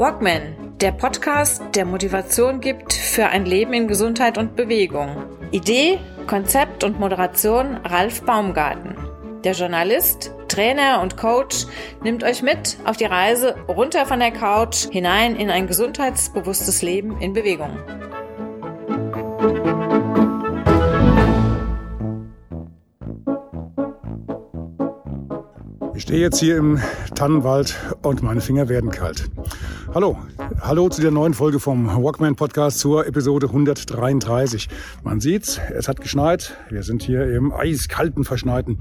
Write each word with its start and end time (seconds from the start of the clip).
Walkman, 0.00 0.78
der 0.80 0.92
Podcast, 0.92 1.62
der 1.74 1.84
Motivation 1.84 2.62
gibt 2.62 2.94
für 2.94 3.26
ein 3.26 3.44
Leben 3.44 3.74
in 3.74 3.86
Gesundheit 3.86 4.38
und 4.38 4.56
Bewegung. 4.56 5.14
Idee, 5.50 5.98
Konzept 6.26 6.84
und 6.84 6.98
Moderation 6.98 7.76
Ralf 7.84 8.22
Baumgarten. 8.22 8.96
Der 9.44 9.52
Journalist, 9.52 10.32
Trainer 10.48 11.02
und 11.02 11.18
Coach 11.18 11.66
nimmt 12.02 12.24
euch 12.24 12.40
mit 12.40 12.78
auf 12.86 12.96
die 12.96 13.04
Reise 13.04 13.56
runter 13.68 14.06
von 14.06 14.20
der 14.20 14.30
Couch 14.30 14.88
hinein 14.90 15.36
in 15.36 15.50
ein 15.50 15.66
gesundheitsbewusstes 15.66 16.80
Leben 16.80 17.20
in 17.20 17.34
Bewegung. 17.34 17.76
Ich 25.94 26.04
stehe 26.04 26.20
jetzt 26.20 26.38
hier 26.38 26.56
im 26.56 26.80
Tannenwald 27.14 27.78
und 28.00 28.22
meine 28.22 28.40
Finger 28.40 28.70
werden 28.70 28.90
kalt. 28.90 29.28
Hallo, 29.92 30.16
hallo 30.60 30.88
zu 30.88 31.00
der 31.00 31.10
neuen 31.10 31.34
Folge 31.34 31.58
vom 31.58 31.88
Walkman 31.88 32.36
Podcast 32.36 32.78
zur 32.78 33.08
Episode 33.08 33.48
133. 33.48 34.68
Man 35.02 35.18
sieht's, 35.18 35.58
es 35.74 35.88
hat 35.88 36.00
geschneit. 36.00 36.56
Wir 36.68 36.84
sind 36.84 37.02
hier 37.02 37.24
im 37.34 37.52
eiskalten, 37.52 38.22
verschneiten 38.22 38.78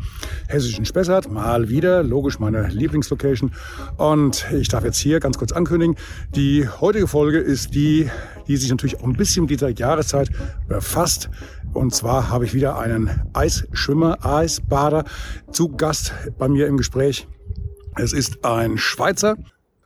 hessischen 0.48 0.86
Spessart. 0.86 1.32
Mal 1.32 1.68
wieder, 1.68 2.04
logisch 2.04 2.38
meine 2.38 2.68
Lieblingslocation. 2.68 3.54
Und 3.98 4.46
ich 4.54 4.68
darf 4.68 4.84
jetzt 4.84 5.00
hier 5.00 5.20
ganz 5.20 5.40
kurz 5.40 5.52
ankündigen, 5.52 5.96
die 6.36 6.68
heutige 6.68 7.08
Folge 7.08 7.40
ist 7.40 7.74
die, 7.74 8.08
die 8.48 8.58
sich 8.58 8.70
natürlich 8.70 9.00
auch 9.00 9.06
ein 9.06 9.14
bisschen 9.14 9.42
mit 9.44 9.50
dieser 9.50 9.70
Jahreszeit 9.70 10.30
befasst. 10.68 11.32
Und 11.74 11.96
zwar 11.96 12.30
habe 12.30 12.46
ich 12.46 12.54
wieder 12.54 12.78
einen 12.78 13.10
Eisschwimmer, 13.34 14.24
Eisbader 14.24 15.06
zu 15.52 15.70
Gast 15.70 16.14
bei 16.38 16.48
mir 16.48 16.68
im 16.68 16.78
Gespräch. 16.78 17.28
Es 17.96 18.14
ist 18.14 18.46
ein 18.46 18.78
Schweizer, 18.78 19.38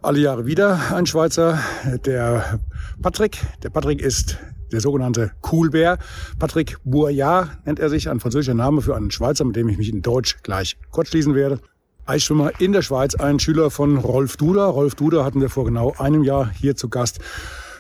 alle 0.04 0.20
Jahre 0.20 0.46
wieder 0.46 0.94
ein 0.94 1.06
Schweizer, 1.06 1.60
der 2.06 2.60
Patrick. 3.02 3.40
Der 3.64 3.70
Patrick 3.70 4.02
ist 4.02 4.38
der 4.72 4.82
sogenannte 4.82 5.32
Coolbär. 5.42 5.98
Patrick 6.40 6.78
Bourillard 6.84 7.66
nennt 7.66 7.80
er 7.80 7.90
sich, 7.90 8.10
ein 8.10 8.20
französischer 8.20 8.54
Name 8.54 8.82
für 8.82 8.96
einen 8.96 9.12
Schweizer, 9.12 9.46
mit 9.46 9.56
dem 9.56 9.70
ich 9.70 9.78
mich 9.78 9.90
in 9.90 10.02
Deutsch 10.02 10.38
gleich 10.44 10.78
kurz 10.92 11.10
schließen 11.10 11.36
werde. 11.36 11.60
Eisschwimmer 12.06 12.60
in 12.60 12.74
der 12.74 12.82
Schweiz, 12.82 13.16
ein 13.16 13.40
Schüler 13.40 13.72
von 13.72 13.98
Rolf 13.98 14.36
Duder. 14.36 14.66
Rolf 14.66 14.96
Duder 14.96 15.24
hatten 15.24 15.40
wir 15.40 15.50
vor 15.50 15.64
genau 15.64 15.94
einem 15.98 16.24
Jahr 16.24 16.52
hier 16.52 16.76
zu 16.76 16.90
Gast. 16.90 17.20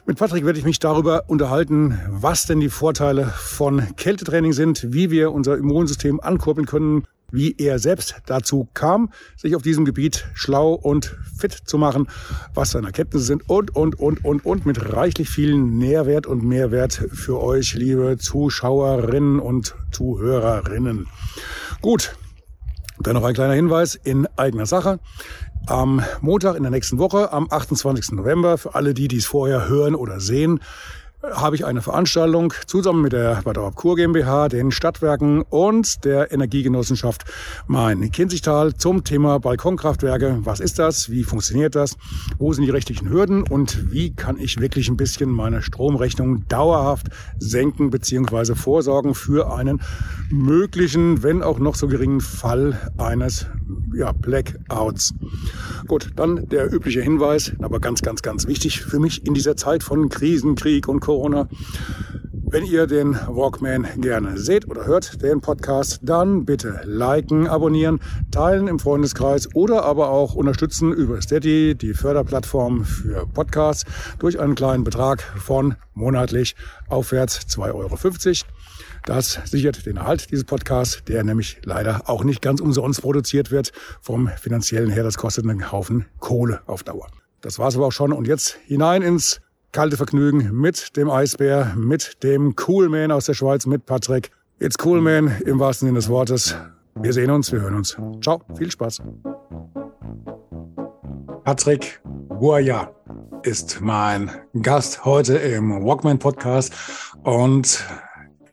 Mit 0.05 0.17
Patrick 0.17 0.45
werde 0.45 0.59
ich 0.59 0.66
mich 0.66 0.79
darüber 0.79 1.25
unterhalten, 1.27 1.99
was 2.09 2.45
denn 2.45 2.61
die 2.61 2.69
Vorteile 2.69 3.25
von 3.25 3.95
Kältetraining 3.97 4.53
sind, 4.53 4.94
wie 4.94 5.11
wir 5.11 5.33
unser 5.33 5.57
Immunsystem 5.57 6.21
ankurbeln 6.21 6.67
können, 6.67 7.05
wie 7.34 7.56
er 7.58 7.80
selbst 7.80 8.16
dazu 8.28 8.70
kam, 8.73 9.12
sich 9.36 9.56
auf 9.56 9.64
diesem 9.64 9.86
Gebiet 9.86 10.26
schlau 10.36 10.73
und 10.73 11.17
fit 11.38 11.52
zu 11.52 11.78
machen, 11.78 12.08
was 12.53 12.72
seine 12.72 12.88
Erkenntnisse 12.88 13.25
sind 13.25 13.50
und, 13.50 13.75
und, 13.75 14.00
und, 14.00 14.23
und, 14.23 14.45
und 14.45 14.66
mit 14.66 14.94
reichlich 14.94 15.30
vielen 15.30 15.78
Nährwert 15.78 16.28
und 16.28 16.44
Mehrwert 16.44 16.94
für 17.12 17.42
euch, 17.42 17.73
liebe 17.73 18.17
Zuschauerinnen 18.17 19.40
und 19.40 19.75
Zuhörerinnen. 19.92 21.08
Gut, 21.81 22.16
dann 23.00 23.16
noch 23.16 23.23
ein 23.23 23.34
kleiner 23.34 23.53
Hinweis 23.53 23.95
in 23.95 24.28
eigener 24.38 24.68
Sache 24.68 25.00
am 25.66 26.02
Montag 26.22 26.56
in 26.56 26.64
der 26.64 26.72
nächsten 26.72 26.97
Woche, 26.97 27.31
am 27.31 27.47
28. 27.50 28.12
November, 28.12 28.58
für 28.58 28.75
alle 28.75 28.94
die, 28.94 29.08
die 29.08 29.18
es 29.18 29.25
vorher 29.25 29.70
hören 29.70 29.95
oder 29.95 30.20
sehen, 30.20 30.59
habe 31.31 31.55
ich 31.55 31.66
eine 31.66 31.81
Veranstaltung 31.81 32.53
zusammen 32.67 33.02
mit 33.02 33.13
der 33.13 33.41
Bad 33.43 33.57
Kur 33.75 33.95
GmbH, 33.95 34.49
den 34.49 34.71
Stadtwerken 34.71 35.41
und 35.41 36.03
der 36.03 36.33
Energiegenossenschaft 36.33 37.23
Main-Kinzigtal 37.67 38.73
zum 38.73 39.05
Thema 39.05 39.39
Balkonkraftwerke. 39.39 40.39
Was 40.44 40.59
ist 40.59 40.79
das? 40.79 41.09
Wie 41.09 41.23
funktioniert 41.23 41.75
das? 41.75 41.95
Wo 42.39 42.51
sind 42.51 42.66
die 42.66 42.71
rechtlichen 42.71 43.09
Hürden? 43.09 43.44
Und 43.44 43.91
wie 43.91 44.13
kann 44.13 44.38
ich 44.38 44.59
wirklich 44.59 44.89
ein 44.89 44.97
bisschen 44.97 45.29
meine 45.29 45.62
Stromrechnung 45.62 46.45
dauerhaft 46.50 47.07
senken 47.39 47.89
bzw. 47.89 48.56
vorsorgen 48.56 49.16
für 49.16 49.53
einen 49.53 49.81
möglichen, 50.29 51.23
wenn 51.23 51.41
auch 51.41 51.59
noch 51.59 51.75
so 51.75 51.88
geringen 51.88 52.19
Fall 52.19 52.91
eines 52.97 53.47
ja, 53.95 54.12
Blackouts. 54.12 55.13
Gut, 55.88 56.12
dann 56.16 56.47
der 56.50 56.73
übliche 56.73 57.01
Hinweis, 57.01 57.53
aber 57.62 57.79
ganz, 57.79 58.01
ganz, 58.01 58.22
ganz 58.22 58.47
wichtig 58.47 58.81
für 58.81 59.00
mich 59.00 59.25
in 59.25 59.33
dieser 59.33 59.56
Zeit 59.56 59.83
von 59.83 60.09
Krisen, 60.09 60.56
Krieg 60.56 60.88
und 60.88 61.00
Corona. 61.13 61.47
Wenn 62.31 62.66
ihr 62.66 62.88
den 62.88 63.13
Walkman 63.13 63.88
gerne 63.97 64.40
seht 64.40 64.68
oder 64.68 64.88
hört, 64.88 65.22
den 65.22 65.41
Podcast, 65.41 66.00
dann 66.01 66.44
bitte 66.44 66.81
liken, 66.85 67.47
abonnieren, 67.47 68.00
teilen 68.31 68.68
im 68.68 68.79
Freundeskreis 68.79 69.47
oder 69.53 69.85
aber 69.85 70.09
auch 70.09 70.34
unterstützen 70.34 70.91
über 70.91 71.22
Steady, 71.22 71.75
die 71.75 71.94
Förderplattform 71.94 72.84
für 72.84 73.28
Podcasts, 73.28 73.85
durch 74.18 74.40
einen 74.40 74.56
kleinen 74.56 74.84
Betrag 74.84 75.22
von 75.22 75.75
monatlich 75.94 76.56
aufwärts 76.90 77.41
2,50 77.47 77.68
Euro. 77.75 77.97
Das 79.06 79.40
sichert 79.45 79.85
den 79.85 79.97
Erhalt 79.97 80.31
dieses 80.31 80.45
Podcasts, 80.45 81.03
der 81.07 81.24
nämlich 81.24 81.59
leider 81.63 82.09
auch 82.09 82.24
nicht 82.24 82.41
ganz 82.41 82.59
umsonst 82.59 83.03
produziert 83.03 83.51
wird. 83.51 83.72
Vom 84.01 84.30
finanziellen 84.40 84.90
her, 84.90 85.03
das 85.03 85.18
kostet 85.18 85.47
einen 85.47 85.72
Haufen 85.72 86.06
Kohle 86.19 86.62
auf 86.66 86.81
Dauer. 86.81 87.07
Das 87.41 87.59
war's 87.59 87.75
aber 87.75 87.88
auch 87.88 87.91
schon. 87.91 88.13
Und 88.13 88.25
jetzt 88.25 88.57
hinein 88.66 89.01
ins 89.03 89.41
kalte 89.73 89.97
Vergnügen 89.97 90.51
mit 90.53 90.95
dem 90.95 91.09
Eisbär, 91.09 91.73
mit 91.75 92.23
dem 92.23 92.56
Coolman 92.56 93.11
aus 93.11 93.25
der 93.25 93.34
Schweiz, 93.34 93.66
mit 93.66 93.88
Patrick. 93.88 94.29
It's 94.59 94.78
Coolman 94.78 95.41
im 95.45 95.59
wahrsten 95.59 95.88
Sinne 95.88 95.97
des 95.97 96.09
Wortes. 96.09 96.56
Wir 96.95 97.11
sehen 97.11 97.31
uns, 97.31 97.51
wir 97.51 97.59
hören 97.61 97.75
uns. 97.75 97.97
Ciao, 98.22 98.41
viel 98.56 98.69
Spaß. 98.69 99.01
Patrick 101.44 102.01
Boya 102.29 102.94
ist 103.41 103.81
mein 103.81 104.29
Gast 104.62 105.06
heute 105.06 105.38
im 105.38 105.83
Walkman 105.83 106.19
Podcast 106.19 106.73
und 107.23 107.83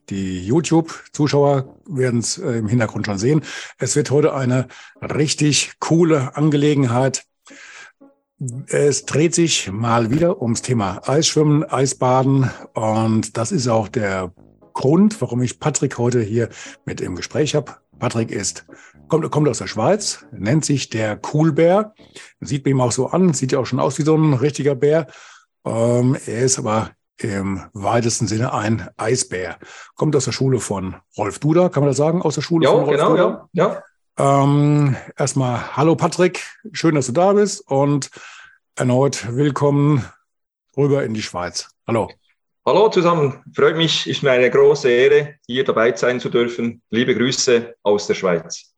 die 0.08 0.44
YouTube-Zuschauer 0.44 1.76
werden 1.86 2.20
es 2.20 2.38
äh, 2.38 2.52
im 2.52 2.66
Hintergrund 2.66 3.06
schon 3.06 3.18
sehen. 3.18 3.42
Es 3.78 3.94
wird 3.94 4.10
heute 4.10 4.34
eine 4.34 4.68
richtig 5.02 5.74
coole 5.80 6.34
Angelegenheit. 6.34 7.26
Es 8.68 9.04
dreht 9.04 9.34
sich 9.34 9.70
mal 9.70 10.10
wieder 10.10 10.40
ums 10.40 10.62
Thema 10.62 11.06
Eisschwimmen, 11.06 11.62
Eisbaden 11.62 12.50
und 12.72 13.36
das 13.36 13.52
ist 13.52 13.68
auch 13.68 13.88
der 13.88 14.32
Grund, 14.72 15.20
warum 15.20 15.42
ich 15.42 15.60
Patrick 15.60 15.98
heute 15.98 16.22
hier 16.22 16.48
mit 16.86 17.02
im 17.02 17.16
Gespräch 17.16 17.54
habe. 17.54 17.76
Patrick 17.98 18.30
ist, 18.30 18.64
kommt, 19.08 19.30
kommt 19.30 19.46
aus 19.46 19.58
der 19.58 19.66
Schweiz, 19.66 20.24
nennt 20.32 20.64
sich 20.64 20.88
der 20.88 21.18
Coolbär. 21.18 21.92
Sieht 22.40 22.64
mir 22.64 22.70
ihm 22.70 22.80
auch 22.80 22.92
so 22.92 23.08
an, 23.08 23.34
sieht 23.34 23.52
ja 23.52 23.58
auch 23.58 23.66
schon 23.66 23.78
aus 23.78 23.98
wie 23.98 24.04
so 24.04 24.16
ein 24.16 24.32
richtiger 24.32 24.74
Bär. 24.74 25.06
Ähm, 25.66 26.16
er 26.24 26.40
ist 26.40 26.58
aber 26.58 26.92
im 27.18 27.60
weitesten 27.74 28.26
Sinne 28.26 28.54
ein 28.54 28.88
Eisbär. 28.96 29.58
Kommt 29.96 30.16
aus 30.16 30.24
der 30.24 30.32
Schule 30.32 30.60
von 30.60 30.96
Rolf 31.18 31.40
Duda, 31.40 31.68
kann 31.68 31.82
man 31.82 31.90
das 31.90 31.98
sagen? 31.98 32.22
Aus 32.22 32.36
der 32.36 32.42
Schule 32.42 32.64
ja, 32.64 32.70
von 32.70 32.84
Rolf 32.84 32.96
genau, 32.96 33.10
Duda? 33.10 33.48
Ja, 33.52 33.68
ja. 33.68 33.82
Ähm, 34.20 34.96
erstmal 35.16 35.74
hallo 35.76 35.96
Patrick, 35.96 36.44
schön, 36.72 36.94
dass 36.94 37.06
du 37.06 37.12
da 37.12 37.32
bist 37.32 37.66
und 37.70 38.10
erneut 38.76 39.34
willkommen 39.34 40.04
rüber 40.76 41.04
in 41.04 41.14
die 41.14 41.22
Schweiz. 41.22 41.70
Hallo. 41.86 42.10
Hallo 42.66 42.90
zusammen, 42.90 43.42
freut 43.54 43.78
mich, 43.78 44.06
ist 44.06 44.22
mir 44.22 44.32
eine 44.32 44.50
große 44.50 44.90
Ehre, 44.90 45.36
hier 45.46 45.64
dabei 45.64 45.96
sein 45.96 46.20
zu 46.20 46.28
dürfen. 46.28 46.82
Liebe 46.90 47.14
Grüße 47.14 47.76
aus 47.82 48.08
der 48.08 48.14
Schweiz. 48.14 48.74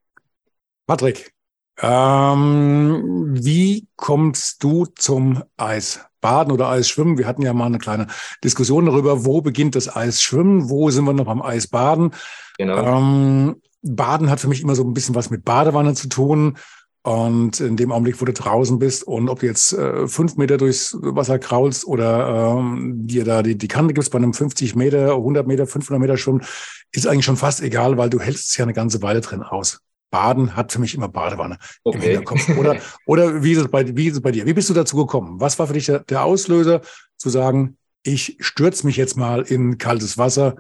Patrick, 0.86 1.32
ähm, 1.80 3.30
wie 3.32 3.88
kommst 3.96 4.62
du 4.62 4.86
zum 4.94 5.42
Eisbaden 5.56 6.52
oder 6.52 6.68
Eisschwimmen? 6.68 7.18
Wir 7.18 7.26
hatten 7.26 7.42
ja 7.42 7.52
mal 7.52 7.66
eine 7.66 7.78
kleine 7.78 8.06
Diskussion 8.44 8.86
darüber, 8.86 9.24
wo 9.24 9.40
beginnt 9.40 9.74
das 9.74 9.92
Eisschwimmen, 9.92 10.70
wo 10.70 10.90
sind 10.90 11.04
wir 11.04 11.14
noch 11.14 11.26
beim 11.26 11.42
Eisbaden? 11.42 12.14
Genau. 12.58 12.98
Ähm, 12.98 13.62
Baden 13.82 14.30
hat 14.30 14.40
für 14.40 14.48
mich 14.48 14.62
immer 14.62 14.74
so 14.74 14.84
ein 14.84 14.94
bisschen 14.94 15.14
was 15.14 15.30
mit 15.30 15.44
Badewanne 15.44 15.94
zu 15.94 16.08
tun. 16.08 16.56
Und 17.04 17.58
in 17.58 17.76
dem 17.76 17.90
Augenblick, 17.90 18.20
wo 18.20 18.24
du 18.24 18.32
draußen 18.32 18.78
bist 18.78 19.02
und 19.02 19.28
ob 19.28 19.40
du 19.40 19.46
jetzt 19.46 19.72
äh, 19.72 20.06
fünf 20.06 20.36
Meter 20.36 20.56
durchs 20.56 20.96
Wasser 21.00 21.40
kraulst 21.40 21.84
oder 21.84 22.56
ähm, 22.56 23.08
dir 23.08 23.24
da 23.24 23.42
die, 23.42 23.58
die 23.58 23.66
Kante 23.66 23.92
gibst 23.92 24.12
bei 24.12 24.18
einem 24.18 24.32
50 24.32 24.76
Meter, 24.76 25.16
100 25.16 25.44
Meter, 25.44 25.66
500 25.66 26.00
Meter 26.00 26.16
Schwimmen, 26.16 26.44
ist 26.92 27.08
eigentlich 27.08 27.24
schon 27.24 27.36
fast 27.36 27.60
egal, 27.60 27.98
weil 27.98 28.08
du 28.08 28.20
hältst 28.20 28.50
es 28.50 28.56
ja 28.56 28.64
eine 28.64 28.72
ganze 28.72 29.02
Weile 29.02 29.20
drin 29.20 29.42
aus. 29.42 29.80
Baden 30.12 30.54
hat 30.54 30.70
für 30.70 30.78
mich 30.78 30.94
immer 30.94 31.08
Badewanne 31.08 31.58
okay. 31.82 31.96
im 31.96 32.02
Hinterkopf. 32.02 32.48
Oder, 32.56 32.76
oder 33.06 33.42
wie, 33.42 33.52
ist 33.52 33.62
es 33.62 33.68
bei, 33.68 33.96
wie 33.96 34.06
ist 34.06 34.14
es 34.14 34.20
bei 34.20 34.30
dir? 34.30 34.46
Wie 34.46 34.52
bist 34.52 34.70
du 34.70 34.74
dazu 34.74 34.94
gekommen? 34.96 35.40
Was 35.40 35.58
war 35.58 35.66
für 35.66 35.72
dich 35.72 35.86
der, 35.86 36.00
der 36.00 36.22
Auslöser, 36.22 36.82
zu 37.16 37.30
sagen, 37.30 37.78
ich 38.04 38.36
stürze 38.38 38.86
mich 38.86 38.96
jetzt 38.96 39.16
mal 39.16 39.42
in 39.42 39.78
kaltes 39.78 40.18
Wasser, 40.18 40.56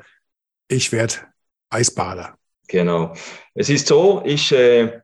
ich 0.66 0.90
werde 0.90 1.14
Eisbader? 1.70 2.36
Genau. 2.72 3.12
Es 3.52 3.68
ist 3.68 3.86
so, 3.86 4.22
ich 4.24 4.50
äh, 4.50 5.02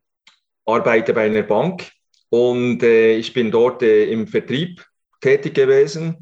arbeite 0.64 1.12
bei 1.12 1.26
einer 1.26 1.42
Bank 1.42 1.86
und 2.30 2.82
äh, 2.82 3.14
ich 3.16 3.34
bin 3.34 3.50
dort 3.50 3.82
äh, 3.82 4.06
im 4.06 4.26
Vertrieb 4.26 4.82
tätig 5.20 5.52
gewesen. 5.52 6.16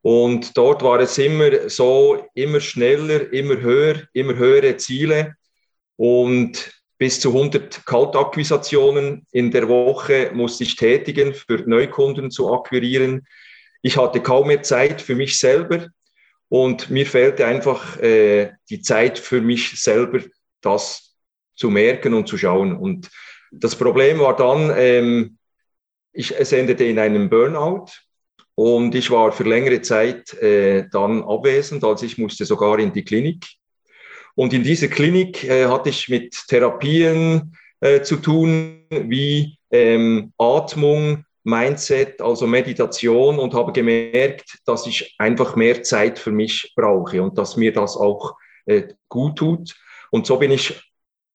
Und 0.00 0.56
dort 0.56 0.82
war 0.82 0.98
es 1.00 1.18
immer 1.18 1.68
so, 1.68 2.24
immer 2.32 2.60
schneller, 2.60 3.30
immer 3.30 3.60
höher, 3.60 4.04
immer 4.14 4.36
höhere 4.36 4.78
Ziele. 4.78 5.34
Und 5.96 6.72
bis 6.96 7.20
zu 7.20 7.28
100 7.28 7.84
Kaltakquisitionen 7.84 9.26
in 9.32 9.50
der 9.50 9.68
Woche 9.68 10.30
musste 10.32 10.64
ich 10.64 10.76
tätigen, 10.76 11.34
für 11.34 11.62
Neukunden 11.66 12.30
zu 12.30 12.50
akquirieren. 12.50 13.26
ich 13.82 13.98
hatte 13.98 14.22
kaum 14.22 14.46
mehr 14.46 14.62
Zeit 14.62 15.02
für 15.02 15.14
mich 15.14 15.38
selber 15.38 15.88
und 16.48 16.88
mir 16.88 17.04
fehlte 17.04 17.44
einfach 17.44 17.98
äh, 17.98 18.52
die 18.70 18.80
Zeit 18.80 19.18
für 19.18 19.42
mich 19.42 19.78
selber, 19.82 20.20
das 20.66 21.16
zu 21.54 21.70
merken 21.70 22.14
und 22.14 22.28
zu 22.28 22.36
schauen. 22.36 22.76
Und 22.76 23.10
das 23.50 23.76
Problem 23.76 24.18
war 24.18 24.36
dann, 24.36 24.72
ähm, 24.76 25.38
ich, 26.12 26.34
es 26.38 26.52
endete 26.52 26.84
in 26.84 26.98
einem 26.98 27.28
Burnout 27.28 27.86
und 28.54 28.94
ich 28.94 29.10
war 29.10 29.32
für 29.32 29.44
längere 29.44 29.82
Zeit 29.82 30.34
äh, 30.34 30.88
dann 30.90 31.22
abwesend, 31.22 31.84
also 31.84 32.04
ich 32.04 32.18
musste 32.18 32.44
sogar 32.44 32.78
in 32.78 32.92
die 32.92 33.04
Klinik. 33.04 33.44
Und 34.34 34.52
in 34.52 34.62
dieser 34.62 34.88
Klinik 34.88 35.44
äh, 35.44 35.66
hatte 35.66 35.88
ich 35.88 36.08
mit 36.08 36.36
Therapien 36.48 37.56
äh, 37.80 38.02
zu 38.02 38.16
tun, 38.16 38.86
wie 38.90 39.58
ähm, 39.70 40.32
Atmung, 40.38 41.24
Mindset, 41.44 42.20
also 42.20 42.46
Meditation 42.46 43.38
und 43.38 43.54
habe 43.54 43.72
gemerkt, 43.72 44.58
dass 44.66 44.86
ich 44.86 45.14
einfach 45.18 45.54
mehr 45.54 45.82
Zeit 45.82 46.18
für 46.18 46.32
mich 46.32 46.72
brauche 46.74 47.22
und 47.22 47.38
dass 47.38 47.56
mir 47.56 47.72
das 47.72 47.96
auch 47.96 48.36
äh, 48.66 48.88
gut 49.08 49.36
tut. 49.36 49.74
Und 50.16 50.26
so 50.26 50.38
bin 50.38 50.50
ich 50.50 50.82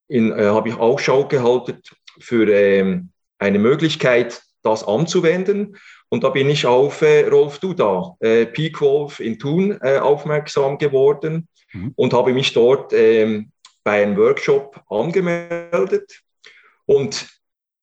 in, 0.07 0.31
äh, 0.31 0.45
habe 0.45 0.69
ich 0.69 0.75
Ausschau 0.75 1.27
gehalten 1.27 1.83
für 2.19 2.51
ähm, 2.51 3.11
eine 3.37 3.59
Möglichkeit, 3.59 4.41
das 4.63 4.83
anzuwenden. 4.83 5.77
Und 6.09 6.23
da 6.23 6.29
bin 6.29 6.49
ich 6.49 6.65
auf 6.65 7.03
äh, 7.03 7.27
Rolf 7.27 7.59
Duda, 7.59 8.15
äh, 8.21 8.47
Peak 8.47 8.81
Wolf 8.81 9.19
in 9.19 9.37
Thun, 9.37 9.77
äh, 9.83 9.99
aufmerksam 9.99 10.79
geworden 10.79 11.47
mhm. 11.73 11.93
und 11.95 12.13
habe 12.13 12.33
mich 12.33 12.53
dort 12.53 12.91
ähm, 12.93 13.51
bei 13.83 14.01
einem 14.01 14.17
Workshop 14.17 14.81
angemeldet. 14.89 16.23
Und 16.87 17.29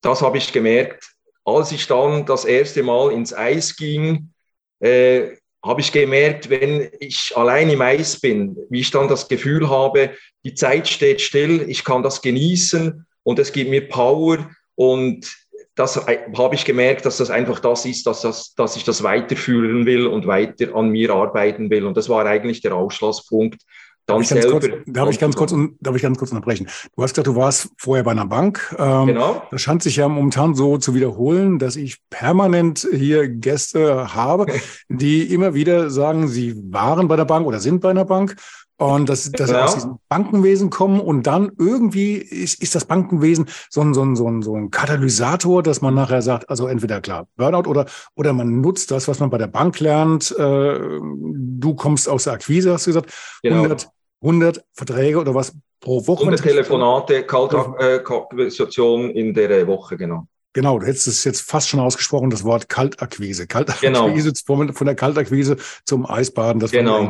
das 0.00 0.20
habe 0.20 0.38
ich 0.38 0.52
gemerkt, 0.52 1.12
als 1.44 1.70
ich 1.70 1.86
dann 1.86 2.26
das 2.26 2.44
erste 2.44 2.82
Mal 2.82 3.12
ins 3.12 3.32
Eis 3.32 3.76
ging, 3.76 4.32
äh, 4.80 5.36
habe 5.64 5.80
ich 5.80 5.92
gemerkt, 5.92 6.50
wenn 6.50 6.88
ich 7.00 7.32
allein 7.36 7.70
im 7.70 7.80
Eis 7.80 8.20
bin, 8.20 8.56
wie 8.70 8.80
ich 8.80 8.90
dann 8.90 9.08
das 9.08 9.28
Gefühl 9.28 9.68
habe, 9.68 10.10
die 10.44 10.54
Zeit 10.54 10.88
steht 10.88 11.20
still, 11.20 11.68
ich 11.68 11.84
kann 11.84 12.02
das 12.02 12.22
genießen 12.22 13.06
und 13.24 13.38
es 13.38 13.52
gibt 13.52 13.70
mir 13.70 13.88
Power 13.88 14.50
und 14.76 15.30
das 15.74 15.96
habe 15.96 16.54
ich 16.54 16.64
gemerkt, 16.64 17.06
dass 17.06 17.18
das 17.18 17.30
einfach 17.30 17.60
das 17.60 17.84
ist, 17.84 18.04
dass, 18.06 18.22
das, 18.22 18.54
dass 18.54 18.76
ich 18.76 18.82
das 18.82 19.04
weiterführen 19.04 19.86
will 19.86 20.08
und 20.08 20.26
weiter 20.26 20.74
an 20.74 20.88
mir 20.88 21.10
arbeiten 21.10 21.70
will. 21.70 21.84
Und 21.84 21.96
das 21.96 22.08
war 22.08 22.26
eigentlich 22.26 22.62
der 22.62 22.74
Ausschlusspunkt, 22.74 23.62
dann 24.08 24.18
darf 24.18 24.26
selber. 24.26 24.60
Kurz, 24.60 24.68
darf, 24.86 25.10
ich 25.10 25.18
ganz 25.18 25.36
kurz, 25.36 25.54
darf 25.80 25.94
ich 25.94 26.02
ganz 26.02 26.18
kurz 26.18 26.30
unterbrechen? 26.32 26.68
Du 26.96 27.02
hast 27.02 27.12
gesagt, 27.12 27.26
du 27.26 27.36
warst 27.36 27.70
vorher 27.76 28.04
bei 28.04 28.12
einer 28.12 28.26
Bank. 28.26 28.74
Ähm, 28.78 29.06
genau. 29.08 29.42
Das 29.50 29.60
scheint 29.60 29.82
sich 29.82 29.96
ja 29.96 30.08
momentan 30.08 30.54
so 30.54 30.78
zu 30.78 30.94
wiederholen, 30.94 31.58
dass 31.58 31.76
ich 31.76 31.98
permanent 32.08 32.88
hier 32.90 33.28
Gäste 33.28 34.14
habe, 34.14 34.46
die 34.88 35.32
immer 35.32 35.54
wieder 35.54 35.90
sagen, 35.90 36.26
sie 36.26 36.56
waren 36.72 37.06
bei 37.06 37.16
der 37.16 37.26
Bank 37.26 37.46
oder 37.46 37.60
sind 37.60 37.80
bei 37.80 37.90
einer 37.90 38.06
Bank 38.06 38.36
und 38.78 39.08
dass, 39.08 39.30
dass 39.32 39.48
genau. 39.48 39.58
sie 39.58 39.64
aus 39.64 39.74
diesem 39.74 39.98
Bankenwesen 40.08 40.70
kommen 40.70 41.00
und 41.00 41.26
dann 41.26 41.50
irgendwie 41.58 42.14
ist, 42.14 42.62
ist 42.62 42.76
das 42.76 42.84
Bankenwesen 42.84 43.46
so 43.68 43.80
ein, 43.80 43.92
so, 43.92 44.04
ein, 44.04 44.14
so, 44.14 44.28
ein, 44.28 44.40
so 44.40 44.54
ein 44.54 44.70
Katalysator, 44.70 45.64
dass 45.64 45.82
man 45.82 45.94
nachher 45.94 46.22
sagt, 46.22 46.48
also 46.48 46.68
entweder 46.68 47.00
klar 47.00 47.26
Burnout 47.36 47.68
oder, 47.68 47.86
oder 48.14 48.32
man 48.32 48.60
nutzt 48.60 48.92
das, 48.92 49.08
was 49.08 49.18
man 49.18 49.30
bei 49.30 49.38
der 49.38 49.48
Bank 49.48 49.80
lernt. 49.80 50.30
Äh, 50.30 50.78
du 50.78 51.74
kommst 51.74 52.08
aus 52.08 52.24
der 52.24 52.34
Akquise, 52.34 52.72
hast 52.72 52.86
du 52.86 52.90
gesagt, 52.90 53.12
genau. 53.42 53.56
100, 53.56 53.88
100 54.20 54.64
Verträge 54.72 55.18
oder 55.18 55.34
was 55.34 55.54
pro 55.80 56.06
Woche? 56.06 56.20
100 56.20 56.42
Telefonate, 56.42 57.24
Kaltakquisition 57.24 59.10
in 59.10 59.34
der 59.34 59.66
Woche, 59.66 59.96
genau. 59.96 60.26
Genau, 60.54 60.78
du 60.78 60.86
hättest 60.86 61.06
es 61.06 61.24
jetzt 61.24 61.42
fast 61.42 61.68
schon 61.68 61.78
ausgesprochen, 61.78 62.30
das 62.30 62.42
Wort 62.42 62.68
Kaltakquise. 62.68 63.46
Kaltakquise 63.46 64.32
genau. 64.32 64.72
von 64.72 64.86
der 64.86 64.94
Kaltakquise 64.96 65.56
zum 65.84 66.04
Eisbaden, 66.04 66.58
das 66.58 66.70
genau. 66.70 67.08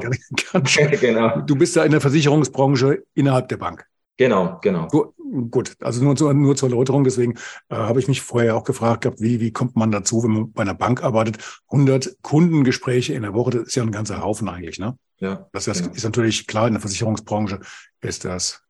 ganz 0.53 0.77
genau. 1.01 1.41
Du 1.41 1.57
bist 1.57 1.77
ja 1.77 1.85
in 1.85 1.93
der 1.93 2.01
Versicherungsbranche 2.01 3.05
innerhalb 3.15 3.49
der 3.49 3.57
Bank. 3.57 3.87
Genau, 4.19 4.59
genau. 4.61 4.89
Du, 4.91 5.15
gut, 5.49 5.77
also 5.81 6.03
nur, 6.03 6.17
zu, 6.17 6.33
nur 6.33 6.57
zur 6.57 6.69
Erläuterung, 6.69 7.05
deswegen 7.05 7.37
äh, 7.69 7.77
habe 7.77 8.01
ich 8.01 8.09
mich 8.09 8.21
vorher 8.21 8.57
auch 8.57 8.65
gefragt 8.65 9.03
gehabt, 9.03 9.21
wie, 9.21 9.41
wie 9.41 9.53
kommt 9.53 9.77
man 9.77 9.93
dazu, 9.93 10.25
wenn 10.25 10.33
man 10.33 10.53
bei 10.53 10.63
einer 10.63 10.75
Bank 10.75 11.05
arbeitet? 11.05 11.39
100 11.69 12.17
Kundengespräche 12.23 13.15
in 13.15 13.23
der 13.23 13.33
Woche, 13.33 13.53
das 13.53 13.69
ist 13.69 13.77
ja 13.77 13.85
ein 13.85 13.93
ganzer 13.93 14.21
Haufen 14.23 14.49
eigentlich, 14.49 14.81
ne? 14.81 14.99
Ja. 15.19 15.49
Das, 15.53 15.65
das 15.65 15.83
genau. 15.83 15.95
ist 15.95 16.05
natürlich 16.05 16.47
klar, 16.47 16.67
in 16.67 16.75
der 16.75 16.81
Versicherungsbranche 16.81 17.61
ist 18.01 18.25
das 18.25 18.63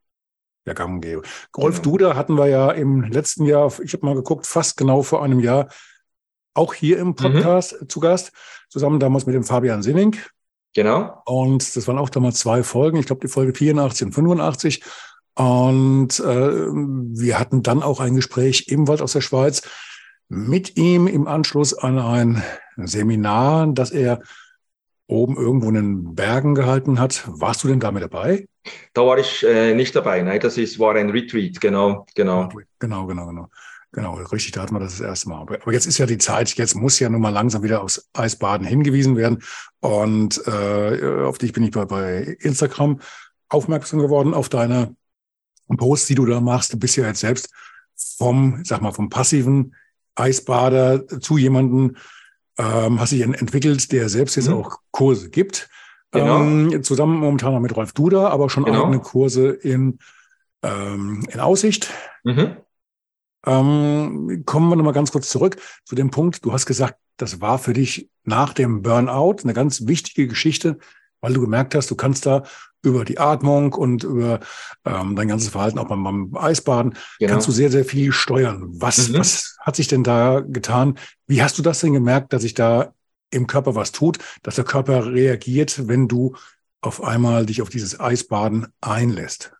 der 0.67 0.75
gang 0.75 0.95
und 0.95 1.01
gäbe. 1.01 1.23
Rolf 1.57 1.83
genau. 1.83 1.97
Duda 1.97 2.17
hatten 2.17 2.37
wir 2.37 2.47
ja 2.47 2.71
im 2.71 3.03
letzten 3.03 3.45
Jahr, 3.45 3.73
ich 3.83 3.93
habe 3.93 4.07
mal 4.07 4.15
geguckt, 4.15 4.47
fast 4.47 4.77
genau 4.77 5.03
vor 5.03 5.23
einem 5.23 5.41
Jahr, 5.41 5.69
auch 6.55 6.75
hier 6.75 6.99
im 6.99 7.09
mhm. 7.09 7.15
Podcast 7.17 7.81
mhm. 7.81 7.89
zu 7.89 8.01
Gast, 8.01 8.33
zusammen 8.69 9.01
damals 9.01 9.27
mit 9.27 9.35
dem 9.35 9.45
Fabian 9.45 9.83
Sinning. 9.83 10.17
Genau. 10.75 11.23
Und 11.25 11.77
das 11.77 11.89
waren 11.89 11.99
auch 11.99 12.11
damals 12.11 12.39
zwei 12.39 12.63
Folgen, 12.63 12.99
ich 12.99 13.07
glaube 13.07 13.27
die 13.27 13.33
Folge 13.33 13.55
84 13.55 14.07
und 14.07 14.13
85. 14.13 14.83
Und 15.35 16.19
äh, 16.21 16.25
wir 16.25 17.39
hatten 17.39 17.63
dann 17.63 17.83
auch 17.83 18.01
ein 18.01 18.17
Gespräch 18.17 18.67
ebenfalls 18.69 19.01
aus 19.01 19.13
der 19.13 19.21
Schweiz 19.21 19.63
mit 20.29 20.77
ihm 20.77 21.07
im 21.07 21.27
Anschluss 21.27 21.75
an 21.75 21.99
ein 21.99 22.43
Seminar, 22.77 23.69
das 23.69 23.91
er 23.91 24.21
oben 25.09 25.37
irgendwo 25.37 25.69
in 25.71 25.75
den 25.75 26.15
Bergen 26.15 26.55
gehalten 26.55 27.01
hat. 27.01 27.25
Warst 27.27 27.65
du 27.65 27.69
denn 27.69 27.81
damit 27.81 28.03
dabei? 28.03 28.47
Da 28.93 29.05
war 29.05 29.19
ich 29.19 29.45
äh, 29.45 29.75
nicht 29.75 29.97
dabei. 29.97 30.23
Nein, 30.23 30.41
das 30.41 30.57
ist, 30.59 30.79
war 30.79 30.95
ein 30.95 31.11
Retreat, 31.11 31.61
genau, 31.61 32.07
genau. 32.15 32.49
Genau, 32.79 33.07
genau, 33.07 33.27
genau. 33.27 33.49
Genau, 33.93 34.15
richtig, 34.17 34.53
da 34.53 34.63
hatten 34.63 34.75
wir 34.75 34.81
das, 34.81 34.99
das 34.99 35.07
erste 35.07 35.31
Mal. 35.31 35.41
Aber 35.41 35.73
jetzt 35.73 35.87
ist 35.87 35.97
ja 35.97 36.05
die 36.05 36.19
Zeit, 36.19 36.51
jetzt 36.55 36.75
muss 36.75 36.99
ja 36.99 37.09
nun 37.09 37.23
mal 37.23 37.31
langsam 37.31 37.63
wieder 37.63 37.83
aufs 37.83 38.07
Eisbaden 38.13 38.67
hingewiesen 38.67 39.17
werden. 39.17 39.43
Und 39.81 40.47
äh, 40.47 41.23
auf 41.25 41.39
dich 41.39 41.55
bin 41.55 41.65
ich 41.65 41.71
bei, 41.71 41.87
bei 41.87 42.37
Instagram 42.41 43.01
aufmerksam 43.49 44.01
geworden, 44.01 44.35
auf 44.35 44.51
deine 44.51 44.95
Posts, 45.75 46.09
die 46.09 46.15
du 46.17 46.27
da 46.27 46.41
machst. 46.41 46.75
Du 46.75 46.79
bist 46.79 46.97
ja 46.97 47.07
jetzt 47.07 47.21
selbst 47.21 47.49
vom, 47.97 48.63
sag 48.63 48.83
mal, 48.83 48.93
vom 48.93 49.09
passiven 49.09 49.75
Eisbader 50.15 51.07
zu 51.21 51.39
jemanden, 51.39 51.97
ähm, 52.59 53.01
hast 53.01 53.13
dich 53.13 53.23
entwickelt, 53.23 53.91
der 53.93 54.09
selbst 54.09 54.37
jetzt 54.37 54.49
mhm. 54.49 54.57
auch 54.57 54.79
Kurse 54.91 55.31
gibt. 55.31 55.71
Genau. 56.11 56.41
Ähm, 56.41 56.83
zusammen 56.83 57.19
momentan 57.19 57.53
noch 57.53 57.61
mit 57.61 57.77
Rolf 57.77 57.93
Duda, 57.93 58.29
aber 58.29 58.51
schon 58.51 58.65
genau. 58.65 58.85
eigene 58.85 59.01
Kurse 59.01 59.51
in, 59.51 59.99
ähm, 60.63 61.27
in 61.31 61.41
Aussicht. 61.41 61.91
Mhm. 62.25 62.57
Ähm, 63.47 64.43
kommen 64.45 64.69
wir 64.69 64.77
nochmal 64.77 64.93
ganz 64.93 65.13
kurz 65.13 65.29
zurück 65.29 65.57
zu 65.85 65.95
dem 65.95 66.11
Punkt. 66.11 66.45
Du 66.45 66.53
hast 66.53 66.67
gesagt, 66.67 66.99
das 67.17 67.41
war 67.41 67.59
für 67.59 67.73
dich 67.73 68.11
nach 68.25 68.53
dem 68.53 68.83
Burnout 68.83 69.37
eine 69.43 69.55
ganz 69.55 69.87
wichtige 69.87 70.27
Geschichte, 70.27 70.79
weil 71.21 71.33
du 71.33 71.41
gemerkt 71.41 71.75
hast, 71.75 71.91
du 71.91 71.97
kannst 71.97 72.27
da 72.27 72.43
über 72.83 73.05
die 73.05 73.19
Atmung 73.19 73.73
und 73.73 74.05
über 74.05 74.41
ähm, 74.85 75.17
dein 75.17 75.29
ganzes 75.29 75.51
Verhalten 75.51 75.79
auch 75.79 75.89
beim, 75.89 76.05
beim 76.05 76.37
Eisbaden, 76.37 76.95
genau. 77.19 77.33
kannst 77.33 77.49
du 77.49 77.53
sehr, 77.53 77.71
sehr 77.71 77.85
viel 77.85 78.13
steuern. 78.13 78.65
Was, 78.69 79.09
mhm. 79.09 79.19
was 79.19 79.57
hat 79.61 79.77
sich 79.77 79.89
denn 79.89 80.05
da 80.05 80.41
getan? 80.41 80.99
Wie 81.27 81.43
hast 81.43 81.59
du 81.59 81.63
das 81.63 81.81
denn 81.81 81.93
gemerkt, 81.93 82.33
dass 82.33 82.43
sich 82.43 82.55
da 82.55 82.93
im 83.31 83.47
Körper 83.47 83.75
was 83.75 83.93
tut, 83.93 84.19
dass 84.43 84.55
der 84.55 84.65
Körper 84.65 85.13
reagiert, 85.13 85.89
wenn 85.89 86.09
du 86.09 86.37
auf 86.81 87.03
einmal 87.03 87.47
dich 87.47 87.63
auf 87.63 87.69
dieses 87.69 87.99
Eisbaden 87.99 88.69
einlässt? 88.81 89.58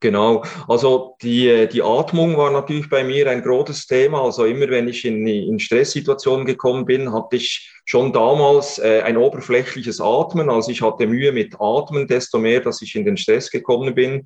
Genau, 0.00 0.44
also 0.68 1.16
die, 1.22 1.66
die 1.72 1.82
Atmung 1.82 2.36
war 2.36 2.52
natürlich 2.52 2.88
bei 2.88 3.02
mir 3.02 3.28
ein 3.28 3.42
großes 3.42 3.88
Thema. 3.88 4.22
Also 4.22 4.44
immer 4.44 4.68
wenn 4.68 4.86
ich 4.86 5.04
in, 5.04 5.26
in 5.26 5.58
Stresssituationen 5.58 6.46
gekommen 6.46 6.84
bin, 6.84 7.12
hatte 7.12 7.34
ich 7.34 7.68
schon 7.84 8.12
damals 8.12 8.78
äh, 8.78 9.02
ein 9.04 9.16
oberflächliches 9.16 10.00
Atmen. 10.00 10.50
Also 10.50 10.70
ich 10.70 10.82
hatte 10.82 11.08
Mühe 11.08 11.32
mit 11.32 11.56
Atmen, 11.58 12.06
desto 12.06 12.38
mehr, 12.38 12.60
dass 12.60 12.80
ich 12.80 12.94
in 12.94 13.04
den 13.04 13.16
Stress 13.16 13.50
gekommen 13.50 13.92
bin. 13.96 14.24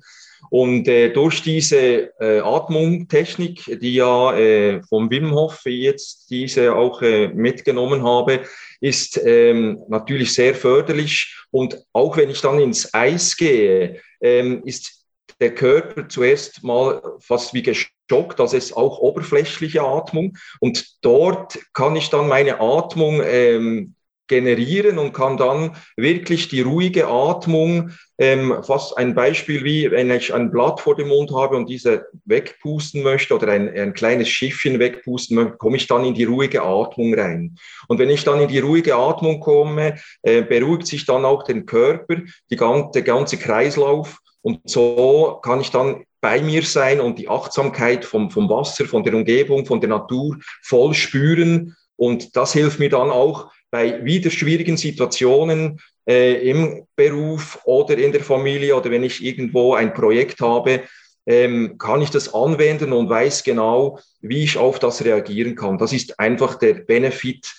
Und 0.51 0.87
äh, 0.87 1.09
durch 1.09 1.41
diese 1.41 2.11
äh, 2.19 2.39
Atmungtechnik, 2.41 3.79
die 3.81 3.95
ja 3.95 4.37
äh, 4.37 4.81
vom 4.83 5.09
Wim 5.09 5.31
Hof 5.33 5.61
jetzt 5.65 6.29
diese 6.29 6.75
auch 6.75 7.01
äh, 7.01 7.29
mitgenommen 7.29 8.03
habe, 8.03 8.41
ist 8.79 9.19
ähm, 9.25 9.79
natürlich 9.87 10.33
sehr 10.33 10.53
förderlich. 10.53 11.35
Und 11.49 11.83
auch 11.93 12.17
wenn 12.17 12.29
ich 12.29 12.41
dann 12.41 12.59
ins 12.59 12.93
Eis 12.93 13.35
gehe, 13.35 14.01
ähm, 14.21 14.61
ist 14.65 15.02
der 15.39 15.53
Körper 15.53 16.07
zuerst 16.07 16.63
mal 16.63 17.01
fast 17.19 17.53
wie 17.53 17.63
geschockt, 17.63 18.39
das 18.39 18.53
ist 18.53 18.75
auch 18.75 18.99
oberflächliche 18.99 19.81
Atmung. 19.81 20.37
Und 20.59 20.97
dort 21.01 21.59
kann 21.73 21.95
ich 21.95 22.09
dann 22.09 22.27
meine 22.27 22.59
Atmung 22.59 23.21
ähm, 23.23 23.95
generieren 24.27 24.97
und 24.97 25.13
kann 25.13 25.37
dann 25.37 25.75
wirklich 25.97 26.47
die 26.47 26.61
ruhige 26.61 27.07
Atmung, 27.07 27.91
ähm, 28.17 28.63
fast 28.63 28.97
ein 28.97 29.15
Beispiel 29.15 29.63
wie, 29.63 29.91
wenn 29.91 30.09
ich 30.11 30.33
ein 30.33 30.49
Blatt 30.49 30.79
vor 30.79 30.95
dem 30.95 31.09
Mund 31.09 31.31
habe 31.31 31.57
und 31.57 31.69
diese 31.69 32.07
wegpusten 32.25 33.03
möchte 33.03 33.35
oder 33.35 33.49
ein, 33.49 33.69
ein 33.69 33.93
kleines 33.93 34.29
Schiffchen 34.29 34.79
wegpusten 34.79 35.35
möchte, 35.35 35.57
komme 35.57 35.77
ich 35.77 35.87
dann 35.87 36.05
in 36.05 36.13
die 36.13 36.23
ruhige 36.23 36.63
Atmung 36.63 37.13
rein. 37.13 37.57
Und 37.87 37.99
wenn 37.99 38.09
ich 38.09 38.23
dann 38.23 38.39
in 38.39 38.47
die 38.47 38.59
ruhige 38.59 38.95
Atmung 38.95 39.39
komme, 39.39 39.99
äh, 40.21 40.41
beruhigt 40.41 40.87
sich 40.87 41.05
dann 41.05 41.25
auch 41.25 41.43
den 41.43 41.65
Körper, 41.65 42.17
die 42.49 42.55
ganze, 42.55 42.91
der 42.93 43.01
ganze 43.01 43.37
Kreislauf 43.37 44.19
und 44.43 44.59
so 44.65 45.39
kann 45.41 45.61
ich 45.61 45.71
dann 45.71 46.03
bei 46.21 46.41
mir 46.41 46.63
sein 46.63 46.99
und 46.99 47.17
die 47.17 47.29
Achtsamkeit 47.29 48.05
vom, 48.05 48.29
vom 48.29 48.49
Wasser, 48.49 48.85
von 48.85 49.03
der 49.03 49.13
Umgebung, 49.13 49.65
von 49.65 49.79
der 49.79 49.89
Natur 49.89 50.37
voll 50.61 50.93
spüren. 50.93 51.75
Und 51.95 52.35
das 52.35 52.53
hilft 52.53 52.79
mir 52.79 52.89
dann 52.89 53.09
auch, 53.09 53.51
bei 53.71 54.03
wieder 54.05 54.29
schwierigen 54.29 54.77
Situationen 54.77 55.79
äh, 56.07 56.49
im 56.49 56.85
Beruf 56.95 57.59
oder 57.63 57.97
in 57.97 58.11
der 58.11 58.23
Familie 58.23 58.75
oder 58.75 58.91
wenn 58.91 59.03
ich 59.03 59.23
irgendwo 59.23 59.73
ein 59.73 59.93
Projekt 59.93 60.41
habe, 60.41 60.83
ähm, 61.25 61.77
kann 61.77 62.01
ich 62.01 62.09
das 62.09 62.33
anwenden 62.33 62.93
und 62.93 63.09
weiß 63.09 63.43
genau, 63.43 63.99
wie 64.21 64.43
ich 64.43 64.57
auf 64.57 64.77
das 64.77 65.03
reagieren 65.03 65.55
kann. 65.55 65.77
Das 65.77 65.93
ist 65.93 66.19
einfach 66.19 66.55
der 66.55 66.75
Benefit, 66.75 67.53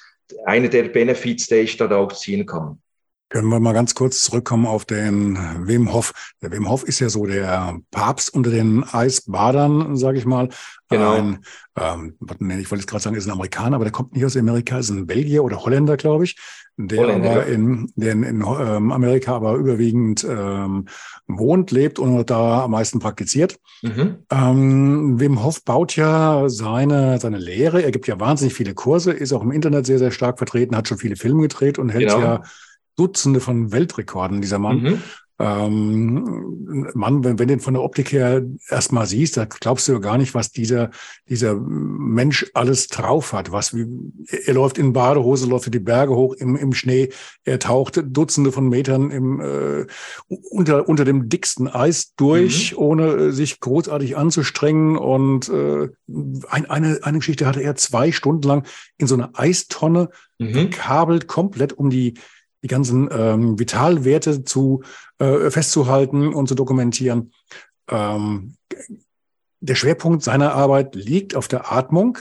einer 0.44 0.68
der 0.68 0.84
Benefits, 0.84 1.46
der 1.46 1.62
ich 1.62 1.76
da 1.78 1.90
auch 1.96 2.12
ziehen 2.12 2.46
kann. 2.46 2.80
Können 3.34 3.48
wir 3.48 3.58
mal 3.58 3.72
ganz 3.72 3.96
kurz 3.96 4.22
zurückkommen 4.22 4.64
auf 4.64 4.84
den 4.84 5.36
Wim 5.66 5.92
Hof. 5.92 6.12
Der 6.40 6.52
Wim 6.52 6.68
Hof 6.68 6.84
ist 6.84 7.00
ja 7.00 7.08
so 7.08 7.26
der 7.26 7.80
Papst 7.90 8.32
unter 8.32 8.50
den 8.50 8.84
Eisbadern, 8.84 9.96
sage 9.96 10.18
ich 10.18 10.24
mal. 10.24 10.50
Genau. 10.88 11.14
Ein, 11.14 11.38
ähm, 11.76 12.14
ich 12.20 12.70
wollte 12.70 12.82
jetzt 12.82 12.86
gerade 12.86 13.02
sagen, 13.02 13.16
ist 13.16 13.26
ein 13.26 13.32
Amerikaner, 13.32 13.74
aber 13.74 13.86
der 13.86 13.90
kommt 13.90 14.14
nicht 14.14 14.24
aus 14.24 14.36
Amerika, 14.36 14.78
ist 14.78 14.90
ein 14.90 15.08
Belgier 15.08 15.42
oder 15.42 15.64
Holländer, 15.64 15.96
glaube 15.96 16.22
ich, 16.22 16.36
der 16.76 17.00
Holländer. 17.00 17.30
aber 17.32 17.46
in, 17.46 17.90
der 17.96 18.12
in, 18.12 18.22
in 18.22 18.40
ähm, 18.40 18.92
Amerika 18.92 19.34
aber 19.34 19.54
überwiegend 19.54 20.24
ähm, 20.30 20.86
wohnt, 21.26 21.72
lebt 21.72 21.98
und 21.98 22.30
da 22.30 22.62
am 22.62 22.70
meisten 22.70 23.00
praktiziert. 23.00 23.56
Mhm. 23.82 24.18
Ähm, 24.30 25.18
Wim 25.18 25.42
Hof 25.42 25.64
baut 25.64 25.96
ja 25.96 26.48
seine, 26.48 27.18
seine 27.18 27.38
Lehre. 27.38 27.82
Er 27.82 27.90
gibt 27.90 28.06
ja 28.06 28.20
wahnsinnig 28.20 28.54
viele 28.54 28.74
Kurse, 28.74 29.10
ist 29.10 29.32
auch 29.32 29.42
im 29.42 29.50
Internet 29.50 29.86
sehr, 29.86 29.98
sehr 29.98 30.12
stark 30.12 30.38
vertreten, 30.38 30.76
hat 30.76 30.86
schon 30.86 30.98
viele 30.98 31.16
Filme 31.16 31.42
gedreht 31.42 31.80
und 31.80 31.88
hält 31.88 32.10
genau. 32.10 32.20
ja 32.20 32.42
Dutzende 32.96 33.40
von 33.40 33.72
Weltrekorden, 33.72 34.40
dieser 34.40 34.58
Mann. 34.58 34.82
Mhm. 34.82 35.02
Ähm, 35.40 36.92
Mann, 36.94 37.24
wenn, 37.24 37.40
wenn 37.40 37.48
du 37.48 37.54
den 37.54 37.60
von 37.60 37.74
der 37.74 37.82
Optik 37.82 38.12
her 38.12 38.42
erstmal 38.68 39.06
siehst, 39.06 39.36
da 39.36 39.46
glaubst 39.46 39.88
du 39.88 39.98
gar 39.98 40.16
nicht, 40.16 40.32
was 40.32 40.52
dieser, 40.52 40.90
dieser 41.28 41.56
Mensch 41.56 42.46
alles 42.54 42.86
drauf 42.86 43.32
hat. 43.32 43.50
Was, 43.50 43.74
wie, 43.74 43.84
er 44.46 44.54
läuft 44.54 44.78
in 44.78 44.92
Badehose, 44.92 45.48
läuft 45.48 45.74
die 45.74 45.80
Berge 45.80 46.14
hoch 46.14 46.34
im, 46.34 46.54
im 46.54 46.72
Schnee, 46.72 47.08
er 47.42 47.58
taucht 47.58 48.00
Dutzende 48.06 48.52
von 48.52 48.68
Metern 48.68 49.10
im, 49.10 49.40
äh, 49.40 49.86
unter, 50.28 50.88
unter 50.88 51.04
dem 51.04 51.28
dicksten 51.28 51.66
Eis 51.66 52.14
durch, 52.14 52.70
mhm. 52.70 52.78
ohne 52.78 53.32
sich 53.32 53.58
großartig 53.58 54.16
anzustrengen. 54.16 54.96
Und 54.96 55.48
äh, 55.48 55.88
ein, 56.48 56.70
eine, 56.70 57.00
eine 57.02 57.18
Geschichte 57.18 57.46
hatte 57.46 57.60
er 57.60 57.74
zwei 57.74 58.12
Stunden 58.12 58.46
lang 58.46 58.66
in 58.98 59.08
so 59.08 59.16
einer 59.16 59.30
Eistonne 59.34 60.10
mhm. 60.38 60.52
gekabelt, 60.52 61.26
komplett 61.26 61.72
um 61.72 61.90
die 61.90 62.14
die 62.64 62.68
ganzen 62.68 63.10
ähm, 63.12 63.58
Vitalwerte 63.58 64.42
zu 64.42 64.82
äh, 65.18 65.50
festzuhalten 65.50 66.32
und 66.32 66.48
zu 66.48 66.54
dokumentieren. 66.54 67.32
Ähm, 67.90 68.56
der 69.60 69.74
Schwerpunkt 69.74 70.22
seiner 70.22 70.54
Arbeit 70.54 70.94
liegt 70.94 71.36
auf 71.36 71.46
der 71.46 71.70
Atmung. 71.70 72.18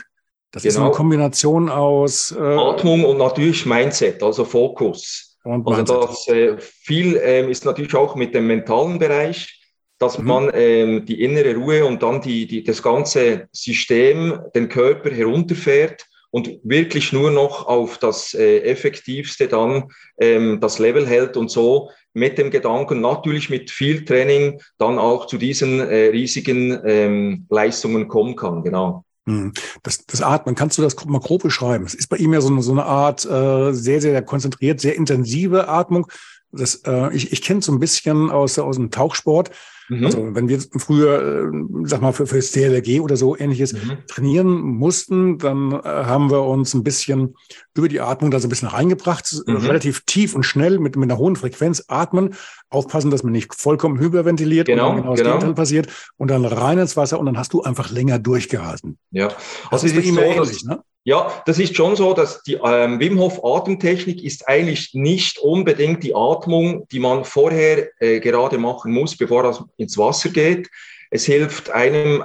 Das 0.52 0.64
genau. 0.64 0.70
ist 0.70 0.78
eine 0.78 0.86
genau. 0.88 0.98
Kombination 0.98 1.70
aus 1.70 2.36
äh, 2.38 2.42
Atmung 2.42 3.06
und 3.06 3.18
natürlich 3.18 3.66
Mindset, 3.66 4.22
also 4.22 4.44
Fokus. 4.44 5.38
Und 5.46 5.66
also 5.68 6.02
das 6.08 6.28
äh, 6.28 6.58
viel 6.60 7.20
ähm, 7.24 7.50
ist 7.50 7.64
natürlich 7.64 7.96
auch 7.96 8.16
mit 8.16 8.36
dem 8.36 8.46
mentalen 8.46 9.00
Bereich, 9.00 9.62
dass 9.98 10.20
mhm. 10.20 10.26
man 10.26 10.52
ähm, 10.54 11.06
die 11.06 11.24
innere 11.24 11.56
Ruhe 11.56 11.86
und 11.86 12.04
dann 12.04 12.22
die, 12.22 12.46
die, 12.48 12.64
das 12.64 12.84
ganze 12.84 13.48
System, 13.54 14.40
den 14.54 14.68
Körper 14.68 15.10
herunterfährt 15.10 16.06
und 16.34 16.50
wirklich 16.64 17.14
nur 17.14 17.30
noch 17.30 17.68
auf 17.68 18.00
das 18.00 18.34
äh, 18.34 18.62
Effektivste 18.62 19.48
dann 19.48 19.92
ähm, 20.18 20.60
das 20.60 20.80
Level 20.80 21.06
hält 21.06 21.38
und 21.38 21.52
so 21.52 21.92
mit 22.14 22.40
dem 22.40 22.50
Gedanken, 22.50 23.02
natürlich 23.02 23.52
mit 23.52 23.70
viel 23.70 24.04
Training, 24.04 24.60
dann 24.80 24.98
auch 24.98 25.28
zu 25.28 25.38
diesen 25.38 25.80
äh, 25.80 26.08
riesigen 26.08 26.80
ähm, 26.86 27.46
Leistungen 27.52 28.08
kommen 28.08 28.36
kann. 28.36 28.64
Genau. 28.64 29.06
Hm. 29.28 29.54
Das, 29.84 30.08
das 30.08 30.24
Atmen, 30.24 30.56
kannst 30.56 30.80
du 30.80 30.82
das 30.82 30.96
mal 31.06 31.20
grob 31.20 31.44
beschreiben? 31.44 31.86
Es 31.86 31.94
ist 31.94 32.10
bei 32.10 32.18
ihm 32.18 32.34
ja 32.34 32.42
so 32.42 32.50
eine, 32.50 32.64
so 32.64 32.72
eine 32.72 32.86
Art 32.86 33.24
äh, 33.26 33.72
sehr, 33.72 34.02
sehr 34.02 34.20
konzentriert, 34.24 34.82
sehr 34.82 34.96
intensive 34.96 35.68
Atmung. 35.68 36.08
Das, 36.52 36.82
äh, 36.88 37.16
ich 37.16 37.32
ich 37.32 37.44
kenne 37.44 37.62
so 37.62 37.72
ein 37.72 37.80
bisschen 37.80 38.32
aus, 38.32 38.58
aus 38.58 38.78
dem 38.78 38.90
Tauchsport. 38.90 39.52
Mhm. 39.90 40.06
Also 40.06 40.36
wenn 40.36 40.48
wir 40.48 40.60
früher, 40.78 41.52
äh, 41.52 41.86
sag 41.86 42.02
mal, 42.02 42.14
für, 42.14 42.26
für 42.26 42.38
das 42.38 42.52
DLRG 42.52 43.02
oder 43.02 43.18
so 43.18 43.38
ähnliches 43.38 43.74
mhm. 43.74 43.98
trainieren 44.08 44.48
mussten, 44.48 45.38
dann 45.38 45.72
äh, 45.72 45.84
haben 45.84 46.32
wir 46.32 46.44
uns 46.44 46.74
ein 46.74 46.84
bisschen 46.84 47.36
über 47.76 47.90
die 47.90 48.02
Atmung 48.02 48.32
da 48.32 48.40
so 48.40 48.48
ein 48.48 48.50
bisschen 48.50 48.70
reingebracht, 48.70 49.34
mhm. 49.46 49.58
relativ 49.58 50.02
tief 50.06 50.36
und 50.36 50.44
schnell 50.44 50.80
mit, 50.80 50.96
mit 50.96 51.10
einer 51.10 51.20
hohen 51.20 51.36
Frequenz 51.36 51.84
atmen, 51.88 52.36
aufpassen, 52.70 53.12
dass 53.12 53.24
man 53.24 53.34
nicht 53.34 53.54
vollkommen 53.54 54.00
hyperventiliert 54.00 54.68
genau, 54.68 54.90
und 54.90 54.96
dann 54.98 55.16
genau 55.16 55.34
das 55.34 55.42
genau. 55.42 55.54
Passiert 55.54 55.88
und 56.18 56.32
dann 56.32 56.46
rein 56.46 56.78
ins 56.78 56.98
Wasser 56.98 57.20
und 57.20 57.26
dann 57.26 57.38
hast 57.38 57.54
du 57.54 57.62
einfach 57.62 57.92
länger 57.92 58.20
durchgehalten. 58.20 58.98
Ja, 59.12 59.28
also 59.28 59.38
das 59.70 59.84
ist 59.84 59.96
bei 59.96 60.02
ihm 60.02 60.18
ähnlich, 60.18 60.64
ne? 60.64 60.82
Ja, 61.06 61.44
das 61.46 61.60
ist 61.60 61.76
schon 61.76 61.98
so, 61.98 62.14
dass 62.14 62.44
die 62.44 62.58
ähm, 62.64 62.98
Wim 62.98 63.20
Hof 63.20 63.44
Atemtechnik 63.44 64.24
ist 64.24 64.48
eigentlich 64.48 64.94
nicht 64.94 65.38
unbedingt 65.38 66.02
die 66.02 66.16
Atmung, 66.16 66.88
die 66.90 67.00
man 67.00 67.26
vorher 67.26 67.90
äh, 68.00 68.22
gerade 68.22 68.58
machen 68.58 68.94
muss, 68.94 69.18
bevor 69.18 69.44
es 69.44 69.62
ins 69.76 69.98
Wasser 69.98 70.30
geht. 70.30 70.70
Es 71.12 71.26
hilft 71.26 71.72
einem 71.72 72.24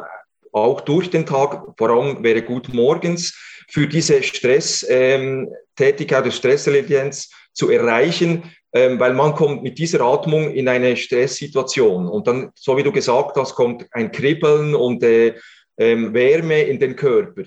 auch 0.53 0.81
durch 0.83 1.11
den 1.11 1.27
Tag, 1.27 1.75
vor 1.77 1.91
allem 1.91 2.23
wäre 2.23 2.43
gut 2.43 2.73
morgens, 2.73 3.37
für 3.69 3.89
diese 3.89 4.23
Stresstätigkeit, 4.23 6.25
ähm, 6.25 6.31
Stressresilienz 6.31 7.31
zu 7.53 7.71
erreichen, 7.71 8.45
ähm, 8.73 9.01
weil 9.01 9.13
man 9.13 9.35
kommt 9.35 9.63
mit 9.63 9.79
dieser 9.79 10.03
Atmung 10.03 10.53
in 10.53 10.69
eine 10.69 10.97
Stresssituation 10.97 12.07
und 12.07 12.29
dann, 12.29 12.53
so 12.55 12.77
wie 12.77 12.83
du 12.83 12.93
gesagt 12.93 13.37
hast, 13.37 13.55
kommt 13.55 13.87
ein 13.93 14.13
Kribbeln 14.13 14.75
und 14.75 15.03
äh, 15.03 15.35
ähm, 15.79 16.15
Wärme 16.15 16.63
in 16.63 16.79
den 16.79 16.97
Körper. 16.97 17.43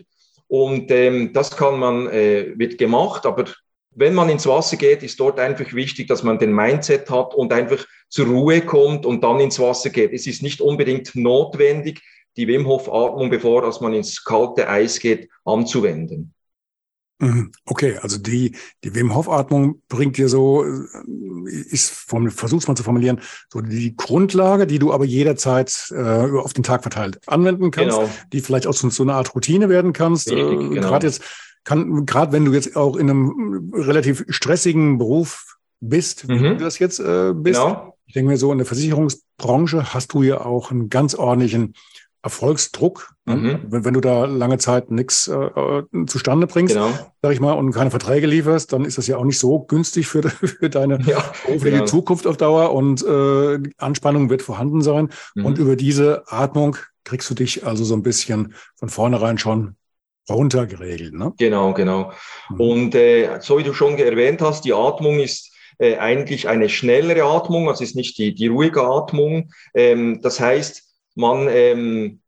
Und 0.51 0.91
ähm, 0.91 1.31
das 1.31 1.55
kann 1.55 1.79
man, 1.79 2.09
äh, 2.09 2.51
wird 2.57 2.77
gemacht, 2.77 3.25
aber 3.25 3.45
wenn 3.91 4.13
man 4.13 4.27
ins 4.27 4.45
Wasser 4.45 4.75
geht, 4.75 5.01
ist 5.01 5.17
dort 5.17 5.39
einfach 5.39 5.71
wichtig, 5.71 6.09
dass 6.09 6.23
man 6.23 6.39
den 6.39 6.51
Mindset 6.51 7.09
hat 7.09 7.33
und 7.33 7.53
einfach 7.53 7.85
zur 8.09 8.27
Ruhe 8.27 8.59
kommt 8.59 9.05
und 9.05 9.23
dann 9.23 9.39
ins 9.39 9.61
Wasser 9.61 9.91
geht. 9.91 10.11
Es 10.11 10.27
ist 10.27 10.43
nicht 10.43 10.59
unbedingt 10.59 11.15
notwendig, 11.15 12.01
die 12.35 12.49
Wim 12.49 12.67
Hof 12.67 12.91
Atmung, 12.91 13.29
bevor 13.29 13.61
dass 13.61 13.79
man 13.79 13.93
ins 13.93 14.25
kalte 14.25 14.67
Eis 14.67 14.99
geht, 14.99 15.29
anzuwenden. 15.45 16.33
Mhm. 17.21 17.51
Okay, 17.65 17.97
also 18.01 18.17
die, 18.17 18.55
die 18.83 18.95
Wim 18.95 19.13
Hof 19.13 19.29
Atmung 19.29 19.81
bringt 19.87 20.17
dir 20.17 20.27
so, 20.27 20.65
äh, 20.65 21.49
ist, 21.49 21.91
versuch's 22.29 22.67
mal 22.67 22.75
zu 22.75 22.83
formulieren, 22.83 23.21
so 23.51 23.61
die 23.61 23.95
Grundlage, 23.95 24.65
die 24.65 24.79
du 24.79 24.91
aber 24.91 25.05
jederzeit 25.05 25.91
äh, 25.91 26.01
auf 26.01 26.53
den 26.53 26.63
Tag 26.63 26.81
verteilt 26.81 27.19
anwenden 27.27 27.69
kannst, 27.69 27.97
genau. 27.97 28.09
die 28.33 28.41
vielleicht 28.41 28.65
auch 28.65 28.73
so, 28.73 28.89
so 28.89 29.03
eine 29.03 29.13
Art 29.13 29.35
Routine 29.35 29.69
werden 29.69 29.93
kannst. 29.93 30.31
Richtig, 30.31 30.59
äh, 30.59 30.69
genau. 30.69 30.89
Gerade 30.89 31.07
jetzt 31.07 31.21
kann, 31.63 32.07
gerade 32.07 32.31
wenn 32.31 32.45
du 32.45 32.53
jetzt 32.53 32.75
auch 32.75 32.95
in 32.95 33.09
einem 33.09 33.71
relativ 33.73 34.25
stressigen 34.29 34.97
Beruf 34.97 35.57
bist, 35.79 36.27
wie 36.27 36.39
mhm. 36.39 36.43
du 36.43 36.57
das 36.57 36.79
jetzt 36.79 36.99
äh, 36.99 37.33
bist. 37.35 37.61
Genau. 37.61 37.97
Ich 38.07 38.13
denke 38.13 38.31
mir 38.31 38.37
so, 38.37 38.51
in 38.51 38.57
der 38.57 38.67
Versicherungsbranche 38.67 39.93
hast 39.93 40.13
du 40.13 40.23
ja 40.23 40.41
auch 40.41 40.71
einen 40.71 40.89
ganz 40.89 41.15
ordentlichen 41.15 41.75
Erfolgsdruck, 42.23 43.13
ne? 43.25 43.35
mhm. 43.35 43.59
wenn, 43.69 43.85
wenn, 43.85 43.93
du 43.95 44.01
da 44.01 44.25
lange 44.25 44.59
Zeit 44.59 44.91
nichts 44.91 45.27
äh, 45.27 45.35
äh, 45.35 45.83
zustande 46.05 46.45
bringst, 46.45 46.75
genau. 46.75 46.89
sag 47.21 47.33
ich 47.33 47.39
mal, 47.39 47.53
und 47.53 47.71
keine 47.71 47.89
Verträge 47.89 48.27
lieferst, 48.27 48.71
dann 48.73 48.85
ist 48.85 48.99
das 48.99 49.07
ja 49.07 49.17
auch 49.17 49.23
nicht 49.23 49.39
so 49.39 49.59
günstig 49.61 50.07
für, 50.07 50.21
für 50.29 50.69
deine 50.69 50.99
ja, 51.05 51.23
berufliche 51.45 51.77
genau. 51.77 51.85
Zukunft 51.85 52.27
auf 52.27 52.37
Dauer 52.37 52.73
und 52.73 53.03
äh, 53.03 53.59
Anspannung 53.77 54.29
wird 54.29 54.43
vorhanden 54.43 54.81
sein. 54.81 55.09
Mhm. 55.33 55.45
Und 55.45 55.57
über 55.57 55.75
diese 55.75 56.23
Atmung 56.27 56.77
kriegst 57.03 57.29
du 57.29 57.33
dich 57.33 57.65
also 57.65 57.83
so 57.83 57.95
ein 57.95 58.03
bisschen 58.03 58.53
von 58.75 58.89
vornherein 58.89 59.39
schon 59.39 59.75
runtergeregelt. 60.29 61.13
Ne? 61.13 61.33
Genau, 61.39 61.73
genau. 61.73 62.11
Mhm. 62.49 62.59
Und 62.59 62.95
äh, 62.95 63.39
so 63.41 63.57
wie 63.57 63.63
du 63.63 63.73
schon 63.73 63.97
erwähnt 63.97 64.41
hast, 64.41 64.63
die 64.63 64.73
Atmung 64.73 65.19
ist 65.19 65.51
äh, 65.79 65.97
eigentlich 65.97 66.47
eine 66.47 66.69
schnellere 66.69 67.23
Atmung, 67.23 67.67
also 67.67 67.83
ist 67.83 67.95
nicht 67.95 68.17
die, 68.19 68.35
die 68.35 68.47
ruhige 68.47 68.83
Atmung. 68.83 69.51
Ähm, 69.73 70.21
das 70.21 70.39
heißt, 70.39 70.90
man 71.15 71.47
ähm, 71.49 72.21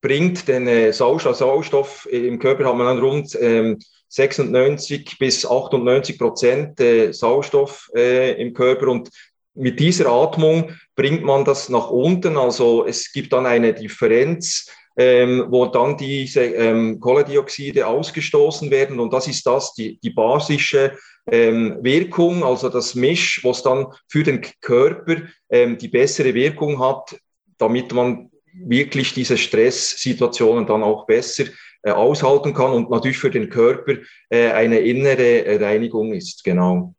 bringt 0.00 0.46
den 0.48 0.68
äh, 0.68 0.92
Sauerstoff, 0.92 1.36
Sauerstoff 1.36 2.06
im 2.10 2.38
Körper 2.38 2.66
hat 2.66 2.76
man 2.76 2.86
dann 2.86 2.98
rund 2.98 3.36
ähm, 3.40 3.78
96 4.08 5.18
bis 5.18 5.44
98 5.44 6.18
Prozent 6.18 6.80
äh, 6.80 7.12
Sauerstoff 7.12 7.90
äh, 7.94 8.40
im 8.40 8.54
Körper 8.54 8.88
und 8.88 9.10
mit 9.54 9.80
dieser 9.80 10.06
Atmung 10.10 10.70
bringt 10.94 11.24
man 11.24 11.44
das 11.44 11.68
nach 11.68 11.90
unten. 11.90 12.36
Also 12.36 12.86
es 12.86 13.10
gibt 13.10 13.32
dann 13.32 13.46
eine 13.46 13.72
Differenz, 13.72 14.70
ähm, 14.96 15.46
wo 15.48 15.66
dann 15.66 15.96
diese 15.96 16.44
ähm, 16.44 17.00
Kohlendioxide 17.00 17.86
ausgestoßen 17.86 18.70
werden 18.70 19.00
und 19.00 19.12
das 19.12 19.26
ist 19.26 19.46
das, 19.46 19.74
die, 19.74 19.98
die 19.98 20.10
basische 20.10 20.96
ähm, 21.30 21.78
Wirkung, 21.82 22.44
also 22.44 22.68
das 22.68 22.94
Misch, 22.94 23.42
was 23.42 23.62
dann 23.62 23.86
für 24.08 24.22
den 24.22 24.40
Körper 24.60 25.16
ähm, 25.50 25.76
die 25.76 25.88
bessere 25.88 26.32
Wirkung 26.32 26.78
hat, 26.78 27.16
damit 27.58 27.92
man 27.92 28.30
wirklich 28.52 29.14
diese 29.14 29.36
Stresssituationen 29.36 30.66
dann 30.66 30.82
auch 30.82 31.06
besser 31.06 31.44
äh, 31.82 31.90
aushalten 31.90 32.54
kann 32.54 32.72
und 32.72 32.90
natürlich 32.90 33.18
für 33.18 33.30
den 33.30 33.50
Körper 33.50 33.94
äh, 34.30 34.50
eine 34.50 34.80
innere 34.80 35.60
Reinigung 35.60 36.12
ist. 36.12 36.42
Genau. 36.42 36.94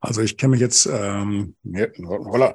Also 0.00 0.20
ich 0.20 0.36
kenne 0.36 0.52
mich 0.52 0.60
jetzt, 0.60 0.86
ähm, 0.86 1.56
hier, 1.64 1.90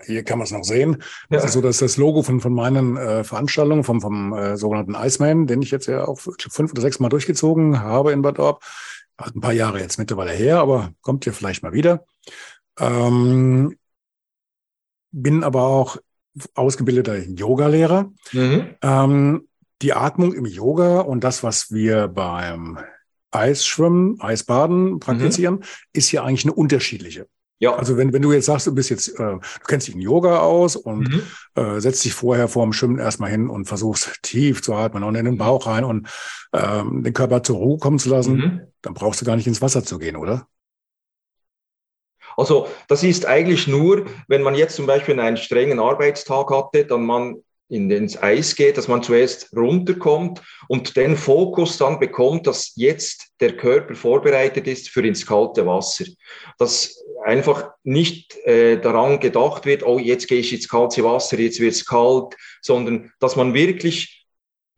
hier 0.05 0.23
kann 0.23 0.37
man 0.37 0.45
es 0.45 0.51
noch 0.51 0.63
sehen. 0.63 1.03
Ja. 1.29 1.37
Das 1.37 1.45
ist 1.45 1.53
so, 1.53 1.61
dass 1.61 1.79
das 1.79 1.97
Logo 1.97 2.21
von, 2.21 2.39
von 2.39 2.53
meinen 2.53 2.95
äh, 2.95 3.23
Veranstaltungen, 3.23 3.83
vom, 3.83 4.01
vom 4.01 4.33
äh, 4.33 4.55
sogenannten 4.55 4.95
Iceman, 4.95 5.47
den 5.47 5.61
ich 5.61 5.71
jetzt 5.71 5.87
ja 5.87 6.07
auch 6.07 6.19
fünf 6.19 6.71
oder 6.71 6.81
sechs 6.81 6.99
Mal 6.99 7.09
durchgezogen 7.09 7.81
habe 7.81 8.11
in 8.11 8.21
Bad 8.21 8.39
Orb, 8.39 8.63
Hat 9.17 9.35
ein 9.35 9.41
paar 9.41 9.53
Jahre 9.53 9.79
jetzt 9.79 9.97
mittlerweile 9.97 10.31
her, 10.31 10.59
aber 10.59 10.93
kommt 11.01 11.25
ja 11.25 11.31
vielleicht 11.31 11.63
mal 11.63 11.73
wieder. 11.73 12.05
Ähm, 12.79 13.75
bin 15.11 15.43
aber 15.43 15.63
auch 15.63 15.97
ausgebildeter 16.55 17.17
Yogalehrer. 17.17 18.11
Mhm. 18.31 18.75
Ähm, 18.81 19.47
die 19.81 19.93
Atmung 19.93 20.33
im 20.33 20.45
Yoga 20.45 20.99
und 20.99 21.23
das, 21.23 21.43
was 21.43 21.71
wir 21.71 22.07
beim 22.07 22.79
Eisschwimmen, 23.31 24.19
Eisbaden 24.19 24.99
praktizieren, 24.99 25.55
mhm. 25.55 25.63
ist 25.93 26.11
ja 26.11 26.23
eigentlich 26.23 26.45
eine 26.45 26.53
unterschiedliche. 26.53 27.27
Ja. 27.59 27.75
Also 27.75 27.97
wenn, 27.97 28.13
wenn 28.13 28.21
du 28.21 28.31
jetzt 28.31 28.45
sagst, 28.45 28.67
du 28.67 28.73
bist 28.73 28.89
jetzt, 28.89 29.09
äh, 29.19 29.33
du 29.33 29.65
kennst 29.67 29.87
dich 29.87 29.95
in 29.95 30.01
Yoga 30.01 30.39
aus 30.39 30.75
und 30.77 31.09
mhm. 31.09 31.21
äh, 31.55 31.79
setzt 31.81 32.05
dich 32.05 32.13
vorher 32.13 32.47
vor 32.47 32.63
dem 32.63 32.73
Schwimmen 32.73 32.99
erstmal 32.99 33.29
hin 33.29 33.49
und 33.49 33.65
versuchst 33.65 34.23
tief 34.23 34.61
zu 34.61 34.73
atmen 34.73 35.03
und 35.03 35.15
in 35.15 35.25
den 35.25 35.37
Bauch 35.37 35.67
rein 35.67 35.83
und 35.83 36.07
ähm, 36.53 37.03
den 37.03 37.13
Körper 37.13 37.43
zur 37.43 37.57
Ruhe 37.57 37.77
kommen 37.77 37.99
zu 37.99 38.09
lassen, 38.09 38.35
mhm. 38.35 38.61
dann 38.81 38.93
brauchst 38.93 39.21
du 39.21 39.25
gar 39.25 39.35
nicht 39.35 39.47
ins 39.47 39.61
Wasser 39.61 39.83
zu 39.83 39.99
gehen, 39.99 40.15
oder? 40.15 40.47
Also 42.39 42.67
das 42.87 43.03
ist 43.03 43.25
eigentlich 43.25 43.67
nur, 43.67 44.05
wenn 44.29 44.41
man 44.41 44.55
jetzt 44.55 44.77
zum 44.77 44.85
Beispiel 44.85 45.19
einen 45.19 45.35
strengen 45.35 45.79
Arbeitstag 45.79 46.49
hatte, 46.49 46.85
dann 46.85 47.05
man 47.05 47.43
in, 47.67 47.91
ins 47.91 48.21
Eis 48.21 48.55
geht, 48.55 48.77
dass 48.77 48.87
man 48.87 49.03
zuerst 49.03 49.53
runterkommt 49.55 50.41
und 50.69 50.95
den 50.95 51.17
Fokus 51.17 51.77
dann 51.77 51.99
bekommt, 51.99 52.47
dass 52.47 52.71
jetzt 52.75 53.33
der 53.41 53.57
Körper 53.57 53.93
vorbereitet 53.93 54.67
ist 54.67 54.89
für 54.89 55.05
ins 55.05 55.25
kalte 55.25 55.65
Wasser. 55.65 56.05
Dass 56.57 57.03
einfach 57.25 57.71
nicht 57.83 58.37
äh, 58.45 58.79
daran 58.79 59.19
gedacht 59.19 59.65
wird, 59.65 59.83
oh, 59.83 59.99
jetzt 59.99 60.29
gehe 60.29 60.39
ich 60.39 60.53
ins 60.53 60.69
kalte 60.69 61.03
Wasser, 61.03 61.37
jetzt 61.37 61.59
wird 61.59 61.73
es 61.73 61.85
kalt, 61.85 62.35
sondern 62.61 63.11
dass 63.19 63.35
man 63.35 63.53
wirklich 63.53 64.18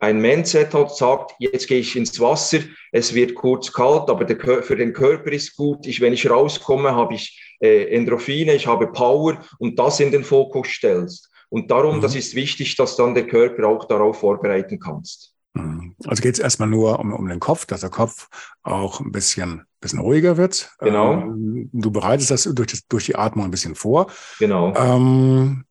ein 0.02 0.20
Mindset 0.20 0.74
hat, 0.74 0.96
sagt, 0.96 1.36
jetzt 1.38 1.68
gehe 1.68 1.80
ich 1.80 1.96
ins 1.96 2.20
Wasser, 2.20 2.60
es 2.92 3.14
wird 3.14 3.36
kurz 3.36 3.72
kalt, 3.72 4.10
aber 4.10 4.26
der, 4.26 4.64
für 4.64 4.76
den 4.76 4.94
Körper 4.94 5.32
ist 5.32 5.56
gut. 5.56 5.86
Ich, 5.86 6.02
wenn 6.02 6.12
ich 6.12 6.28
rauskomme, 6.30 6.94
habe 6.96 7.14
ich 7.14 7.56
äh, 7.60 7.86
Endorphine, 7.96 8.56
ich 8.56 8.66
habe 8.66 8.92
Power 8.92 9.40
und 9.60 9.78
das 9.78 10.00
in 10.00 10.12
den 10.12 10.24
Fokus 10.24 10.70
stellst. 10.70 11.30
Und 11.50 11.70
darum, 11.70 11.98
mhm. 11.98 12.02
das 12.02 12.16
ist 12.16 12.34
wichtig, 12.34 12.76
dass 12.78 12.96
dann 12.96 13.14
der 13.14 13.28
Körper 13.28 13.68
auch 13.68 13.86
darauf 13.86 14.20
vorbereiten 14.20 14.80
kannst. 14.80 15.36
Mhm. 15.54 15.96
Also 16.08 16.24
geht 16.24 16.34
es 16.34 16.40
erstmal 16.40 16.70
nur 16.70 16.98
um, 16.98 17.14
um 17.14 17.28
den 17.28 17.40
Kopf, 17.40 17.68
dass 17.68 17.82
der 17.82 17.92
Kopf 17.92 18.28
auch 18.64 19.02
ein 19.02 19.12
bisschen, 19.12 19.66
bisschen 19.82 20.00
ruhiger 20.00 20.36
wird. 20.36 20.72
Genau. 20.80 21.14
Ähm, 21.14 21.70
du 21.74 21.92
bereitest 21.92 22.32
das 22.32 22.44
durch, 22.44 22.72
das 22.72 22.88
durch 22.88 23.06
die 23.06 23.16
Atmung 23.16 23.46
ein 23.46 23.52
bisschen 23.52 23.76
vor. 23.76 24.08
Genau. 24.40 24.74
Ähm, 24.76 25.66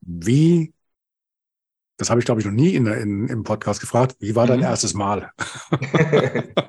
wie, 0.00 0.72
das 1.96 2.10
habe 2.10 2.20
ich 2.20 2.26
glaube 2.26 2.40
ich 2.40 2.46
noch 2.46 2.52
nie 2.52 2.74
in, 2.74 2.86
in, 2.86 3.28
im 3.28 3.42
Podcast 3.44 3.80
gefragt, 3.80 4.16
wie 4.18 4.34
war 4.34 4.46
dein 4.46 4.58
mhm. 4.58 4.64
erstes 4.64 4.94
Mal? 4.94 5.30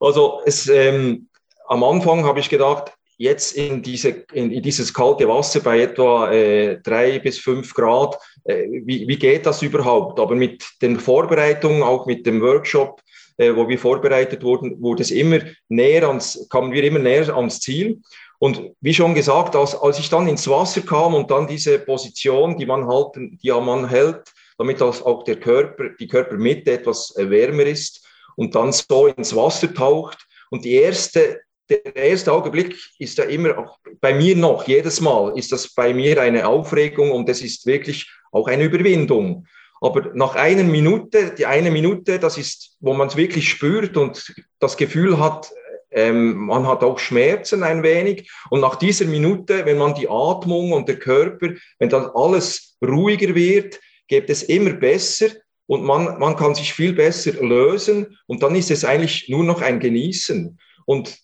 also 0.00 0.40
es, 0.44 0.68
ähm, 0.68 1.28
am 1.68 1.84
Anfang 1.84 2.24
habe 2.24 2.40
ich 2.40 2.48
gedacht, 2.48 2.92
jetzt 3.16 3.56
in, 3.56 3.82
diese, 3.82 4.24
in, 4.32 4.50
in 4.50 4.62
dieses 4.62 4.92
kalte 4.92 5.28
Wasser 5.28 5.60
bei 5.60 5.82
etwa 5.82 6.30
äh, 6.32 6.80
drei 6.82 7.18
bis 7.18 7.38
fünf 7.38 7.72
Grad, 7.72 8.18
äh, 8.44 8.64
wie, 8.84 9.06
wie 9.06 9.16
geht 9.16 9.46
das 9.46 9.62
überhaupt? 9.62 10.18
Aber 10.18 10.34
mit 10.34 10.64
den 10.82 10.98
Vorbereitungen, 10.98 11.82
auch 11.82 12.06
mit 12.06 12.26
dem 12.26 12.40
Workshop, 12.40 13.00
äh, 13.36 13.54
wo 13.54 13.68
wir 13.68 13.78
vorbereitet 13.78 14.42
wurden, 14.42 14.80
wurde 14.82 15.02
es 15.02 15.10
immer 15.10 15.38
näher 15.68 16.08
ans, 16.08 16.46
kamen 16.50 16.72
wir 16.72 16.82
immer 16.84 16.98
näher 16.98 17.34
ans 17.36 17.60
Ziel. 17.60 18.00
Und 18.42 18.72
wie 18.80 18.92
schon 18.92 19.14
gesagt, 19.14 19.54
als, 19.54 19.72
als 19.76 20.00
ich 20.00 20.10
dann 20.10 20.26
ins 20.26 20.48
Wasser 20.48 20.80
kam 20.80 21.14
und 21.14 21.30
dann 21.30 21.46
diese 21.46 21.78
Position, 21.78 22.56
die 22.56 22.66
man 22.66 22.88
halten, 22.88 23.38
die 23.40 23.52
man 23.52 23.88
hält, 23.88 24.32
damit 24.58 24.82
auch 24.82 25.22
der 25.22 25.36
Körper, 25.36 25.90
die 26.00 26.08
Körpermitte 26.08 26.72
etwas 26.72 27.14
äh, 27.16 27.30
wärmer 27.30 27.62
ist 27.62 28.04
und 28.34 28.56
dann 28.56 28.72
so 28.72 29.06
ins 29.06 29.36
Wasser 29.36 29.72
taucht. 29.72 30.26
Und 30.50 30.64
die 30.64 30.72
erste 30.72 31.42
der 31.70 31.94
erste 31.94 32.32
Augenblick 32.32 32.76
ist 32.98 33.16
ja 33.16 33.24
immer, 33.24 33.56
auch 33.56 33.78
bei 34.00 34.12
mir 34.12 34.34
noch, 34.34 34.66
jedes 34.66 35.00
Mal 35.00 35.38
ist 35.38 35.52
das 35.52 35.72
bei 35.72 35.94
mir 35.94 36.20
eine 36.20 36.48
Aufregung 36.48 37.12
und 37.12 37.28
es 37.28 37.42
ist 37.42 37.64
wirklich 37.64 38.10
auch 38.32 38.48
eine 38.48 38.64
Überwindung. 38.64 39.46
Aber 39.80 40.10
nach 40.14 40.34
einer 40.34 40.64
Minute, 40.64 41.32
die 41.38 41.46
eine 41.46 41.70
Minute, 41.70 42.18
das 42.18 42.38
ist, 42.38 42.76
wo 42.80 42.92
man 42.92 43.06
es 43.06 43.16
wirklich 43.16 43.48
spürt 43.48 43.96
und 43.96 44.34
das 44.58 44.76
Gefühl 44.76 45.20
hat, 45.20 45.48
ähm, 45.92 46.34
man 46.46 46.66
hat 46.66 46.82
auch 46.82 46.98
Schmerzen 46.98 47.62
ein 47.62 47.82
wenig. 47.82 48.30
Und 48.50 48.60
nach 48.60 48.76
dieser 48.76 49.04
Minute, 49.04 49.64
wenn 49.64 49.78
man 49.78 49.94
die 49.94 50.08
Atmung 50.08 50.72
und 50.72 50.88
der 50.88 50.98
Körper, 50.98 51.50
wenn 51.78 51.88
dann 51.88 52.10
alles 52.14 52.76
ruhiger 52.84 53.34
wird, 53.34 53.78
geht 54.08 54.28
es 54.30 54.42
immer 54.42 54.72
besser 54.72 55.28
und 55.66 55.84
man, 55.84 56.18
man 56.18 56.36
kann 56.36 56.54
sich 56.54 56.72
viel 56.72 56.92
besser 56.92 57.32
lösen. 57.42 58.18
Und 58.26 58.42
dann 58.42 58.54
ist 58.54 58.70
es 58.70 58.84
eigentlich 58.84 59.28
nur 59.28 59.44
noch 59.44 59.62
ein 59.62 59.80
Genießen. 59.80 60.58
Und 60.86 61.16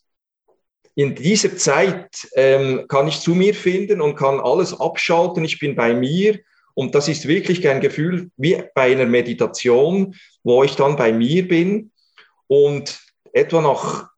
in 0.95 1.15
dieser 1.15 1.57
Zeit 1.57 2.27
ähm, 2.35 2.87
kann 2.89 3.09
ich 3.09 3.21
zu 3.21 3.35
mir 3.35 3.55
finden 3.55 4.01
und 4.01 4.17
kann 4.17 4.41
alles 4.41 4.79
abschalten. 4.79 5.45
Ich 5.45 5.59
bin 5.59 5.77
bei 5.77 5.95
mir 5.95 6.41
und 6.75 6.95
das 6.95 7.09
ist 7.09 7.29
wirklich 7.29 7.69
ein 7.69 7.81
Gefühl 7.81 8.31
wie 8.37 8.63
bei 8.75 8.93
einer 8.93 9.07
Meditation, 9.07 10.15
wo 10.43 10.65
ich 10.65 10.77
dann 10.77 10.97
bei 10.97 11.13
mir 11.13 11.47
bin 11.47 11.93
und 12.47 13.01
etwa 13.33 13.61
nach 13.61 14.09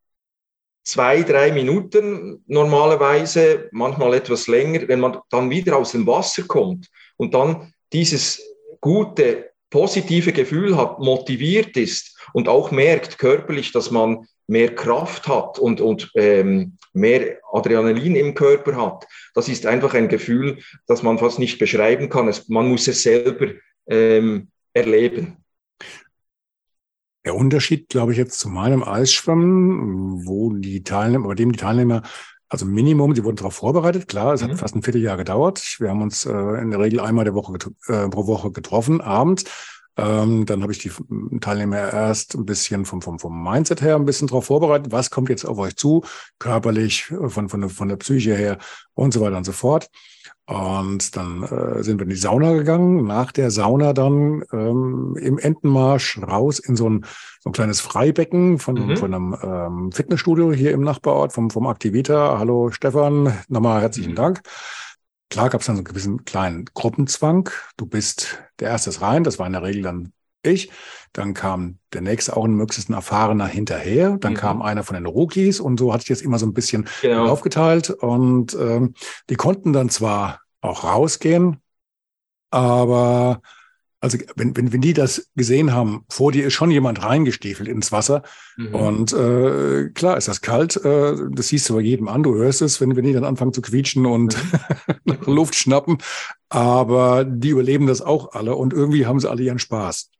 zwei, 0.83 1.23
drei 1.23 1.53
Minuten 1.53 2.43
normalerweise, 2.47 3.69
manchmal 3.73 4.14
etwas 4.14 4.47
länger, 4.47 4.88
wenn 4.88 5.01
man 5.01 5.19
dann 5.31 5.51
wieder 5.51 5.77
aus 5.77 5.93
dem 5.93 6.07
Wasser 6.07 6.43
kommt 6.43 6.88
und 7.16 7.35
dann 7.35 7.73
dieses 7.93 8.43
gute, 8.81 9.51
positive 9.71 10.33
Gefühl 10.33 10.77
hat, 10.77 10.99
motiviert 10.99 11.77
ist 11.77 12.19
und 12.33 12.49
auch 12.49 12.71
merkt 12.71 13.19
körperlich, 13.19 13.73
dass 13.73 13.90
man 13.90 14.27
mehr 14.47 14.75
Kraft 14.75 15.29
hat 15.29 15.61
und, 15.61 15.81
und 15.81 16.11
ähm, 16.16 16.77
mehr 16.93 17.38
Adrenalin 17.53 18.16
im 18.16 18.35
Körper 18.35 18.75
hat. 18.77 19.07
Das 19.35 19.49
ist 19.49 19.64
einfach 19.64 19.95
ein 19.95 20.09
Gefühl, 20.09 20.59
das 20.88 21.05
man 21.05 21.19
fast 21.19 21.38
nicht 21.38 21.61
beschreiben 21.61 22.09
kann. 22.09 22.27
Es, 22.27 22.49
man 22.49 22.69
muss 22.69 22.88
es 22.88 23.05
selber 23.05 23.53
ähm, 23.87 24.49
erleben. 24.73 25.39
Der 27.24 27.35
Unterschied, 27.35 27.88
glaube 27.88 28.12
ich, 28.12 28.18
jetzt 28.18 28.38
zu 28.38 28.48
meinem 28.48 28.83
Eisschwimmen, 28.83 30.26
wo 30.26 30.52
die 30.52 30.83
Teilnehmer, 30.83 31.28
bei 31.28 31.35
dem 31.35 31.52
die 31.52 31.59
Teilnehmer, 31.59 32.02
also 32.48 32.66
Minimum, 32.66 33.14
sie 33.14 33.24
wurden 33.24 33.37
darauf 33.37 33.54
vorbereitet, 33.54 34.09
klar, 34.09 34.35
es 34.35 34.42
mhm. 34.42 34.50
hat 34.50 34.59
fast 34.59 34.74
ein 34.74 34.83
Vierteljahr 34.83 35.16
gedauert. 35.16 35.76
Wir 35.78 35.90
haben 35.90 36.02
uns 36.02 36.26
äh, 36.26 36.33
in 36.33 36.70
der 36.70 36.80
Regel 36.80 37.00
einmal 37.00 37.24
der 37.24 37.35
Woche 37.35 37.52
äh, 37.88 38.09
pro 38.09 38.26
Woche 38.26 38.50
getroffen, 38.50 39.00
abends 39.00 39.44
ähm, 40.00 40.46
dann 40.46 40.62
habe 40.62 40.72
ich 40.72 40.78
die 40.78 40.90
Teilnehmer 41.40 41.92
erst 41.92 42.35
ein 42.35 42.46
bisschen 42.46 42.87
vom, 42.87 43.02
vom, 43.02 43.18
vom 43.18 43.42
Mindset 43.42 43.83
her 43.83 43.96
ein 43.96 44.06
bisschen 44.06 44.28
darauf 44.28 44.46
vorbereitet. 44.46 44.92
Was 44.92 45.11
kommt 45.11 45.28
jetzt 45.28 45.44
auf 45.44 45.59
euch 45.59 45.76
zu? 45.76 46.04
Körperlich, 46.38 47.12
von, 47.26 47.48
von, 47.48 47.61
der, 47.61 47.70
von 47.70 47.88
der 47.88 47.96
Psyche 47.96 48.35
her 48.35 48.59
und 48.94 49.12
so 49.12 49.20
weiter 49.20 49.37
und 49.37 49.44
so 49.44 49.52
fort. 49.52 49.90
Und 50.50 51.16
dann 51.16 51.44
äh, 51.44 51.80
sind 51.84 52.00
wir 52.00 52.02
in 52.02 52.10
die 52.10 52.16
Sauna 52.16 52.52
gegangen. 52.54 53.06
Nach 53.06 53.30
der 53.30 53.52
Sauna 53.52 53.92
dann 53.92 54.42
ähm, 54.52 55.16
im 55.20 55.38
Entenmarsch 55.38 56.18
raus 56.18 56.58
in 56.58 56.74
so 56.74 56.90
ein, 56.90 57.06
so 57.38 57.50
ein 57.50 57.52
kleines 57.52 57.80
Freibecken 57.80 58.58
von, 58.58 58.74
mhm. 58.74 58.96
von 58.96 59.14
einem 59.14 59.36
ähm, 59.44 59.92
Fitnessstudio 59.92 60.52
hier 60.52 60.72
im 60.72 60.80
Nachbarort 60.80 61.32
vom, 61.32 61.50
vom 61.50 61.68
Aktivita. 61.68 62.36
Hallo 62.40 62.72
Stefan, 62.72 63.32
nochmal 63.46 63.80
herzlichen 63.80 64.10
mhm. 64.10 64.16
Dank. 64.16 64.40
Klar 65.30 65.50
gab 65.50 65.60
es 65.60 65.68
dann 65.68 65.76
so 65.76 65.80
einen 65.80 65.84
gewissen 65.84 66.24
kleinen 66.24 66.64
Gruppenzwang. 66.74 67.48
Du 67.76 67.86
bist 67.86 68.42
der 68.58 68.70
Erste 68.70 69.00
rein, 69.00 69.22
das 69.22 69.38
war 69.38 69.46
in 69.46 69.52
der 69.52 69.62
Regel 69.62 69.82
dann 69.82 70.12
ich. 70.42 70.68
Dann 71.12 71.32
kam 71.32 71.78
der 71.92 72.00
nächste 72.00 72.36
auch 72.36 72.44
ein 72.44 72.54
möglichst 72.54 72.90
erfahrener 72.90 73.46
hinterher. 73.46 74.16
Dann 74.18 74.32
mhm. 74.32 74.36
kam 74.36 74.62
einer 74.62 74.82
von 74.82 74.94
den 74.94 75.06
Rookies 75.06 75.60
und 75.60 75.78
so 75.78 75.92
hatte 75.92 76.02
ich 76.02 76.08
jetzt 76.08 76.22
immer 76.22 76.40
so 76.40 76.46
ein 76.46 76.54
bisschen 76.54 76.88
genau. 77.02 77.28
aufgeteilt. 77.28 77.90
Und 77.90 78.54
ähm, 78.54 78.94
die 79.28 79.36
konnten 79.36 79.72
dann 79.72 79.90
zwar 79.90 80.39
auch 80.61 80.85
rausgehen, 80.85 81.59
aber 82.51 83.42
also 84.03 84.18
wenn, 84.35 84.57
wenn, 84.57 84.73
wenn 84.73 84.81
die 84.81 84.94
das 84.94 85.31
gesehen 85.37 85.75
haben, 85.75 86.05
vor 86.09 86.33
dir 86.33 86.46
ist 86.46 86.55
schon 86.55 86.70
jemand 86.70 87.03
reingestiefelt 87.03 87.68
ins 87.68 87.92
Wasser 87.92 88.23
mhm. 88.57 88.75
und 88.75 89.12
äh, 89.12 89.90
klar 89.90 90.16
ist 90.16 90.27
das 90.27 90.40
kalt, 90.40 90.77
äh, 90.85 91.16
das 91.31 91.49
siehst 91.49 91.68
du 91.68 91.75
bei 91.75 91.83
jedem 91.83 92.09
an, 92.09 92.23
du 92.23 92.35
hörst 92.35 92.62
es, 92.62 92.81
wenn, 92.81 92.96
wenn 92.96 93.05
die 93.05 93.12
dann 93.12 93.25
anfangen 93.25 93.53
zu 93.53 93.61
quietschen 93.61 94.07
und 94.07 94.37
mhm. 95.05 95.18
Luft 95.27 95.55
schnappen, 95.55 95.99
aber 96.49 97.25
die 97.25 97.51
überleben 97.51 97.87
das 97.87 98.01
auch 98.01 98.33
alle 98.33 98.57
und 98.57 98.73
irgendwie 98.73 99.05
haben 99.05 99.20
sie 99.20 99.29
alle 99.29 99.42
ihren 99.42 99.59
Spaß. 99.59 100.11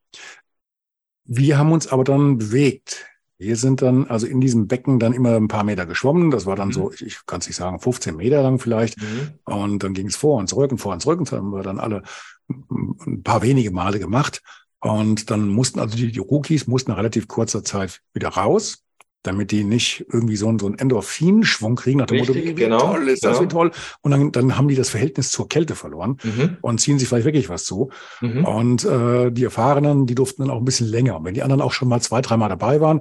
Wir 1.25 1.59
haben 1.59 1.73
uns 1.73 1.87
aber 1.87 2.05
dann 2.05 2.39
bewegt. 2.39 3.07
Wir 3.41 3.57
sind 3.57 3.81
dann 3.81 4.07
also 4.07 4.27
in 4.27 4.43
diesem 4.43 4.69
Becken 4.69 4.99
dann 4.99 5.15
immer 5.15 5.35
ein 5.35 5.49
paar 5.49 5.65
Meter 5.65 5.87
geschwommen. 5.87 6.31
Das 6.31 6.45
war 6.45 6.57
dann 6.57 6.69
mhm. 6.69 6.73
so, 6.73 6.93
ich, 6.93 7.01
ich 7.01 7.27
kann 7.27 7.41
es 7.41 7.47
nicht 7.47 7.57
sagen, 7.57 7.81
15 7.81 8.15
Meter 8.15 8.43
lang 8.43 8.59
vielleicht. 8.59 9.01
Mhm. 9.01 9.31
Und 9.45 9.83
dann 9.83 9.95
ging 9.95 10.09
es 10.09 10.17
vor 10.17 10.37
und 10.39 10.47
zurück 10.47 10.71
und 10.71 10.77
vor 10.77 10.93
und 10.93 11.01
zurück. 11.01 11.21
Und 11.21 11.33
dann 11.33 11.39
haben 11.39 11.51
wir 11.51 11.63
dann 11.63 11.81
alle 11.81 12.03
ein 12.49 13.23
paar 13.23 13.41
wenige 13.41 13.71
Male 13.71 13.99
gemacht. 13.99 14.43
Und 14.81 15.31
dann 15.31 15.49
mussten 15.49 15.81
also 15.81 15.97
die, 15.97 16.13
die 16.13 16.19
Rookies 16.19 16.67
mussten 16.67 16.91
nach 16.91 16.99
relativ 16.99 17.29
kurzer 17.29 17.65
Zeit 17.65 18.03
wieder 18.13 18.29
raus, 18.29 18.85
damit 19.23 19.53
die 19.53 19.65
nicht 19.65 20.05
irgendwie 20.13 20.37
so, 20.37 20.49
einen, 20.49 20.59
so 20.59 20.67
einen 20.67 20.79
Endorphinschwung 20.79 21.77
kriegen 21.77 21.99
nach 21.99 22.07
dem 22.07 22.19
Richtig, 22.19 22.37
Motto, 22.37 22.49
wie 22.49 22.55
genau, 22.55 22.93
toll 22.93 23.09
ist 23.09 23.25
das, 23.25 23.39
genau. 23.39 23.51
wie 23.51 23.55
toll. 23.55 23.71
Und 24.03 24.11
dann, 24.11 24.33
dann 24.33 24.59
haben 24.59 24.69
die 24.69 24.77
das 24.77 24.91
Verhältnis 24.91 25.31
zur 25.31 25.49
Kälte 25.49 25.77
verloren 25.77 26.19
mhm. 26.23 26.59
und 26.61 26.79
ziehen 26.79 26.99
sich 26.99 27.09
vielleicht 27.09 27.25
wirklich 27.25 27.49
was 27.49 27.65
zu. 27.65 27.91
Mhm. 28.21 28.45
Und 28.45 28.85
äh, 28.85 29.31
die 29.31 29.45
Erfahrenen, 29.45 30.05
die 30.05 30.15
durften 30.15 30.43
dann 30.43 30.51
auch 30.51 30.59
ein 30.59 30.67
bisschen 30.67 30.89
länger. 30.89 31.17
Und 31.17 31.25
wenn 31.25 31.35
die 31.35 31.43
anderen 31.43 31.63
auch 31.63 31.73
schon 31.73 31.89
mal 31.89 32.03
zwei, 32.03 32.21
dreimal 32.21 32.51
dabei 32.51 32.83
waren, 32.83 33.01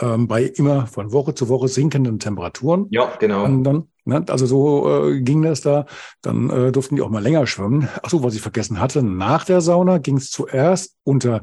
ähm, 0.00 0.26
bei 0.28 0.42
immer 0.44 0.86
von 0.86 1.12
Woche 1.12 1.34
zu 1.34 1.48
Woche 1.48 1.68
sinkenden 1.68 2.18
Temperaturen. 2.18 2.86
Ja, 2.90 3.12
genau. 3.18 3.44
Und 3.44 3.64
dann, 3.64 3.88
ne, 4.04 4.24
also 4.28 4.46
so 4.46 5.08
äh, 5.08 5.20
ging 5.20 5.42
das 5.42 5.60
da. 5.60 5.86
Dann 6.22 6.50
äh, 6.50 6.72
durften 6.72 6.96
die 6.96 7.02
auch 7.02 7.10
mal 7.10 7.22
länger 7.22 7.46
schwimmen. 7.46 7.88
Ach 8.02 8.10
so, 8.10 8.22
was 8.22 8.34
ich 8.34 8.40
vergessen 8.40 8.80
hatte, 8.80 9.02
nach 9.02 9.44
der 9.44 9.60
Sauna 9.60 9.98
ging 9.98 10.16
es 10.16 10.30
zuerst 10.30 10.96
unter 11.04 11.42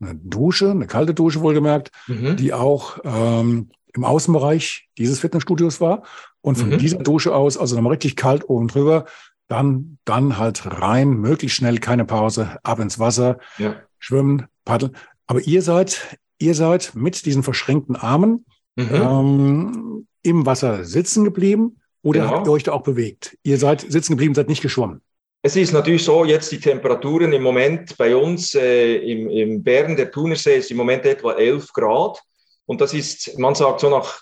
eine 0.00 0.14
Dusche, 0.16 0.70
eine 0.70 0.86
kalte 0.86 1.14
Dusche 1.14 1.40
wohlgemerkt, 1.42 1.90
Mhm. 2.08 2.36
die 2.36 2.52
auch 2.52 2.98
ähm, 3.04 3.70
im 3.94 4.04
Außenbereich 4.04 4.88
dieses 4.98 5.20
Fitnessstudios 5.20 5.80
war. 5.80 6.02
Und 6.40 6.56
von 6.58 6.70
Mhm. 6.70 6.78
dieser 6.78 6.98
Dusche 6.98 7.34
aus, 7.34 7.56
also 7.56 7.76
nochmal 7.76 7.92
richtig 7.92 8.16
kalt 8.16 8.48
oben 8.48 8.66
drüber, 8.66 9.04
dann, 9.48 9.98
dann 10.04 10.38
halt 10.38 10.80
rein, 10.80 11.10
möglichst 11.10 11.56
schnell, 11.58 11.78
keine 11.78 12.04
Pause, 12.04 12.56
ab 12.64 12.80
ins 12.80 12.98
Wasser, 12.98 13.38
Ja. 13.58 13.76
schwimmen, 13.98 14.46
paddeln. 14.64 14.96
Aber 15.28 15.40
ihr 15.40 15.62
seid, 15.62 16.18
ihr 16.42 16.54
seid 16.54 16.92
mit 16.94 17.24
diesen 17.24 17.42
verschränkten 17.42 17.96
Armen 17.96 18.44
Mhm. 18.74 18.88
ähm, 18.94 20.06
im 20.22 20.46
Wasser 20.46 20.84
sitzen 20.84 21.24
geblieben 21.24 21.80
oder 22.02 22.20
Genau. 22.20 22.32
habt 22.32 22.46
ihr 22.46 22.52
euch 22.52 22.62
da 22.62 22.72
auch 22.72 22.82
bewegt? 22.82 23.36
Ihr 23.42 23.58
seid 23.58 23.82
sitzen 23.82 24.12
geblieben, 24.12 24.34
seid 24.34 24.48
nicht 24.48 24.62
geschwommen. 24.62 25.02
Es 25.42 25.56
ist 25.56 25.72
natürlich 25.72 26.04
so, 26.04 26.24
jetzt 26.24 26.50
die 26.52 26.60
Temperaturen 26.60 27.32
im 27.34 27.42
Moment 27.42 27.96
bei 27.98 28.16
uns 28.16 28.54
äh, 28.54 28.94
im, 28.96 29.28
im 29.28 29.62
Bären, 29.62 29.94
der 29.96 30.10
Thunersee, 30.10 30.56
ist 30.56 30.70
im 30.70 30.76
Moment 30.78 31.04
etwa 31.04 31.32
11 31.34 31.70
Grad. 31.74 32.22
Und 32.64 32.80
das 32.80 32.94
ist, 32.94 33.38
man 33.38 33.54
sagt 33.54 33.80
so 33.80 33.90
nach, 33.90 34.20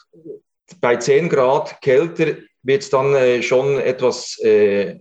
bei 0.80 0.96
10 0.96 1.28
Grad 1.28 1.80
kälter 1.80 2.36
wird 2.62 2.82
es 2.82 2.90
dann 2.90 3.14
äh, 3.14 3.42
schon 3.42 3.78
etwas 3.78 4.38
äh, 4.40 4.98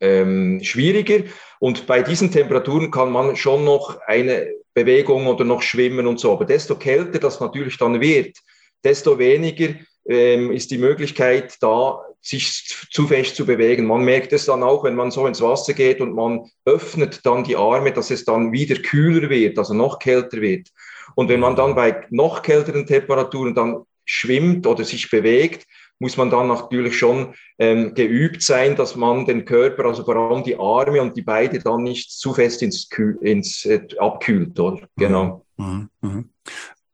ähm, 0.00 0.60
schwieriger. 0.62 1.24
Und 1.60 1.86
bei 1.86 2.02
diesen 2.02 2.30
Temperaturen 2.30 2.90
kann 2.90 3.10
man 3.12 3.36
schon 3.36 3.64
noch 3.64 4.00
eine 4.06 4.48
Bewegung 4.74 5.26
oder 5.26 5.44
noch 5.44 5.62
schwimmen 5.62 6.06
und 6.06 6.20
so. 6.20 6.32
Aber 6.32 6.44
desto 6.44 6.76
kälter 6.76 7.18
das 7.18 7.40
natürlich 7.40 7.76
dann 7.78 8.00
wird, 8.00 8.36
desto 8.84 9.18
weniger 9.18 9.74
ähm, 10.08 10.52
ist 10.52 10.70
die 10.70 10.78
Möglichkeit 10.78 11.56
da, 11.60 12.00
sich 12.22 12.86
zu 12.90 13.06
fest 13.06 13.36
zu 13.36 13.46
bewegen. 13.46 13.86
Man 13.86 14.04
merkt 14.04 14.32
es 14.32 14.46
dann 14.46 14.62
auch, 14.62 14.84
wenn 14.84 14.94
man 14.94 15.10
so 15.10 15.26
ins 15.26 15.40
Wasser 15.40 15.72
geht 15.72 16.00
und 16.00 16.14
man 16.14 16.50
öffnet 16.64 17.24
dann 17.24 17.44
die 17.44 17.56
Arme, 17.56 17.92
dass 17.92 18.10
es 18.10 18.24
dann 18.24 18.52
wieder 18.52 18.76
kühler 18.76 19.30
wird, 19.30 19.58
also 19.58 19.72
noch 19.72 19.98
kälter 19.98 20.40
wird. 20.40 20.68
Und 21.14 21.28
wenn 21.28 21.40
man 21.40 21.56
dann 21.56 21.74
bei 21.74 22.06
noch 22.10 22.42
kälteren 22.42 22.86
Temperaturen 22.86 23.54
dann 23.54 23.84
schwimmt 24.04 24.66
oder 24.66 24.84
sich 24.84 25.10
bewegt, 25.10 25.66
muss 26.00 26.16
man 26.16 26.30
dann 26.30 26.48
natürlich 26.48 26.98
schon 26.98 27.34
ähm, 27.58 27.94
geübt 27.94 28.42
sein, 28.42 28.74
dass 28.74 28.96
man 28.96 29.26
den 29.26 29.44
Körper, 29.44 29.84
also 29.84 30.02
vor 30.04 30.16
allem 30.16 30.42
die 30.42 30.56
Arme 30.58 31.00
und 31.00 31.16
die 31.16 31.22
Beine 31.22 31.58
dann 31.60 31.82
nicht 31.84 32.10
zu 32.10 32.34
fest 32.34 32.62
ins, 32.62 32.88
Kühl, 32.88 33.16
ins 33.20 33.64
äh, 33.66 33.86
abkühlt, 33.98 34.58
oder? 34.58 34.80
Genau. 34.96 35.44
Mhm. 35.58 35.88
Mhm. 36.00 36.30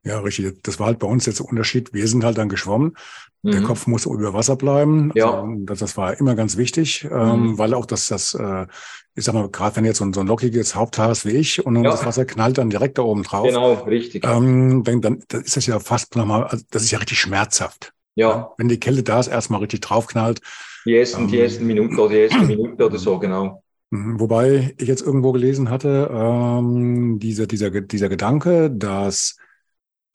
Ja, 0.04 0.20
richtig. 0.20 0.62
Das 0.62 0.78
war 0.78 0.86
halt 0.86 0.98
bei 1.00 1.06
uns 1.08 1.26
jetzt 1.26 1.40
der 1.40 1.46
Unterschied. 1.46 1.92
Wir 1.92 2.06
sind 2.06 2.22
halt 2.22 2.38
dann 2.38 2.48
geschwommen. 2.48 2.96
Der 3.42 3.60
Mhm. 3.60 3.64
Kopf 3.64 3.86
muss 3.88 4.06
über 4.06 4.32
Wasser 4.34 4.54
bleiben. 4.56 5.10
Ja. 5.14 5.40
Also, 5.40 5.54
das, 5.64 5.78
das 5.80 5.96
war 5.96 6.18
immer 6.18 6.34
ganz 6.36 6.56
wichtig, 6.56 7.04
ähm, 7.10 7.52
Mhm. 7.52 7.58
weil 7.58 7.74
auch 7.74 7.86
das, 7.86 8.06
das, 8.08 8.34
äh, 8.34 8.66
ich 9.14 9.24
sag 9.24 9.34
mal, 9.34 9.48
gerade 9.48 9.76
wenn 9.76 9.84
jetzt 9.84 9.98
so 9.98 10.04
ein, 10.04 10.12
so 10.12 10.20
ein 10.20 10.26
lockiges 10.26 10.74
Haupthaar 10.76 11.08
hast 11.08 11.26
wie 11.26 11.30
ich 11.32 11.64
und 11.64 11.76
Ja. 11.76 11.90
das 11.90 12.04
Wasser 12.06 12.24
knallt 12.24 12.58
dann 12.58 12.70
direkt 12.70 12.98
da 12.98 13.02
oben 13.02 13.22
drauf, 13.24 13.46
Genau, 13.46 13.74
richtig. 13.84 14.24
ähm, 14.24 14.82
dann, 14.84 15.00
dann 15.00 15.20
ist 15.42 15.56
das 15.56 15.66
ja 15.66 15.78
fast 15.80 16.14
nochmal, 16.16 16.44
also 16.44 16.64
das 16.70 16.82
ist 16.82 16.90
ja 16.92 16.98
richtig 16.98 17.18
schmerzhaft. 17.20 17.92
Ja, 18.16 18.56
Wenn 18.58 18.68
die 18.68 18.80
Kälte 18.80 19.02
da 19.02 19.20
ist, 19.20 19.28
erstmal 19.28 19.60
richtig 19.60 19.80
draufknallt. 19.82 20.40
die 20.86 20.96
ersten, 20.96 21.26
die 21.28 21.36
Ähm. 21.36 21.42
ersten 21.42 21.66
Minuten 21.66 21.98
oder 21.98 22.10
die 22.14 22.20
erste 22.20 22.44
Minute 22.46 22.86
oder 22.86 22.98
so, 22.98 23.18
genau. 23.18 23.62
Mhm, 23.90 24.18
Wobei 24.20 24.74
ich 24.78 24.88
jetzt 24.88 25.02
irgendwo 25.02 25.32
gelesen 25.32 25.70
hatte, 25.70 26.08
ähm, 26.12 27.18
dieser, 27.20 27.46
dieser, 27.46 27.70
dieser 27.70 28.08
Gedanke, 28.08 28.70
dass 28.70 29.36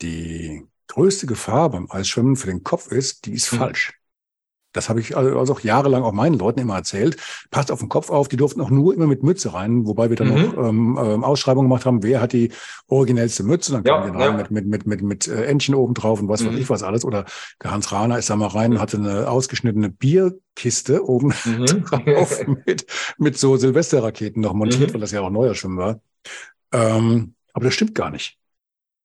die 0.01 0.63
größte 0.87 1.27
Gefahr 1.27 1.71
beim 1.71 1.89
Eisschwimmen 1.91 2.35
für 2.37 2.47
den 2.47 2.63
Kopf 2.63 2.91
ist, 2.91 3.25
die 3.27 3.33
ist 3.33 3.51
Mhm. 3.51 3.57
falsch. 3.57 3.93
Das 4.73 4.89
habe 4.89 4.99
ich 4.99 5.17
also 5.17 5.37
also 5.37 5.53
auch 5.53 5.59
jahrelang 5.61 6.03
auch 6.03 6.13
meinen 6.13 6.37
Leuten 6.39 6.59
immer 6.59 6.75
erzählt. 6.75 7.17
Passt 7.49 7.71
auf 7.71 7.79
den 7.79 7.89
Kopf 7.89 8.09
auf, 8.09 8.27
die 8.27 8.37
durften 8.37 8.61
auch 8.61 8.69
nur 8.69 8.93
immer 8.93 9.07
mit 9.07 9.23
Mütze 9.23 9.53
rein, 9.53 9.85
wobei 9.85 10.09
wir 10.09 10.15
dann 10.17 10.27
Mhm. 10.29 10.33
noch 10.33 10.57
ähm, 10.57 10.99
ähm, 11.01 11.23
Ausschreibungen 11.23 11.69
gemacht 11.69 11.85
haben, 11.85 12.03
wer 12.03 12.21
hat 12.21 12.33
die 12.33 12.51
originellste 12.87 13.43
Mütze, 13.43 13.71
dann 13.73 13.83
Ja, 13.85 14.01
die 14.01 14.09
rein 14.09 14.31
ja. 14.31 14.31
mit, 14.37 14.51
mit, 14.51 14.65
mit, 14.67 14.85
mit, 14.87 15.01
mit 15.01 15.27
äh, 15.27 15.45
Entchen 15.45 15.75
oben 15.75 15.93
drauf 15.93 16.21
und 16.21 16.29
was 16.29 16.45
weiß 16.45 16.53
Mhm. 16.53 16.57
ich 16.61 16.69
was 16.69 16.83
alles. 16.83 17.03
Oder 17.05 17.25
der 17.63 17.71
Hans 17.71 17.91
Rahner 17.91 18.17
ist 18.17 18.29
da 18.29 18.35
mal 18.35 18.47
rein, 18.47 18.79
hatte 18.79 18.97
eine 18.97 19.29
ausgeschnittene 19.29 19.89
Bierkiste 19.89 21.05
oben 21.07 21.33
Mhm. 21.45 21.83
drauf 21.85 22.41
mit, 22.65 22.85
mit 23.17 23.37
so 23.37 23.57
Silvesterraketen 23.57 24.41
noch 24.41 24.53
montiert, 24.53 24.89
Mhm. 24.89 24.93
weil 24.93 25.01
das 25.01 25.11
ja 25.11 25.21
auch 25.21 25.29
neuer 25.29 25.55
Schwimmen 25.55 25.77
war. 25.77 25.99
Ähm, 26.71 27.35
aber 27.53 27.65
das 27.65 27.73
stimmt 27.73 27.95
gar 27.95 28.09
nicht. 28.09 28.37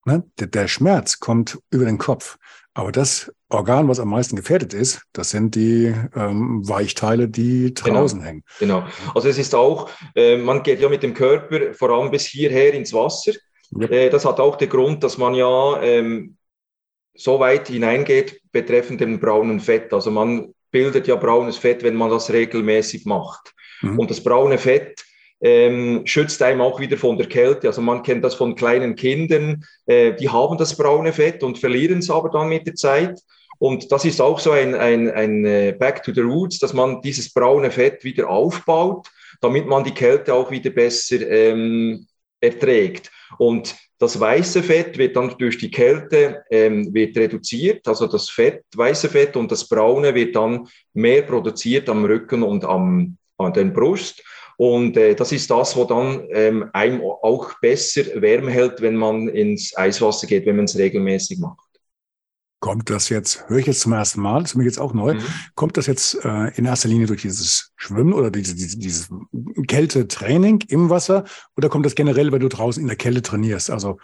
Ne? 0.05 0.24
Der, 0.38 0.46
der 0.46 0.68
Schmerz 0.68 1.18
kommt 1.18 1.59
über 1.70 1.85
den 1.85 1.98
Kopf. 1.98 2.38
Aber 2.76 2.92
das 2.92 3.32
Organ, 3.48 3.88
was 3.88 3.98
am 3.98 4.10
meisten 4.10 4.36
gefährdet 4.36 4.74
ist, 4.74 5.00
das 5.14 5.30
sind 5.30 5.54
die 5.54 5.94
ähm, 6.14 6.60
Weichteile, 6.68 7.26
die 7.26 7.72
draußen 7.72 8.20
hängen. 8.20 8.44
Genau. 8.58 8.84
Also 9.14 9.30
es 9.30 9.38
ist 9.38 9.54
auch, 9.54 9.88
äh, 10.14 10.36
man 10.36 10.62
geht 10.62 10.80
ja 10.80 10.90
mit 10.90 11.02
dem 11.02 11.14
Körper 11.14 11.72
vor 11.72 11.88
allem 11.88 12.10
bis 12.10 12.26
hierher 12.26 12.74
ins 12.74 12.92
Wasser. 12.92 13.32
Ja. 13.70 13.88
Äh, 13.88 14.10
das 14.10 14.26
hat 14.26 14.40
auch 14.40 14.56
den 14.56 14.68
Grund, 14.68 15.02
dass 15.02 15.16
man 15.16 15.34
ja 15.34 15.80
ähm, 15.80 16.36
so 17.14 17.40
weit 17.40 17.68
hineingeht 17.68 18.42
betreffend 18.52 19.00
dem 19.00 19.18
braunen 19.18 19.58
Fett. 19.58 19.94
Also 19.94 20.10
man 20.10 20.52
bildet 20.70 21.06
ja 21.06 21.16
braunes 21.16 21.56
Fett, 21.56 21.82
wenn 21.82 21.96
man 21.96 22.10
das 22.10 22.30
regelmäßig 22.30 23.06
macht. 23.06 23.54
Mhm. 23.80 23.98
Und 23.98 24.10
das 24.10 24.22
braune 24.22 24.58
Fett 24.58 25.02
ähm, 25.40 26.03
schützt 26.05 26.42
einem 26.42 26.61
auch 26.61 26.81
wieder 26.81 26.96
von 26.96 27.16
der 27.18 27.29
Kälte. 27.29 27.68
Also 27.68 27.83
man 27.83 28.03
kennt 28.03 28.25
das 28.25 28.35
von 28.35 28.55
kleinen 28.55 28.94
Kindern, 28.94 29.64
äh, 29.87 30.14
die 30.14 30.29
haben 30.29 30.57
das 30.59 30.77
braune 30.77 31.12
Fett 31.12 31.42
und 31.42 31.59
verlieren 31.59 31.99
es 31.99 32.11
aber 32.11 32.31
dann 32.31 32.49
mit 32.49 32.66
der 32.66 32.75
Zeit. 32.75 33.20
Und 33.59 33.90
das 33.90 34.05
ist 34.05 34.20
auch 34.20 34.38
so 34.38 34.51
ein, 34.51 34.75
ein, 34.75 35.11
ein 35.11 35.44
äh, 35.44 35.75
Back 35.79 36.03
to 36.03 36.12
the 36.12 36.20
Roots, 36.20 36.59
dass 36.59 36.72
man 36.72 37.01
dieses 37.01 37.33
braune 37.33 37.70
Fett 37.70 38.05
wieder 38.05 38.29
aufbaut, 38.29 39.09
damit 39.40 39.66
man 39.66 39.85
die 39.85 39.94
Kälte 39.94 40.35
auch 40.35 40.51
wieder 40.51 40.70
besser 40.70 41.20
ähm, 41.20 42.07
erträgt. 42.40 43.11
Und 43.38 43.75
das 43.99 44.20
weiße 44.20 44.62
Fett 44.62 44.99
wird 44.99 45.16
dann 45.16 45.35
durch 45.38 45.57
die 45.57 45.70
Kälte 45.70 46.44
ähm, 46.51 46.92
wird 46.92 47.16
reduziert, 47.16 47.88
also 47.88 48.07
das 48.07 48.29
Fett, 48.29 48.62
weiße 48.75 49.09
Fett 49.09 49.37
und 49.37 49.51
das 49.51 49.66
braune 49.66 50.14
wird 50.14 50.37
dann 50.37 50.68
mehr 50.92 51.22
produziert 51.22 51.88
am 51.88 52.05
Rücken 52.05 52.42
und 52.42 52.64
am, 52.64 53.16
an 53.38 53.53
den 53.55 53.72
Brust. 53.72 54.22
Und 54.59 54.97
äh, 54.97 55.14
das 55.14 55.33
ist 55.33 55.51
das, 55.51 55.77
wo 55.77 55.85
dann 55.85 56.27
ähm, 56.31 56.71
einem 56.73 57.03
auch 57.03 57.53
besser 57.61 58.03
Wärme 58.23 58.51
hält, 58.51 58.81
wenn 58.81 58.97
man 58.97 59.29
ins 59.29 59.77
Eiswasser 59.77 60.27
geht, 60.27 60.47
wenn 60.47 60.57
man 60.57 60.64
es 60.64 60.77
regelmäßig 60.79 61.38
macht. 61.38 61.59
Kommt 62.61 62.88
das 62.88 63.11
jetzt, 63.11 63.49
höre 63.49 63.59
ich 63.59 63.66
jetzt 63.66 63.81
zum 63.81 63.92
ersten 63.92 64.21
Mal, 64.23 64.40
das 64.40 64.53
ist 64.53 64.57
mir 64.57 64.64
jetzt 64.64 64.81
auch 64.81 64.95
neu, 64.95 65.14
Mhm. 65.14 65.25
kommt 65.55 65.77
das 65.77 65.87
jetzt 65.87 66.14
äh, 66.25 66.49
in 66.57 66.64
erster 66.64 66.88
Linie 66.88 67.07
durch 67.07 67.21
dieses 67.21 67.71
Schwimmen 67.77 68.14
oder 68.14 68.31
diese, 68.31 68.55
diese, 68.55 68.79
dieses 68.79 69.11
Kältetraining 69.69 70.64
im 70.69 70.88
Wasser 70.88 71.25
oder 71.57 71.69
kommt 71.69 71.85
das 71.85 71.95
generell, 71.95 72.33
wenn 72.33 72.40
du 72.40 72.49
draußen 72.49 72.81
in 72.81 72.88
der 72.88 72.97
Kälte 72.97 73.21
trainierst? 73.23 73.71
Also 73.71 73.99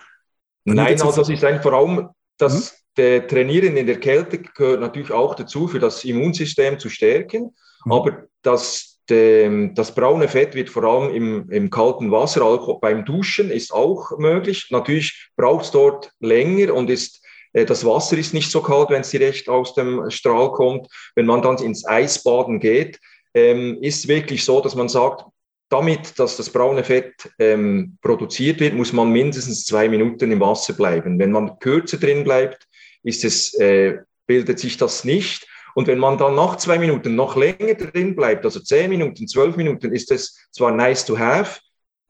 Nein, 0.64 1.00
also 1.00 1.10
das 1.12 1.28
ist 1.30 1.42
ein 1.44 1.62
vor 1.62 1.72
allem 1.72 2.08
das 2.36 2.72
Mhm. 2.72 2.76
der 2.98 3.26
Trainieren 3.26 3.76
in 3.76 3.86
der 3.86 3.98
Kälte 3.98 4.38
gehört 4.38 4.80
natürlich 4.80 5.10
auch 5.12 5.34
dazu, 5.34 5.66
für 5.66 5.78
das 5.78 6.04
Immunsystem 6.04 6.78
zu 6.78 6.90
stärken. 6.90 7.54
Mhm. 7.86 7.92
Aber 7.92 8.24
das, 8.42 8.91
dem, 9.10 9.74
das 9.74 9.94
braune 9.94 10.28
Fett 10.28 10.54
wird 10.54 10.70
vor 10.70 10.84
allem 10.84 11.14
im, 11.14 11.50
im 11.50 11.70
kalten 11.70 12.10
Wasser, 12.10 12.44
auch 12.44 12.80
beim 12.80 13.04
Duschen 13.04 13.50
ist 13.50 13.72
auch 13.72 14.16
möglich. 14.18 14.68
Natürlich 14.70 15.30
braucht 15.36 15.64
es 15.64 15.70
dort 15.70 16.10
länger 16.20 16.74
und 16.74 16.88
ist 16.88 17.22
äh, 17.52 17.64
das 17.64 17.84
Wasser 17.84 18.16
ist 18.18 18.34
nicht 18.34 18.50
so 18.50 18.62
kalt, 18.62 18.90
wenn 18.90 19.02
es 19.02 19.10
direkt 19.10 19.48
aus 19.48 19.74
dem 19.74 20.10
Strahl 20.10 20.52
kommt. 20.52 20.86
Wenn 21.14 21.26
man 21.26 21.42
dann 21.42 21.58
ins 21.58 21.86
Eisbaden 21.86 22.60
geht, 22.60 22.98
ähm, 23.34 23.78
ist 23.80 24.08
wirklich 24.08 24.44
so, 24.44 24.60
dass 24.60 24.74
man 24.74 24.88
sagt, 24.88 25.24
damit, 25.68 26.18
dass 26.18 26.36
das 26.36 26.50
braune 26.50 26.84
Fett 26.84 27.30
ähm, 27.38 27.96
produziert 28.02 28.60
wird, 28.60 28.74
muss 28.74 28.92
man 28.92 29.10
mindestens 29.10 29.64
zwei 29.64 29.88
Minuten 29.88 30.30
im 30.30 30.40
Wasser 30.40 30.74
bleiben. 30.74 31.18
Wenn 31.18 31.32
man 31.32 31.58
kürzer 31.60 31.96
drin 31.96 32.24
bleibt, 32.24 32.66
ist 33.02 33.24
es, 33.24 33.54
äh, 33.54 33.98
bildet 34.26 34.58
sich 34.58 34.76
das 34.76 35.04
nicht. 35.04 35.46
Und 35.74 35.86
wenn 35.86 35.98
man 35.98 36.18
dann 36.18 36.34
nach 36.34 36.56
zwei 36.56 36.78
Minuten 36.78 37.14
noch 37.14 37.36
länger 37.36 37.74
drin 37.74 38.14
bleibt, 38.14 38.44
also 38.44 38.60
zehn 38.60 38.90
Minuten, 38.90 39.26
zwölf 39.26 39.56
Minuten, 39.56 39.92
ist 39.92 40.10
es 40.10 40.48
zwar 40.50 40.72
nice 40.72 41.04
to 41.04 41.18
have, 41.18 41.60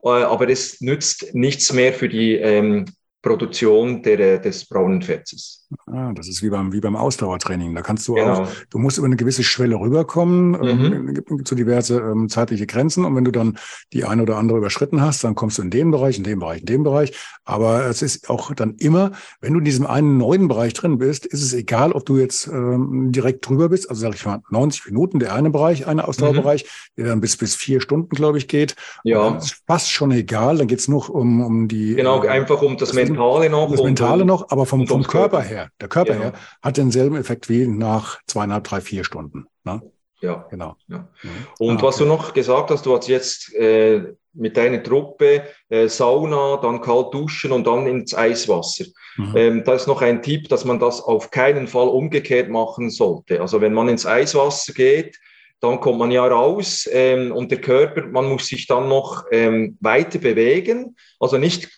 äh, 0.03 0.09
aber 0.09 0.49
es 0.49 0.81
nützt 0.81 1.33
nichts 1.33 1.71
mehr 1.73 1.93
für 1.93 2.09
die 2.09 2.35
ähm, 2.35 2.85
Produktion 3.23 4.03
der, 4.03 4.37
des 4.37 4.65
braunen 4.65 5.01
Fettes. 5.01 5.65
Ah, 5.87 6.11
das 6.13 6.27
ist 6.27 6.43
wie 6.43 6.49
beim, 6.49 6.73
wie 6.73 6.81
beim 6.81 6.97
Ausdauertraining. 6.97 7.73
Da 7.73 7.81
kannst 7.81 8.07
du 8.07 8.15
Genau. 8.15 8.43
auch, 8.43 8.49
du 8.69 8.77
musst 8.77 8.97
über 8.97 9.07
eine 9.07 9.15
gewisse 9.15 9.43
Schwelle 9.43 9.79
rüberkommen. 9.79 10.51
Mhm. 10.51 10.93
Ähm, 10.93 11.13
gibt 11.13 11.29
gibt 11.29 11.47
so 11.47 11.55
diverse 11.55 11.99
ähm, 11.99 12.27
zeitliche 12.27 12.67
Grenzen. 12.67 13.05
Und 13.05 13.15
wenn 13.15 13.23
du 13.23 13.31
dann 13.31 13.57
die 13.93 14.03
eine 14.03 14.23
oder 14.23 14.37
andere 14.37 14.57
überschritten 14.57 15.01
hast, 15.01 15.23
dann 15.23 15.35
kommst 15.35 15.57
du 15.57 15.61
in 15.61 15.69
den 15.69 15.89
Bereich, 15.89 16.17
in 16.17 16.25
den 16.25 16.39
Bereich, 16.39 16.59
in 16.59 16.65
den 16.65 16.83
Bereich. 16.83 17.13
Aber 17.45 17.85
es 17.85 18.01
ist 18.01 18.29
auch 18.29 18.53
dann 18.53 18.75
immer, 18.75 19.13
wenn 19.39 19.53
du 19.53 19.59
in 19.59 19.65
diesem 19.65 19.85
einen 19.87 20.17
neuen 20.17 20.49
Bereich 20.49 20.73
drin 20.73 20.97
bist, 20.97 21.25
ist 21.25 21.41
es 21.41 21.53
egal, 21.53 21.93
ob 21.93 22.05
du 22.05 22.17
jetzt 22.17 22.47
ähm, 22.47 23.13
direkt 23.13 23.47
drüber 23.47 23.69
bist. 23.69 23.89
Also 23.89 24.01
sag 24.01 24.15
ich 24.15 24.25
mal, 24.25 24.41
90 24.51 24.85
Minuten, 24.87 25.19
der 25.19 25.33
eine 25.33 25.49
Bereich, 25.49 25.87
eine 25.87 26.07
Ausdauerbereich, 26.07 26.65
der 26.97 27.07
dann 27.07 27.21
bis, 27.21 27.37
bis 27.37 27.55
vier 27.55 27.79
Stunden, 27.79 28.09
glaube 28.09 28.37
ich, 28.37 28.49
geht. 28.49 28.75
Ja, 29.05 29.37
ist 29.37 29.63
fast 29.65 29.89
schon 29.89 30.11
egal. 30.11 30.57
Dann 30.57 30.67
geht's 30.67 30.89
nur 30.89 31.09
um, 31.09 31.41
um 31.41 31.67
die. 31.69 31.95
genau, 31.95 32.21
äh, 32.23 32.27
einfach 32.27 32.61
um 32.61 32.77
das 32.77 32.91
Innere. 32.91 33.12
Mentale 33.13 33.49
noch. 33.49 33.71
Das 33.71 33.83
Mentale 33.83 34.25
noch, 34.25 34.49
aber 34.49 34.65
vom, 34.65 34.87
vom 34.87 35.03
Körper, 35.03 35.41
her, 35.41 35.69
der 35.81 35.87
Körper 35.87 36.13
Genau. 36.13 36.25
her, 36.25 36.33
hat 36.61 36.77
denselben 36.77 37.15
Effekt 37.15 37.49
wie 37.49 37.67
nach 37.67 38.19
zweieinhalb, 38.27 38.63
drei, 38.65 38.81
vier 38.81 39.03
Stunden. 39.03 39.47
Ne? 39.63 39.81
Ja. 40.21 40.45
Genau. 40.49 40.75
Ja. 40.87 41.07
Mhm. 41.21 41.29
Und 41.59 41.79
Ah, 41.79 41.83
was 41.83 41.97
du 41.97 42.03
okay. 42.05 42.13
noch 42.13 42.33
gesagt 42.33 42.69
hast, 42.71 42.85
du 42.85 42.95
hast 42.95 43.07
jetzt 43.09 43.53
äh, 43.55 44.03
mit 44.33 44.55
deiner 44.55 44.81
Truppe 44.81 45.43
äh, 45.69 45.87
Sauna, 45.87 46.57
dann 46.61 46.81
kalt 46.81 47.13
duschen 47.13 47.51
und 47.51 47.67
dann 47.67 47.87
ins 47.87 48.15
Eiswasser. 48.15 48.85
Mhm. 49.17 49.33
Ähm, 49.35 49.63
da 49.65 49.73
ist 49.73 49.87
noch 49.87 50.01
ein 50.01 50.21
Tipp, 50.21 50.47
dass 50.49 50.65
man 50.65 50.79
das 50.79 51.01
auf 51.01 51.29
keinen 51.29 51.67
Fall 51.67 51.87
umgekehrt 51.87 52.49
machen 52.49 52.89
sollte. 52.89 53.41
Also 53.41 53.59
wenn 53.61 53.73
man 53.73 53.89
ins 53.89 54.05
Eiswasser 54.05 54.73
geht, 54.73 55.19
dann 55.59 55.79
kommt 55.79 55.99
man 55.99 56.11
ja 56.11 56.25
raus 56.25 56.89
ähm, 56.91 57.31
und 57.31 57.51
der 57.51 57.61
Körper, 57.61 58.05
man 58.07 58.27
muss 58.27 58.47
sich 58.47 58.65
dann 58.67 58.89
noch 58.89 59.25
ähm, 59.31 59.77
weiter 59.81 60.19
bewegen. 60.19 60.95
Also 61.19 61.37
nicht 61.37 61.69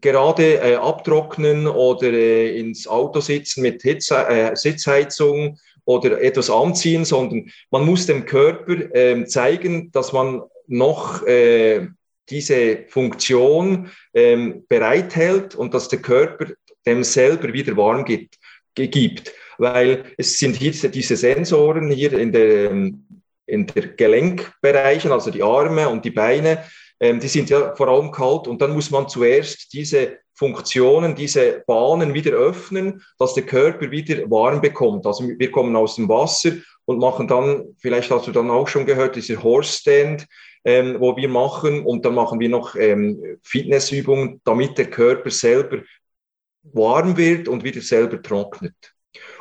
gerade 0.00 0.60
äh, 0.60 0.74
abtrocknen 0.76 1.66
oder 1.66 2.12
äh, 2.12 2.58
ins 2.58 2.86
Auto 2.86 3.20
sitzen 3.20 3.62
mit 3.62 3.82
Hitze, 3.82 4.26
äh, 4.28 4.56
Sitzheizung 4.56 5.58
oder 5.84 6.20
etwas 6.20 6.50
anziehen, 6.50 7.04
sondern 7.04 7.50
man 7.70 7.84
muss 7.84 8.06
dem 8.06 8.24
Körper 8.24 8.74
ähm, 8.94 9.26
zeigen, 9.26 9.90
dass 9.92 10.12
man 10.12 10.42
noch 10.66 11.26
äh, 11.26 11.88
diese 12.30 12.84
Funktion 12.88 13.90
ähm, 14.14 14.64
bereithält 14.68 15.54
und 15.54 15.74
dass 15.74 15.88
der 15.88 16.00
Körper 16.00 16.46
dem 16.86 17.04
selber 17.04 17.52
wieder 17.52 17.76
warm 17.76 18.04
gibt, 18.04 18.36
ge- 18.74 18.88
gibt. 18.88 19.32
Weil 19.58 20.04
es 20.16 20.38
sind 20.38 20.56
hier 20.56 20.72
diese 20.72 21.16
Sensoren 21.16 21.90
hier 21.90 22.14
in 22.14 22.32
der, 22.32 22.70
ähm, 22.70 23.04
in 23.46 23.66
der 23.66 23.88
Gelenkbereichen, 23.88 25.12
also 25.12 25.30
die 25.30 25.42
Arme 25.42 25.88
und 25.88 26.04
die 26.04 26.10
Beine, 26.10 26.64
ähm, 27.00 27.20
die 27.20 27.28
sind 27.28 27.50
ja 27.50 27.74
vor 27.74 27.88
allem 27.88 28.10
kalt 28.10 28.46
und 28.48 28.60
dann 28.62 28.72
muss 28.72 28.90
man 28.90 29.08
zuerst 29.08 29.72
diese 29.72 30.18
Funktionen, 30.34 31.14
diese 31.14 31.62
Bahnen 31.66 32.12
wieder 32.12 32.32
öffnen, 32.32 33.02
dass 33.18 33.34
der 33.34 33.46
Körper 33.46 33.90
wieder 33.90 34.28
warm 34.30 34.60
bekommt. 34.60 35.06
Also 35.06 35.28
wir 35.28 35.50
kommen 35.50 35.76
aus 35.76 35.96
dem 35.96 36.08
Wasser 36.08 36.52
und 36.86 36.98
machen 36.98 37.28
dann, 37.28 37.74
vielleicht 37.78 38.10
hast 38.10 38.26
du 38.26 38.32
dann 38.32 38.50
auch 38.50 38.66
schon 38.66 38.86
gehört, 38.86 39.16
dieser 39.16 39.42
Horse 39.42 39.78
Stand, 39.78 40.26
ähm, 40.64 40.96
wo 40.98 41.16
wir 41.16 41.28
machen 41.28 41.84
und 41.84 42.04
dann 42.04 42.14
machen 42.14 42.40
wir 42.40 42.48
noch 42.48 42.74
ähm, 42.74 43.38
Fitnessübungen, 43.42 44.40
damit 44.44 44.76
der 44.78 44.90
Körper 44.90 45.30
selber 45.30 45.82
warm 46.62 47.16
wird 47.16 47.48
und 47.48 47.62
wieder 47.62 47.80
selber 47.80 48.20
trocknet. 48.20 48.74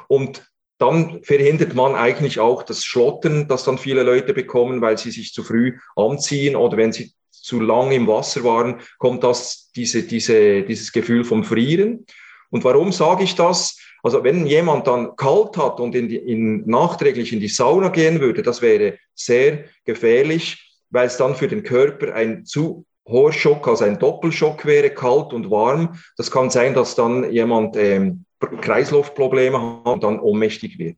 Und 0.07 0.51
dann 0.77 1.23
verhindert 1.23 1.75
man 1.75 1.95
eigentlich 1.95 2.39
auch 2.39 2.63
das 2.63 2.83
Schlottern, 2.83 3.47
das 3.47 3.63
dann 3.63 3.77
viele 3.77 4.03
Leute 4.03 4.33
bekommen, 4.33 4.81
weil 4.81 4.97
sie 4.97 5.11
sich 5.11 5.31
zu 5.31 5.43
früh 5.43 5.77
anziehen 5.95 6.55
oder 6.55 6.77
wenn 6.77 6.91
sie 6.91 7.13
zu 7.43 7.59
lange 7.59 7.95
im 7.95 8.07
Wasser 8.07 8.43
waren, 8.43 8.79
kommt 8.97 9.23
das, 9.23 9.69
diese, 9.75 10.03
diese, 10.03 10.63
dieses 10.63 10.91
Gefühl 10.91 11.23
vom 11.23 11.43
Frieren. 11.43 12.05
Und 12.49 12.63
warum 12.63 12.91
sage 12.91 13.23
ich 13.23 13.35
das? 13.35 13.77
Also 14.01 14.23
wenn 14.23 14.45
jemand 14.45 14.87
dann 14.87 15.15
kalt 15.15 15.57
hat 15.57 15.79
und 15.79 15.93
in 15.93 16.07
die, 16.07 16.17
in, 16.17 16.65
nachträglich 16.65 17.33
in 17.33 17.39
die 17.39 17.47
Sauna 17.49 17.89
gehen 17.89 18.19
würde, 18.19 18.43
das 18.43 18.61
wäre 18.61 18.97
sehr 19.13 19.65
gefährlich, 19.85 20.79
weil 20.89 21.07
es 21.07 21.17
dann 21.17 21.35
für 21.35 21.47
den 21.47 21.63
Körper 21.63 22.13
ein 22.13 22.45
zu 22.45 22.85
hoher 23.05 23.33
Schock, 23.33 23.67
also 23.67 23.83
ein 23.83 23.99
Doppelschock 23.99 24.65
wäre, 24.65 24.89
kalt 24.89 25.33
und 25.33 25.51
warm. 25.51 25.99
Das 26.15 26.31
kann 26.31 26.49
sein, 26.49 26.73
dass 26.73 26.95
dann 26.95 27.29
jemand 27.31 27.75
ähm, 27.75 28.25
Kreislaufprobleme 28.39 29.59
hat 29.59 29.93
und 29.93 30.03
dann 30.03 30.19
ohnmächtig 30.19 30.79
wird. 30.79 30.97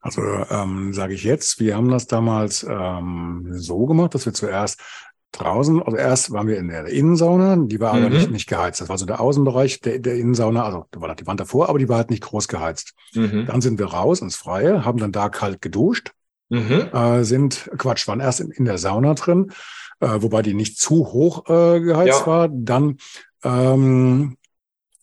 Also 0.00 0.20
ähm, 0.50 0.92
sage 0.92 1.14
ich 1.14 1.24
jetzt, 1.24 1.60
wir 1.60 1.76
haben 1.76 1.88
das 1.88 2.06
damals 2.06 2.62
ähm, 2.62 3.48
so 3.52 3.86
gemacht, 3.86 4.14
dass 4.14 4.26
wir 4.26 4.34
zuerst 4.34 4.78
draußen, 5.38 5.82
also 5.82 5.96
erst 5.96 6.30
waren 6.32 6.46
wir 6.48 6.58
in 6.58 6.68
der 6.68 6.86
Innensauna, 6.86 7.56
die 7.56 7.80
war 7.80 7.92
aber 7.92 8.08
Mhm. 8.08 8.14
nicht, 8.14 8.30
nicht 8.30 8.48
geheizt. 8.48 8.80
Das 8.80 8.88
war 8.88 8.98
so 8.98 9.06
der 9.06 9.20
Außenbereich 9.20 9.80
der, 9.80 9.98
der 9.98 10.14
Innensauna, 10.16 10.64
also 10.64 10.86
da 10.90 11.00
war 11.00 11.08
noch 11.08 11.16
die 11.16 11.26
Wand 11.26 11.40
davor, 11.40 11.68
aber 11.68 11.78
die 11.78 11.88
war 11.88 11.98
halt 11.98 12.10
nicht 12.10 12.22
groß 12.22 12.48
geheizt. 12.48 12.94
Mhm. 13.14 13.46
Dann 13.46 13.60
sind 13.60 13.78
wir 13.78 13.86
raus 13.86 14.20
ins 14.20 14.36
Freie, 14.36 14.84
haben 14.84 14.98
dann 14.98 15.12
da 15.12 15.28
kalt 15.28 15.60
geduscht, 15.62 16.12
Mhm. 16.50 16.88
äh, 16.92 17.24
sind, 17.24 17.70
Quatsch, 17.78 18.06
waren 18.06 18.20
erst 18.20 18.40
in, 18.40 18.50
in 18.50 18.64
der 18.64 18.78
Sauna 18.78 19.14
drin, 19.14 19.50
äh, 20.00 20.08
wobei 20.18 20.42
die 20.42 20.54
nicht 20.54 20.78
zu 20.78 21.06
hoch 21.12 21.48
äh, 21.48 21.80
geheizt 21.80 22.20
Ja. 22.20 22.26
war. 22.26 22.48
Dann 22.48 22.98
ähm, 23.42 24.36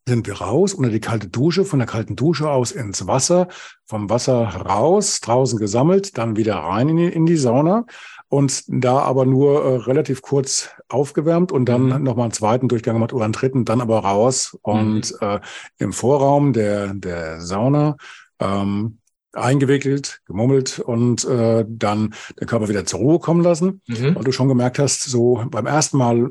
sind 0.08 0.28
wir 0.28 0.42
raus 0.42 0.74
unter 0.74 0.90
die 0.90 1.00
kalte 1.00 1.28
Dusche, 1.30 1.64
von 1.66 1.80
der 1.80 1.88
kalten 1.88 2.16
Dusche 2.16 2.50
aus 2.50 2.72
ins 2.72 3.06
Wasser, 3.08 3.48
vom 3.86 4.10
Wasser 4.10 4.44
raus, 4.46 5.20
draußen 5.22 5.60
gesammelt, 5.60 6.18
dann 6.18 6.36
wieder 6.36 6.56
rein 6.56 6.90
in 6.90 6.98
die, 6.98 7.06
in 7.08 7.26
die 7.26 7.38
Sauna 7.38 7.86
und 8.32 8.64
da 8.68 9.00
aber 9.00 9.26
nur 9.26 9.62
äh, 9.62 9.76
relativ 9.76 10.22
kurz 10.22 10.70
aufgewärmt 10.88 11.52
und 11.52 11.66
dann 11.66 11.88
Mhm. 11.88 12.04
nochmal 12.04 12.24
einen 12.26 12.32
zweiten 12.32 12.70
Durchgang 12.70 12.96
gemacht 12.96 13.12
oder 13.12 13.26
einen 13.26 13.34
dritten, 13.34 13.66
dann 13.66 13.82
aber 13.82 14.00
raus 14.00 14.58
und 14.62 15.14
äh, 15.20 15.42
im 15.80 15.92
Vorraum 15.92 16.54
der, 16.54 16.94
der 16.94 17.42
Sauna 17.42 17.98
ähm, 18.40 19.00
eingewickelt, 19.34 20.22
gemummelt 20.26 20.80
und 20.80 21.26
äh, 21.26 21.66
dann 21.68 22.14
den 22.40 22.48
Körper 22.48 22.70
wieder 22.70 22.86
zur 22.86 23.02
Ruhe 23.02 23.20
kommen 23.20 23.44
lassen. 23.44 23.82
Mhm. 23.88 24.16
Weil 24.16 24.24
du 24.24 24.32
schon 24.32 24.48
gemerkt 24.48 24.80
hast, 24.80 25.04
so 25.04 25.44
beim 25.50 25.66
ersten 25.66 25.98
Mal 25.98 26.30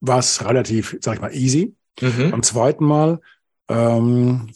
war 0.00 0.18
es 0.18 0.44
relativ, 0.44 0.96
sag 1.00 1.14
ich 1.14 1.20
mal, 1.20 1.32
easy. 1.32 1.76
Mhm. 2.00 2.32
Beim 2.32 2.42
zweiten 2.42 2.84
Mal 2.84 3.20
ähm, 3.68 4.48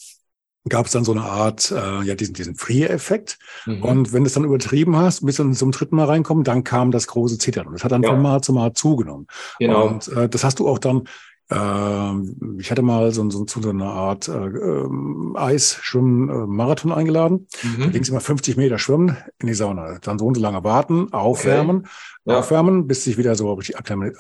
gab 0.69 0.87
es 0.87 0.93
dann 0.93 1.05
so 1.05 1.13
eine 1.13 1.23
Art, 1.23 1.71
äh, 1.71 2.03
ja, 2.03 2.15
diesen, 2.15 2.35
diesen 2.35 2.55
Frier-Effekt. 2.55 3.39
Mhm. 3.67 3.83
Und 3.83 4.13
wenn 4.13 4.25
du 4.25 4.29
es 4.29 4.35
dann 4.35 4.45
übertrieben 4.45 4.97
hast, 4.97 5.25
bis 5.25 5.37
dann 5.37 5.53
zum 5.55 5.73
dritten 5.73 5.97
Mal 5.97 6.07
reinkommen, 6.07 6.45
dann 6.45 6.65
kam 6.65 6.91
das 6.91 7.07
große 7.07 7.39
Zittern. 7.39 7.67
Und 7.67 7.75
das 7.75 7.85
hat 7.85 7.93
dann 7.93 8.03
Ja. 8.03 8.11
von 8.11 8.23
Mal 8.23 8.41
zu 8.41 8.53
Mal 8.53 8.73
zugenommen. 8.73 9.27
Genau. 9.59 9.89
Und 9.89 10.09
äh, 10.09 10.29
das 10.29 10.43
hast 10.43 10.59
du 10.59 10.69
auch 10.69 10.79
dann, 10.79 11.05
äh, 11.51 12.13
ich 12.59 12.71
hatte 12.71 12.83
mal 12.83 13.13
so, 13.13 13.29
so, 13.31 13.45
zu 13.45 13.61
so 13.63 13.71
einer 13.71 13.87
Art 13.93 14.29
äh, 14.29 14.33
ähm, 14.33 15.35
Eisschwimmen-Marathon 15.37 16.93
eingeladen. 16.93 17.47
Da 17.63 17.69
Mhm. 17.87 17.91
ging 17.93 18.03
es 18.03 18.09
immer 18.09 18.21
50 18.21 18.57
Meter 18.57 18.79
schwimmen 18.79 19.17
in 19.39 19.47
die 19.47 19.55
Sauna. 19.55 19.99
Dann 20.01 20.19
so 20.19 20.27
und 20.27 20.35
so 20.37 20.41
lange 20.41 20.65
warten, 20.65 21.13
aufwärmen, 21.13 21.87
Ja. 22.25 22.39
aufwärmen, 22.39 22.87
bis 22.87 23.05
dich 23.05 23.19
wieder 23.19 23.35
so 23.35 23.53
richtig 23.55 23.77
Mhm. 23.91 24.13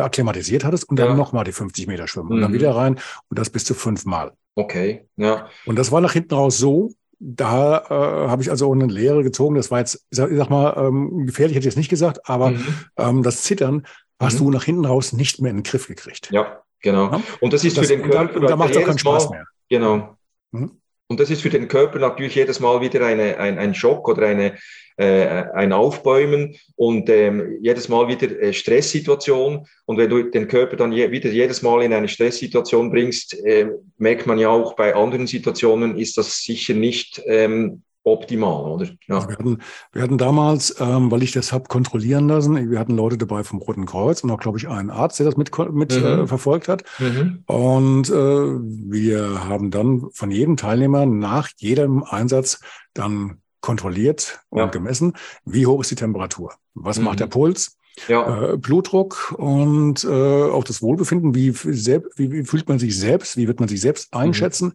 akklimatisiert 0.00 0.64
hattest 0.64 0.88
und 0.88 0.98
dann 0.98 1.08
Ja. 1.10 1.14
nochmal 1.14 1.44
die 1.44 1.52
50 1.52 1.86
Meter 1.86 2.06
schwimmen 2.06 2.30
und 2.32 2.40
dann 2.40 2.50
Mhm. 2.50 2.54
wieder 2.54 2.74
rein 2.76 2.98
und 3.28 3.38
das 3.38 3.50
bis 3.50 3.64
zu 3.64 3.74
fünfmal. 3.74 4.32
Okay. 4.54 5.06
Ja. 5.16 5.46
Und 5.66 5.78
das 5.78 5.90
war 5.92 6.00
nach 6.00 6.12
hinten 6.12 6.34
raus 6.34 6.58
so, 6.58 6.92
da 7.18 7.78
äh, 7.78 8.28
habe 8.28 8.42
ich 8.42 8.50
also 8.50 8.68
auch 8.68 8.72
eine 8.72 8.86
Lehre 8.86 9.22
gezogen. 9.22 9.54
Das 9.54 9.70
war 9.70 9.78
jetzt, 9.78 10.06
ich 10.10 10.16
sag, 10.16 10.30
ich 10.30 10.38
sag 10.38 10.48
mal, 10.50 10.74
ähm, 10.76 11.26
gefährlich 11.26 11.54
hätte 11.56 11.64
ich 11.68 11.72
jetzt 11.74 11.76
nicht 11.78 11.90
gesagt, 11.90 12.20
aber 12.28 12.50
Mhm. 12.52 12.64
ähm, 12.96 13.22
das 13.22 13.42
Zittern 13.42 13.86
hast 14.20 14.34
Mhm. 14.40 14.44
du 14.44 14.50
nach 14.52 14.64
hinten 14.64 14.84
raus 14.84 15.12
nicht 15.12 15.40
mehr 15.40 15.50
in 15.50 15.58
den 15.58 15.62
Griff 15.64 15.88
gekriegt. 15.88 16.28
Ja, 16.30 16.62
genau. 16.80 17.10
Ja. 17.10 17.22
Und 17.40 17.52
das 17.52 17.64
ist 17.64 17.76
das, 17.76 17.88
für 17.88 17.96
den 17.96 18.02
da, 18.10 18.24
Körper. 18.24 18.40
und 18.40 18.50
da 18.50 18.56
macht 18.56 18.70
es 18.70 18.76
auch 18.76 18.84
keinen 18.84 18.98
Spaß 18.98 19.30
mehr. 19.30 19.46
Genau. 19.68 20.16
Mhm. 20.52 20.72
Und 21.08 21.18
das 21.18 21.28
ist 21.28 21.42
für 21.42 21.50
den 21.50 21.66
Körper 21.66 21.98
natürlich 21.98 22.36
jedes 22.36 22.60
Mal 22.60 22.80
wieder 22.80 23.04
eine, 23.04 23.36
ein, 23.38 23.58
ein 23.58 23.74
Schock 23.74 24.08
oder 24.08 24.28
eine, 24.28 24.54
äh, 24.96 25.26
ein 25.54 25.72
Aufbäumen 25.72 26.54
und 26.76 27.08
ähm, 27.10 27.58
jedes 27.60 27.88
Mal 27.88 28.06
wieder 28.06 28.30
äh, 28.40 28.52
Stresssituation. 28.52 29.66
Und 29.86 29.98
wenn 29.98 30.08
du 30.08 30.22
den 30.22 30.46
Körper 30.46 30.76
dann 30.76 30.92
je, 30.92 31.10
wieder 31.10 31.30
jedes 31.30 31.62
Mal 31.62 31.82
in 31.82 31.92
eine 31.92 32.06
Stresssituation 32.06 32.92
bringst, 32.92 33.34
äh, 33.44 33.70
merkt 33.98 34.28
man 34.28 34.38
ja 34.38 34.50
auch 34.50 34.74
bei 34.74 34.94
anderen 34.94 35.26
Situationen 35.26 35.98
ist 35.98 36.16
das 36.16 36.42
sicher 36.44 36.74
nicht 36.74 37.20
ähm, 37.26 37.82
optimal, 38.02 38.64
oder? 38.72 38.86
Ja. 39.08 39.28
Wir 39.28 39.36
hatten, 39.36 39.58
wir 39.92 40.02
hatten 40.02 40.18
damals, 40.18 40.74
ähm, 40.80 41.10
weil 41.10 41.22
ich 41.22 41.32
das 41.32 41.52
habe 41.52 41.64
kontrollieren 41.68 42.28
lassen, 42.28 42.70
wir 42.70 42.78
hatten 42.78 42.96
Leute 42.96 43.18
dabei 43.18 43.44
vom 43.44 43.58
Roten 43.58 43.84
Kreuz 43.86 44.24
und 44.24 44.30
auch, 44.30 44.40
glaube 44.40 44.58
ich, 44.58 44.68
einen 44.68 44.90
Arzt, 44.90 45.18
der 45.18 45.26
das 45.26 45.36
mit, 45.36 45.50
mit 45.72 45.92
Mhm. 45.98 46.04
äh, 46.06 46.26
verfolgt 46.26 46.68
hat. 46.68 46.84
Mhm. 46.98 47.42
Und 47.46 48.08
äh, 48.08 48.12
wir 48.12 49.44
haben 49.48 49.70
dann 49.70 50.06
von 50.12 50.30
jedem 50.30 50.56
Teilnehmer 50.56 51.04
nach 51.06 51.48
jedem 51.58 52.02
Einsatz 52.02 52.60
dann 52.94 53.42
kontrolliert 53.60 54.40
und 54.48 54.58
Ja. 54.60 54.66
gemessen, 54.66 55.12
wie 55.44 55.66
hoch 55.66 55.82
ist 55.82 55.90
die 55.90 55.94
Temperatur, 55.96 56.54
was 56.74 56.98
Mhm. 56.98 57.04
macht 57.04 57.20
der 57.20 57.26
Puls, 57.26 57.76
Ja. 58.08 58.52
äh, 58.52 58.56
Blutdruck 58.56 59.34
und 59.36 60.02
äh, 60.04 60.08
auch 60.44 60.64
das 60.64 60.80
Wohlbefinden, 60.80 61.34
wie, 61.34 61.54
wie, 61.54 62.32
wie 62.32 62.44
fühlt 62.44 62.66
man 62.70 62.78
sich 62.78 62.98
selbst, 62.98 63.36
wie 63.36 63.46
wird 63.46 63.60
man 63.60 63.68
sich 63.68 63.82
selbst 63.82 64.14
einschätzen. 64.14 64.72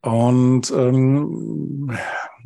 Und 0.00 0.70
ähm, 0.70 1.90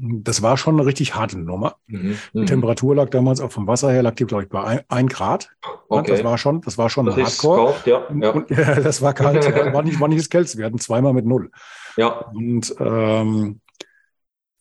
das 0.01 0.41
war 0.43 0.57
schon 0.57 0.75
eine 0.79 0.87
richtig 0.87 1.15
harte 1.15 1.39
Nummer. 1.39 1.77
Mhm. 1.87 2.17
Die 2.33 2.39
Mhm. 2.41 2.47
Temperatur 2.47 2.95
lag 2.97 3.11
damals 3.11 3.41
auch 3.41 3.53
vom 3.53 3.67
Wasser 3.67 3.93
her, 3.93 4.03
lag 4.03 4.15
die, 4.15 4.25
glaube 4.25 4.45
ich, 4.45 4.49
bei 4.49 4.63
ein, 4.65 4.81
ein 4.89 5.07
Grad. 5.09 5.51
Ja, 5.65 5.71
Okay. 5.89 6.13
Das 6.13 6.25
war 6.25 6.39
schon, 6.39 6.63
das 6.63 6.79
war 6.79 6.89
schon 6.89 7.05
Das 7.05 7.17
Hardcore. 7.17 7.73
kalt, 7.75 7.87
ja. 7.87 8.03
Ja. 8.19 8.31
Und, 8.31 8.49
ja, 8.51 8.77
das 8.81 9.03
war 9.03 9.13
kalt, 9.13 9.45
das 9.45 9.47
war 9.75 9.83
nicht, 9.83 10.01
war 10.01 10.09
nicht 10.09 10.21
das 10.21 10.31
Kälteste. 10.31 10.57
Wir 10.59 10.65
hatten 10.65 10.79
zweimal 10.79 11.13
mit 11.13 11.27
null. 11.27 11.51
ja. 11.99 12.09
Und 12.33 12.75
ähm, 12.81 13.61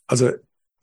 also 0.07 0.31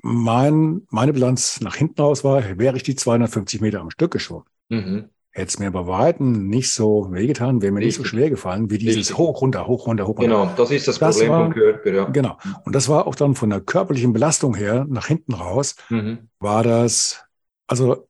mein, 0.00 0.86
meine 0.90 1.12
Bilanz 1.12 1.60
nach 1.60 1.76
hinten 1.76 2.00
raus 2.00 2.24
war, 2.24 2.42
wäre 2.58 2.76
ich 2.76 2.82
die 2.82 2.96
250 2.96 3.60
Meter 3.60 3.80
am 3.80 3.90
Stück 3.90 4.12
geschwommen. 4.12 4.46
Mhm. 4.70 5.10
Hätte 5.38 5.48
es 5.50 5.58
mir 5.60 5.70
bei 5.70 5.86
Weitem 5.86 6.48
nicht 6.48 6.72
so 6.72 7.06
wehgetan, 7.12 7.62
wäre 7.62 7.70
mir 7.72 7.78
nicht 7.80 7.94
so 7.94 8.02
Richtig. 8.02 8.18
schwer 8.18 8.30
gefallen, 8.30 8.70
wie 8.70 8.78
dieses 8.78 8.96
Richtig. 8.98 9.18
hoch, 9.18 9.40
runter, 9.40 9.66
hoch, 9.68 9.86
runter, 9.86 10.04
hoch, 10.08 10.18
runter. 10.18 10.22
Genau, 10.22 10.50
das 10.56 10.70
ist 10.72 10.88
das 10.88 10.98
Das 10.98 11.16
Problem 11.16 11.30
war- 11.32 11.44
vom 11.44 11.54
Körper, 11.54 11.90
ja. 11.92 12.04
Genau. 12.06 12.36
Und 12.64 12.74
das 12.74 12.88
war 12.88 13.06
auch 13.06 13.14
dann 13.14 13.34
von 13.36 13.50
der 13.50 13.60
körperlichen 13.60 14.12
Belastung 14.12 14.54
her 14.56 14.84
nach 14.88 15.06
hinten 15.06 15.34
raus, 15.34 15.76
Mhm. 15.90 16.28
war 16.40 16.64
das, 16.64 17.24
also 17.68 18.08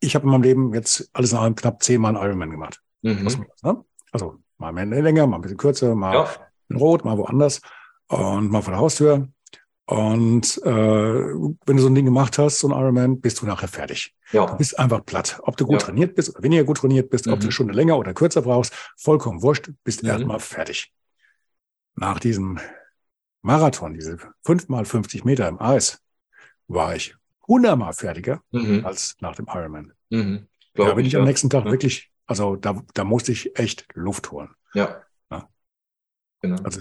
ich 0.00 0.14
habe 0.14 0.26
in 0.26 0.30
meinem 0.32 0.42
Leben 0.42 0.74
jetzt 0.74 1.08
alles 1.14 1.32
in 1.32 1.38
allem 1.38 1.54
knapp 1.54 1.82
zehnmal 1.82 2.14
einen 2.14 2.24
Ironman 2.26 2.50
gemacht. 2.50 2.82
Mhm. 3.02 3.24
Was, 3.24 3.38
ne? 3.62 3.82
Also 4.12 4.36
Mal 4.58 4.70
länger, 4.88 5.26
mal 5.26 5.36
ein 5.36 5.40
bisschen 5.42 5.56
kürzer, 5.58 5.94
mal 5.94 6.14
ja. 6.14 6.28
in 6.68 6.76
Rot, 6.76 7.04
mal 7.04 7.18
woanders 7.18 7.60
und 8.08 8.50
mal 8.50 8.62
vor 8.62 8.72
der 8.72 8.80
Haustür. 8.80 9.28
Und 9.86 10.62
äh, 10.64 10.70
wenn 10.70 11.76
du 11.76 11.78
so 11.78 11.88
ein 11.88 11.94
Ding 11.94 12.06
gemacht 12.06 12.38
hast, 12.38 12.58
so 12.58 12.68
ein 12.68 12.78
Ironman, 12.78 13.20
bist 13.20 13.42
du 13.42 13.46
nachher 13.46 13.68
fertig. 13.68 14.14
Ja. 14.32 14.46
Du 14.46 14.56
bist 14.56 14.78
einfach 14.78 15.04
platt. 15.04 15.40
Ob 15.42 15.56
du 15.56 15.66
gut 15.66 15.80
ja. 15.80 15.86
trainiert 15.86 16.14
bist 16.14 16.30
oder 16.30 16.42
weniger 16.42 16.64
gut 16.64 16.78
trainiert 16.78 17.10
bist, 17.10 17.26
mhm. 17.26 17.34
ob 17.34 17.40
du 17.40 17.44
mhm. 17.44 17.48
eine 17.48 17.52
Stunde 17.52 17.74
länger 17.74 17.98
oder 17.98 18.14
kürzer 18.14 18.42
brauchst, 18.42 18.72
vollkommen 18.96 19.42
wurscht, 19.42 19.70
bist 19.84 20.02
mhm. 20.02 20.08
erstmal 20.08 20.40
fertig. 20.40 20.92
Nach 21.96 22.18
diesem 22.18 22.58
Marathon, 23.42 23.92
diese 23.92 24.16
fünf 24.42 24.68
mal 24.68 24.86
50 24.86 25.24
Meter 25.24 25.46
im 25.48 25.60
Eis, 25.60 26.00
war 26.66 26.96
ich 26.96 27.14
hundertmal 27.46 27.92
fertiger 27.92 28.42
mhm. 28.52 28.86
als 28.86 29.16
nach 29.20 29.36
dem 29.36 29.46
Ironman. 29.48 29.92
Mhm. 30.08 30.46
Da 30.74 30.94
bin 30.94 31.04
ich, 31.04 31.12
ich 31.12 31.18
am 31.18 31.24
nächsten 31.24 31.50
Tag 31.50 31.66
ja. 31.66 31.70
wirklich, 31.70 32.10
also 32.26 32.56
da, 32.56 32.82
da 32.94 33.04
musste 33.04 33.32
ich 33.32 33.58
echt 33.58 33.86
Luft 33.92 34.32
holen. 34.32 34.48
Ja. 34.72 35.03
Genau. 36.44 36.56
Also, 36.62 36.80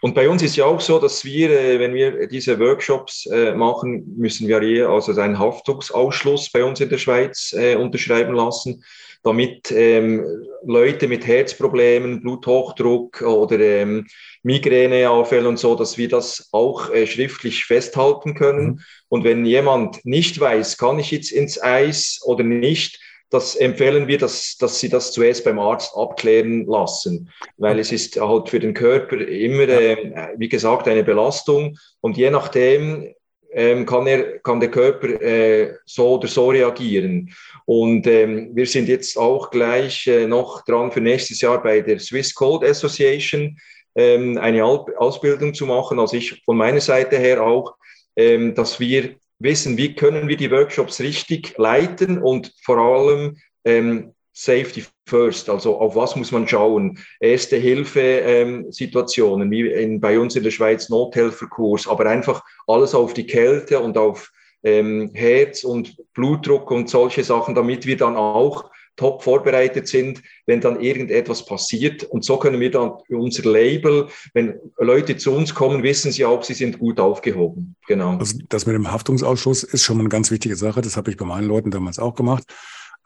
und 0.00 0.16
bei 0.16 0.28
uns 0.28 0.42
ist 0.42 0.56
ja 0.56 0.64
auch 0.64 0.80
so, 0.80 0.98
dass 0.98 1.24
wir, 1.24 1.48
äh, 1.48 1.78
wenn 1.78 1.94
wir 1.94 2.26
diese 2.26 2.58
Workshops 2.58 3.24
äh, 3.26 3.54
machen, 3.54 4.04
müssen 4.16 4.48
wir 4.48 4.60
hier 4.60 4.88
also 4.88 5.18
einen 5.18 5.38
Haftungsausschluss 5.38 6.50
bei 6.50 6.64
uns 6.64 6.80
in 6.80 6.88
der 6.88 6.98
Schweiz 6.98 7.54
äh, 7.56 7.76
unterschreiben 7.76 8.34
lassen, 8.34 8.82
damit 9.22 9.70
ähm, 9.70 10.26
Leute 10.66 11.06
mit 11.06 11.24
Herzproblemen, 11.24 12.20
Bluthochdruck 12.20 13.22
oder 13.22 13.60
ähm, 13.60 14.08
Migräneanfällen 14.42 15.46
und 15.46 15.58
so, 15.60 15.76
dass 15.76 15.96
wir 15.96 16.08
das 16.08 16.48
auch 16.50 16.90
schriftlich 17.06 17.64
festhalten 17.64 18.34
können. 18.34 18.66
Mhm. 18.66 18.80
Und 19.08 19.24
wenn 19.24 19.46
jemand 19.46 20.04
nicht 20.04 20.38
weiß, 20.38 20.76
kann 20.78 20.98
ich 20.98 21.12
jetzt 21.12 21.30
ins 21.30 21.62
Eis 21.62 22.20
oder 22.24 22.42
nicht, 22.42 22.98
das 23.34 23.56
empfehlen 23.56 24.06
wir, 24.06 24.18
dass, 24.18 24.56
dass 24.58 24.78
Sie 24.78 24.88
das 24.88 25.12
zuerst 25.12 25.44
beim 25.44 25.58
Arzt 25.58 25.92
abklären 25.96 26.66
lassen, 26.66 27.30
weil 27.56 27.80
es 27.80 27.90
ist 27.90 28.20
halt 28.20 28.48
für 28.48 28.60
den 28.60 28.74
Körper 28.74 29.16
immer, 29.18 29.68
äh, 29.68 30.34
wie 30.36 30.48
gesagt, 30.48 30.86
eine 30.86 31.02
Belastung 31.02 31.76
und 32.00 32.16
je 32.16 32.30
nachdem 32.30 33.12
ähm, 33.52 33.86
kann, 33.86 34.06
er, 34.06 34.38
kann 34.38 34.60
der 34.60 34.70
Körper 34.70 35.08
äh, 35.20 35.74
so 35.84 36.14
oder 36.14 36.28
so 36.28 36.48
reagieren. 36.48 37.32
Und 37.66 38.06
ähm, 38.06 38.50
wir 38.52 38.66
sind 38.66 38.88
jetzt 38.88 39.16
auch 39.16 39.50
gleich 39.50 40.06
äh, 40.06 40.26
noch 40.26 40.64
dran 40.64 40.92
für 40.92 41.00
nächstes 41.00 41.40
Jahr 41.40 41.62
bei 41.62 41.80
der 41.80 41.98
Swiss 41.98 42.34
Code 42.34 42.68
Association 42.68 43.56
ähm, 43.94 44.38
eine 44.38 44.64
Ausbildung 44.64 45.54
zu 45.54 45.66
machen. 45.66 45.98
Also 45.98 46.16
ich 46.16 46.42
von 46.44 46.56
meiner 46.56 46.80
Seite 46.80 47.16
her 47.16 47.42
auch, 47.42 47.74
ähm, 48.16 48.54
dass 48.54 48.78
wir 48.80 49.16
wissen, 49.38 49.76
wie 49.76 49.94
können 49.94 50.28
wir 50.28 50.36
die 50.36 50.50
Workshops 50.50 51.00
richtig 51.00 51.56
leiten 51.58 52.18
und 52.18 52.52
vor 52.62 52.78
allem 52.78 53.36
ähm, 53.64 54.14
Safety 54.32 54.84
First, 55.06 55.48
also 55.48 55.78
auf 55.78 55.94
was 55.94 56.16
muss 56.16 56.32
man 56.32 56.48
schauen? 56.48 56.98
Erste 57.20 57.56
Hilfe 57.56 58.00
ähm, 58.00 58.72
Situationen, 58.72 59.50
wie 59.50 59.70
in, 59.70 60.00
bei 60.00 60.18
uns 60.18 60.34
in 60.34 60.42
der 60.42 60.50
Schweiz 60.50 60.88
Nothelferkurs, 60.88 61.86
aber 61.86 62.06
einfach 62.06 62.42
alles 62.66 62.94
auf 62.94 63.14
die 63.14 63.26
Kälte 63.26 63.78
und 63.80 63.98
auf 63.98 64.32
ähm, 64.64 65.10
Herz 65.12 65.62
und 65.62 65.96
Blutdruck 66.14 66.70
und 66.70 66.88
solche 66.88 67.22
Sachen, 67.22 67.54
damit 67.54 67.86
wir 67.86 67.96
dann 67.96 68.16
auch 68.16 68.70
top 68.96 69.22
vorbereitet 69.22 69.88
sind, 69.88 70.22
wenn 70.46 70.60
dann 70.60 70.80
irgendetwas 70.80 71.44
passiert. 71.44 72.04
Und 72.04 72.24
so 72.24 72.36
können 72.38 72.60
wir 72.60 72.70
dann 72.70 72.92
unser 73.08 73.50
Label, 73.50 74.08
wenn 74.32 74.54
Leute 74.78 75.16
zu 75.16 75.32
uns 75.32 75.54
kommen, 75.54 75.82
wissen 75.82 76.12
sie 76.12 76.24
auch, 76.24 76.42
sie 76.42 76.54
sind 76.54 76.78
gut 76.78 77.00
aufgehoben. 77.00 77.76
Genau. 77.86 78.18
Also 78.18 78.38
das 78.48 78.66
mit 78.66 78.74
dem 78.74 78.90
Haftungsausschuss 78.90 79.62
ist 79.64 79.82
schon 79.82 80.00
eine 80.00 80.08
ganz 80.08 80.30
wichtige 80.30 80.56
Sache. 80.56 80.80
Das 80.80 80.96
habe 80.96 81.10
ich 81.10 81.16
bei 81.16 81.24
meinen 81.24 81.48
Leuten 81.48 81.70
damals 81.70 81.98
auch 81.98 82.14
gemacht. 82.14 82.44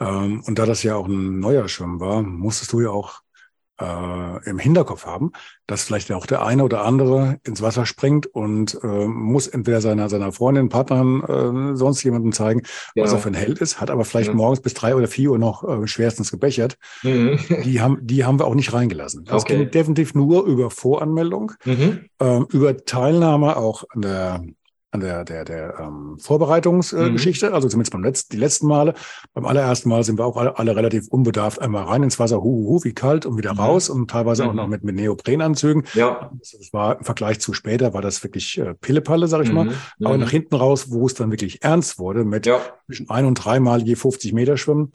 Ähm, 0.01 0.43
und 0.47 0.59
da 0.59 0.67
das 0.67 0.83
ja 0.83 0.97
auch 0.97 1.09
ein 1.09 1.41
neuer 1.41 1.69
Schirm 1.69 2.01
war, 2.01 2.23
musstest 2.23 2.73
du 2.73 2.81
ja 2.81 2.91
auch 2.91 3.21
äh, 3.81 4.49
im 4.49 4.59
Hinterkopf 4.59 5.07
haben, 5.07 5.33
dass 5.67 5.85
vielleicht 5.85 6.11
auch 6.13 6.27
der 6.27 6.45
eine 6.45 6.65
oder 6.65 6.85
andere 6.85 7.39
ins 7.45 7.63
Wasser 7.63 7.87
springt 7.87 8.27
und 8.27 8.79
äh, 8.83 9.07
muss 9.07 9.47
entweder 9.47 9.81
seiner, 9.81 10.09
seiner 10.09 10.33
Freundin, 10.33 10.69
Partnerin, 10.69 11.73
äh, 11.73 11.77
sonst 11.77 12.03
jemandem 12.03 12.33
zeigen, 12.33 12.63
ja. 12.95 13.05
was 13.05 13.13
er 13.13 13.19
für 13.19 13.29
ein 13.29 13.35
Held 13.35 13.59
ist, 13.59 13.81
hat 13.81 13.91
aber 13.91 14.05
vielleicht 14.05 14.29
ja. 14.29 14.35
morgens 14.35 14.61
bis 14.61 14.75
drei 14.75 14.95
oder 14.95 15.09
vier 15.09 15.31
Uhr 15.31 15.39
noch 15.39 15.65
äh, 15.65 15.87
schwerstens 15.87 16.31
gebechert. 16.31 16.77
Mhm. 17.03 17.39
Die, 17.65 17.81
haben, 17.81 17.99
die 18.03 18.25
haben 18.25 18.39
wir 18.39 18.47
auch 18.47 18.55
nicht 18.55 18.73
reingelassen. 18.73 19.25
Das 19.25 19.43
okay. 19.43 19.57
ging 19.57 19.71
definitiv 19.71 20.15
nur 20.15 20.45
über 20.45 20.71
Voranmeldung, 20.71 21.53
mhm. 21.65 22.07
äh, 22.21 22.41
über 22.51 22.77
Teilnahme 22.85 23.57
auch 23.57 23.85
an 23.91 24.03
der 24.03 24.45
an 24.91 25.01
der, 25.01 25.25
der, 25.25 25.45
der 25.45 25.79
ähm, 25.79 26.19
Vorbereitungsgeschichte, 26.19 27.49
mhm. 27.49 27.55
also 27.55 27.69
zumindest 27.69 27.93
beim 27.93 28.03
letzten, 28.03 28.33
die 28.33 28.39
letzten 28.39 28.67
Male. 28.67 28.95
Beim 29.35 29.45
allerersten 29.45 29.89
Mal 29.91 30.03
sind 30.03 30.19
wir 30.19 30.25
auch 30.25 30.37
alle, 30.37 30.59
alle 30.59 30.75
relativ 30.77 31.09
unbedarft 31.09 31.61
einmal 31.61 31.85
rein 31.85 32.03
ins 32.03 32.19
Wasser, 32.19 32.43
hu, 32.43 32.67
hu, 32.67 32.85
wie 32.85 32.95
kalt 32.95 33.27
und 33.27 33.37
wieder 33.37 33.53
mhm. 33.53 33.61
raus 33.61 33.91
und 33.91 34.11
teilweise 34.11 34.45
mhm. 34.45 34.49
auch 34.49 34.55
noch 34.55 34.69
mit, 34.69 34.85
mit 34.85 34.95
Neoprenanzügen. 34.95 35.85
Ja. 35.93 36.31
Das 36.41 36.73
war 36.73 36.99
im 36.99 37.05
Vergleich 37.05 37.39
zu 37.41 37.53
später, 37.53 37.93
war 37.93 38.01
das 38.01 38.23
wirklich 38.23 38.59
äh, 38.59 38.75
Pillepalle, 38.75 39.29
sag 39.29 39.43
ich 39.43 39.53
mal. 39.53 39.67
Mhm. 39.67 39.73
Aber 40.03 40.15
mhm. 40.15 40.21
nach 40.21 40.31
hinten 40.31 40.55
raus, 40.55 40.91
wo 40.91 41.07
es 41.07 41.15
dann 41.15 41.31
wirklich 41.31 41.63
ernst 41.63 41.99
wurde, 41.99 42.25
mit 42.25 42.47
ja. 42.47 42.61
zwischen 42.87 43.11
ein 43.11 43.27
und 43.27 43.35
dreimal 43.35 43.83
je 43.83 43.95
50 43.95 44.33
Meter 44.33 44.57
schwimmen. 44.57 44.93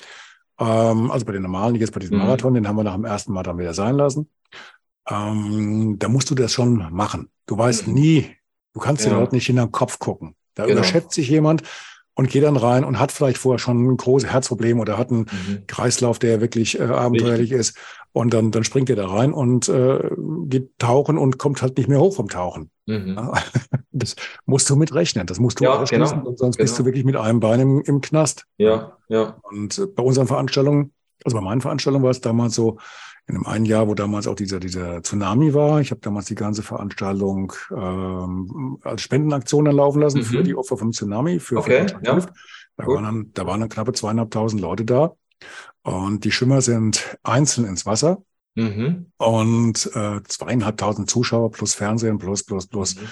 Ähm, 0.60 1.12
also 1.12 1.26
bei 1.26 1.34
den 1.34 1.44
normalen, 1.44 1.76
jetzt 1.76 1.94
bei 1.94 2.00
diesem 2.00 2.18
mhm. 2.18 2.24
Marathon, 2.24 2.56
den 2.56 2.68
haben 2.68 2.78
wir 2.78 2.84
nach 2.84 2.96
dem 2.96 3.06
ersten 3.06 3.32
Mal 3.32 3.44
dann 3.44 3.60
wieder 3.60 3.76
sein 3.76 3.96
lassen. 3.96 4.28
Ähm, 5.08 5.98
da 6.00 6.08
musst 6.08 6.32
du 6.32 6.36
das 6.36 6.52
schon 6.52 6.88
machen. 6.92 7.30
Du 7.46 7.58
weißt 7.58 7.88
nie, 7.88 8.32
Du 8.74 8.80
kannst 8.80 9.04
ja. 9.06 9.12
dir 9.12 9.18
dort 9.18 9.34
nicht 9.34 9.50
in 9.50 9.56
den 9.56 9.72
Kopf 9.72 10.00
gucken. 10.00 10.36
Da 10.56 10.66
genau. 10.66 10.78
überschätzt 10.78 11.12
sich 11.14 11.30
jemand 11.30 11.64
und 12.16 12.30
geht 12.30 12.44
dann 12.44 12.58
rein 12.58 12.84
und 12.84 13.00
hat 13.00 13.12
vielleicht 13.12 13.38
vorher 13.38 13.60
schon 13.60 13.88
ein 13.88 13.98
großes 13.98 14.30
Herzproblem 14.30 14.80
oder 14.80 14.98
hat 14.98 15.12
einen 15.12 15.22
mhm. 15.22 15.68
Kreislauf, 15.68 16.20
der 16.20 16.42
wirklich 16.42 16.80
äh, 16.80 16.84
abenteuerlich 16.84 17.52
Richtig. 17.52 17.60
ist. 17.60 17.78
Und 18.12 18.34
dann, 18.34 18.52
dann 18.52 18.64
springt 18.64 18.92
er 18.92 18.96
da 18.96 19.08
rein 19.08 19.34
und 19.34 19.68
äh, 19.70 20.12
geht 20.46 20.78
tauchen 20.78 21.18
und 21.18 21.40
kommt 21.40 21.64
halt 21.64 21.78
nicht 21.78 21.90
mehr 21.90 22.00
hoch 22.00 22.16
vom 22.16 22.30
Tauchen. 22.30 22.70
Mhm. 22.86 23.20
Das 23.96 24.16
musst 24.48 24.68
du 24.72 24.76
mitrechnen. 24.76 25.28
Das 25.28 25.40
musst 25.40 25.60
du 25.60 25.66
ja, 25.66 25.76
ausschließen, 25.76 26.18
genau. 26.18 26.30
und 26.30 26.40
sonst 26.40 26.58
genau. 26.58 26.64
bist 26.64 26.80
du 26.80 26.86
wirklich 26.86 27.06
mit 27.06 27.16
einem 27.16 27.40
Bein 27.40 27.60
im, 27.60 27.82
im 27.82 28.02
Knast. 28.02 28.48
Ja, 28.58 28.98
ja. 29.08 29.38
Und 29.44 29.78
äh, 29.78 29.86
bei 29.86 30.02
unseren 30.02 30.26
Veranstaltungen, 30.26 30.94
also 31.24 31.38
bei 31.38 31.44
meinen 31.44 31.62
Veranstaltungen 31.62 32.04
war 32.04 32.10
es 32.10 32.20
damals 32.20 32.56
so, 32.56 32.80
in 33.28 33.36
einem 33.36 33.46
einen 33.46 33.66
Jahr, 33.66 33.88
wo 33.88 33.94
damals 33.94 34.28
auch 34.28 34.36
dieser, 34.36 34.60
dieser 34.60 35.02
Tsunami 35.02 35.54
war. 35.54 35.80
Ich 35.80 35.92
habe 35.92 36.02
damals 36.02 36.26
die 36.26 36.36
ganze 36.36 36.62
Veranstaltung 36.62 37.54
ähm, 37.72 38.80
als 38.84 39.02
Spendenaktion 39.02 39.66
dann 39.66 39.76
laufen 39.76 40.02
lassen 40.02 40.20
mhm. 40.20 40.24
für 40.24 40.44
die 40.44 40.56
Opfer 40.56 40.78
vom 40.78 40.92
Tsunami, 40.92 41.40
für, 41.40 41.58
okay, 41.58 41.88
für 41.88 42.02
ja. 42.04 42.20
Da, 42.76 42.88
waren 42.88 43.04
dann, 43.04 43.32
da 43.34 43.46
waren 43.46 43.60
dann 43.62 43.70
knappe 43.70 43.94
zweieinhalbtausend 43.94 44.62
Leute 44.62 44.84
da. 44.84 45.14
Und 45.84 46.26
die 46.26 46.32
Schwimmer 46.32 46.62
sind 46.62 47.18
einzeln 47.24 47.66
ins 47.66 47.86
Wasser. 47.86 48.24
Mhm. 48.56 49.12
Und 49.18 49.90
äh, 49.96 50.22
zweieinhalbtausend 50.24 51.10
Zuschauer 51.10 51.52
plus 51.52 51.74
Fernsehen 51.76 52.18
plus, 52.18 52.44
plus, 52.44 52.68
plus. 52.68 52.96
Mhm. 52.96 53.08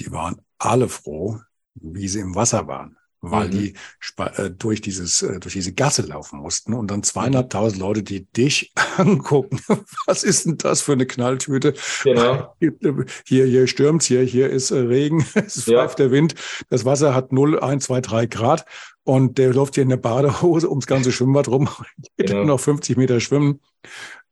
Die 0.00 0.12
waren 0.12 0.40
alle 0.58 0.88
froh, 0.88 1.38
wie 1.74 2.08
sie 2.08 2.20
im 2.20 2.34
Wasser 2.34 2.66
waren 2.66 2.98
weil 3.20 3.48
mhm. 3.48 3.52
die 3.52 3.74
äh, 4.16 4.50
durch 4.50 4.80
dieses 4.80 5.22
äh, 5.22 5.40
durch 5.40 5.54
diese 5.54 5.72
Gasse 5.72 6.02
laufen 6.02 6.38
mussten 6.38 6.74
und 6.74 6.90
dann 6.90 7.02
zweieinhalbtausend 7.02 7.80
Leute, 7.80 8.02
die 8.02 8.26
dich 8.26 8.72
angucken. 8.96 9.60
Was 10.06 10.24
ist 10.24 10.46
denn 10.46 10.58
das 10.58 10.80
für 10.80 10.92
eine 10.92 11.06
Knalltüte? 11.06 11.74
Genau. 12.04 12.54
Hier 13.24 13.44
hier 13.46 13.66
stürmt's, 13.66 14.06
hier 14.06 14.22
hier 14.22 14.50
ist 14.50 14.70
äh, 14.70 14.78
Regen, 14.78 15.24
es 15.34 15.64
pfeift 15.64 15.98
ja. 15.98 16.06
der 16.06 16.10
Wind, 16.10 16.34
das 16.70 16.84
Wasser 16.84 17.14
hat 17.14 17.32
0, 17.32 17.60
1, 17.60 17.84
2, 17.84 18.00
3 18.00 18.26
Grad 18.26 18.64
und 19.04 19.38
der 19.38 19.52
läuft 19.52 19.74
hier 19.74 19.82
in 19.82 19.88
der 19.88 19.96
Badehose 19.96 20.68
ums 20.68 20.86
ganze 20.86 21.12
Schwimmbad 21.12 21.48
rum, 21.48 21.68
geht 22.16 22.28
genau. 22.28 22.44
noch 22.44 22.60
50 22.60 22.96
Meter 22.96 23.20
schwimmen. 23.20 23.60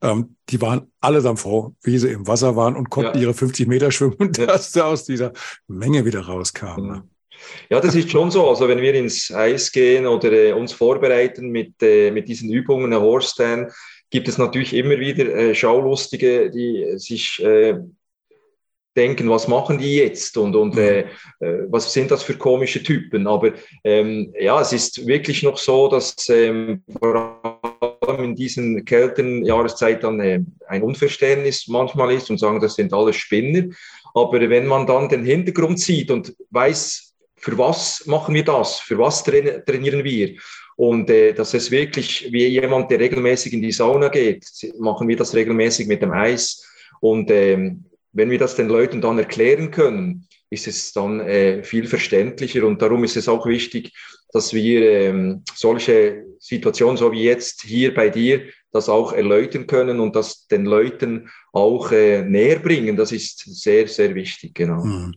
Ähm, 0.03 0.37
die 0.51 0.61
waren 0.61 0.93
allesamt 1.01 1.41
froh, 1.41 1.75
wie 1.83 1.99
sie 1.99 2.11
im 2.11 2.27
Wasser 2.27 2.57
waren 2.57 2.77
und 2.77 2.91
konnten 2.91 3.17
ja. 3.17 3.23
ihre 3.23 3.35
50 3.35 3.67
Meter 3.67 3.91
schwimmen, 3.91 4.33
dass 4.33 4.73
sie 4.73 4.85
aus 4.85 5.05
dieser 5.05 5.33
Menge 5.67 6.05
wieder 6.05 6.21
rauskamen. 6.21 6.85
Genau. 6.85 7.03
Ja, 7.71 7.81
das 7.81 7.95
ist 7.95 8.11
schon 8.11 8.31
so. 8.31 8.49
Also 8.49 8.69
wenn 8.69 8.81
wir 8.81 8.95
ins 8.95 9.33
Eis 9.33 9.73
gehen 9.73 10.07
oder 10.07 10.33
äh, 10.33 10.53
uns 10.53 10.73
vorbereiten 10.73 11.49
mit, 11.49 11.83
äh, 11.83 12.11
mit 12.11 12.29
diesen 12.29 12.51
Übungen, 12.51 12.91
der 12.91 13.01
Horse 13.01 13.31
Stand, 13.31 13.73
gibt 14.11 14.29
es 14.29 14.39
natürlich 14.39 14.75
immer 14.75 14.99
wieder 14.99 15.27
äh, 15.35 15.55
Schaulustige, 15.55 16.51
die 16.51 16.99
sich 16.99 17.43
äh, 17.43 17.79
denken, 18.97 19.29
was 19.29 19.47
machen 19.47 19.79
die 19.79 19.97
jetzt 19.97 20.37
und, 20.39 20.57
und 20.57 20.77
äh, 20.79 21.01
äh, 21.41 21.67
was 21.69 21.93
sind 21.93 22.11
das 22.11 22.23
für 22.23 22.35
komische 22.35 22.83
Typen. 22.83 23.27
Aber 23.27 23.53
ähm, 23.85 24.33
ja, 24.39 24.61
es 24.61 24.73
ist 24.73 25.07
wirklich 25.07 25.43
noch 25.43 25.59
so, 25.59 25.89
dass 25.89 26.29
ähm, 26.31 26.83
vor 26.99 27.41
allem 28.01 28.25
in 28.25 28.35
diesen 28.35 28.85
kälteren 28.85 29.45
Jahreszeiten 29.45 30.03
dann 30.03 30.21
äh, 30.21 30.41
ein 30.67 30.83
Unverständnis 30.83 31.69
manchmal 31.69 32.13
ist 32.13 32.31
und 32.31 32.39
sagen, 32.39 32.61
das 32.61 32.75
sind 32.75 32.93
alles 32.93 33.17
Spinner. 33.17 33.67
Aber 34.15 34.41
wenn 34.49 34.67
man 34.67 34.87
dann 34.87 35.11
den 35.11 35.25
Hintergrund 35.25 35.79
sieht 35.79 36.11
und 36.11 36.35
weiß, 36.51 37.15
für 37.47 37.57
was 37.57 38.05
machen 38.07 38.35
wir 38.35 38.43
das? 38.43 38.81
Für 38.81 38.99
was 38.99 39.23
trainieren 39.23 40.03
wir? 40.03 40.35
Und 40.75 41.09
äh, 41.11 41.33
das 41.33 41.55
ist 41.55 41.71
wirklich 41.71 42.27
wie 42.33 42.45
jemand, 42.49 42.91
der 42.91 42.99
regelmäßig 42.99 43.53
in 43.53 43.63
die 43.63 43.71
Sauna 43.71 44.09
geht, 44.09 44.45
machen 44.81 45.07
wir 45.07 45.17
das 45.17 45.33
regelmäßig 45.33 45.87
mit 45.87 46.03
dem 46.03 46.11
Eis. 46.11 46.67
Und 46.99 47.31
ähm, 47.31 47.85
wenn 48.13 48.31
wir 48.31 48.39
das 48.41 48.57
den 48.57 48.67
Leuten 48.67 49.01
dann 49.01 49.21
erklären 49.21 49.71
können, 49.71 50.27
ist 50.51 50.67
es 50.67 50.93
dann 50.93 51.21
äh, 51.21 51.63
viel 51.63 51.87
verständlicher. 51.87 52.67
Und 52.67 52.83
darum 52.83 53.05
ist 53.05 53.17
es 53.17 53.29
auch 53.29 53.47
wichtig, 53.47 53.93
dass 54.33 54.53
wir 54.53 54.91
ähm, 54.91 55.45
solche 55.55 56.25
Situationen, 56.41 56.97
so 56.97 57.13
wie 57.13 57.23
jetzt 57.23 57.63
hier 57.63 57.95
bei 57.95 58.09
dir, 58.09 58.43
das 58.77 58.89
auch 58.89 59.13
erläutern 59.13 59.67
können 59.67 60.01
und 60.01 60.15
das 60.15 60.47
den 60.47 60.65
Leuten 60.65 61.31
auch 61.53 61.91
äh, 61.91 62.23
näher 62.23 62.59
bringen. 62.59 62.97
Das 62.97 63.11
ist 63.11 63.41
sehr, 63.63 63.89
sehr 63.89 64.15
wichtig, 64.15 64.55
genau. 64.55 64.85
Hm. 64.85 65.15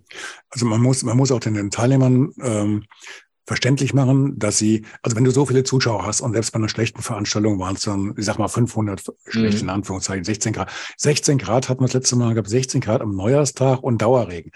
Also 0.50 0.66
man 0.66 0.82
muss, 0.82 1.04
man 1.04 1.18
muss 1.18 1.32
auch 1.32 1.40
den, 1.40 1.54
den 1.54 1.70
Teilnehmern 1.70 2.34
ähm, 2.42 2.86
verständlich 3.50 3.96
machen, 3.96 4.38
dass 4.38 4.60
sie, 4.60 4.86
also 5.02 5.18
wenn 5.18 5.24
du 5.24 5.32
so 5.32 5.46
viele 5.46 5.64
Zuschauer 5.64 6.06
hast 6.06 6.22
und 6.22 6.34
selbst 6.34 6.52
bei 6.52 6.58
einer 6.58 6.70
schlechten 6.70 7.02
Veranstaltung 7.02 7.60
waren 7.60 7.76
es 7.76 7.82
dann, 7.82 8.14
ich 8.16 8.26
sag 8.26 8.38
mal 8.38 8.48
500 8.48 9.04
schlecht 9.28 9.58
mhm. 9.58 9.64
in 9.64 9.70
Anführungszeichen, 9.72 10.24
16 10.24 10.54
Grad. 10.54 10.72
16 10.98 11.40
Grad 11.40 11.68
hatten 11.68 11.82
wir 11.82 11.88
das 11.88 11.96
letzte 11.96 12.16
Mal, 12.16 12.36
gab 12.36 12.48
16 12.48 12.80
Grad 12.80 13.02
am 13.02 13.16
Neujahrstag 13.16 13.82
und 13.82 14.02
Dauerregen. 14.04 14.52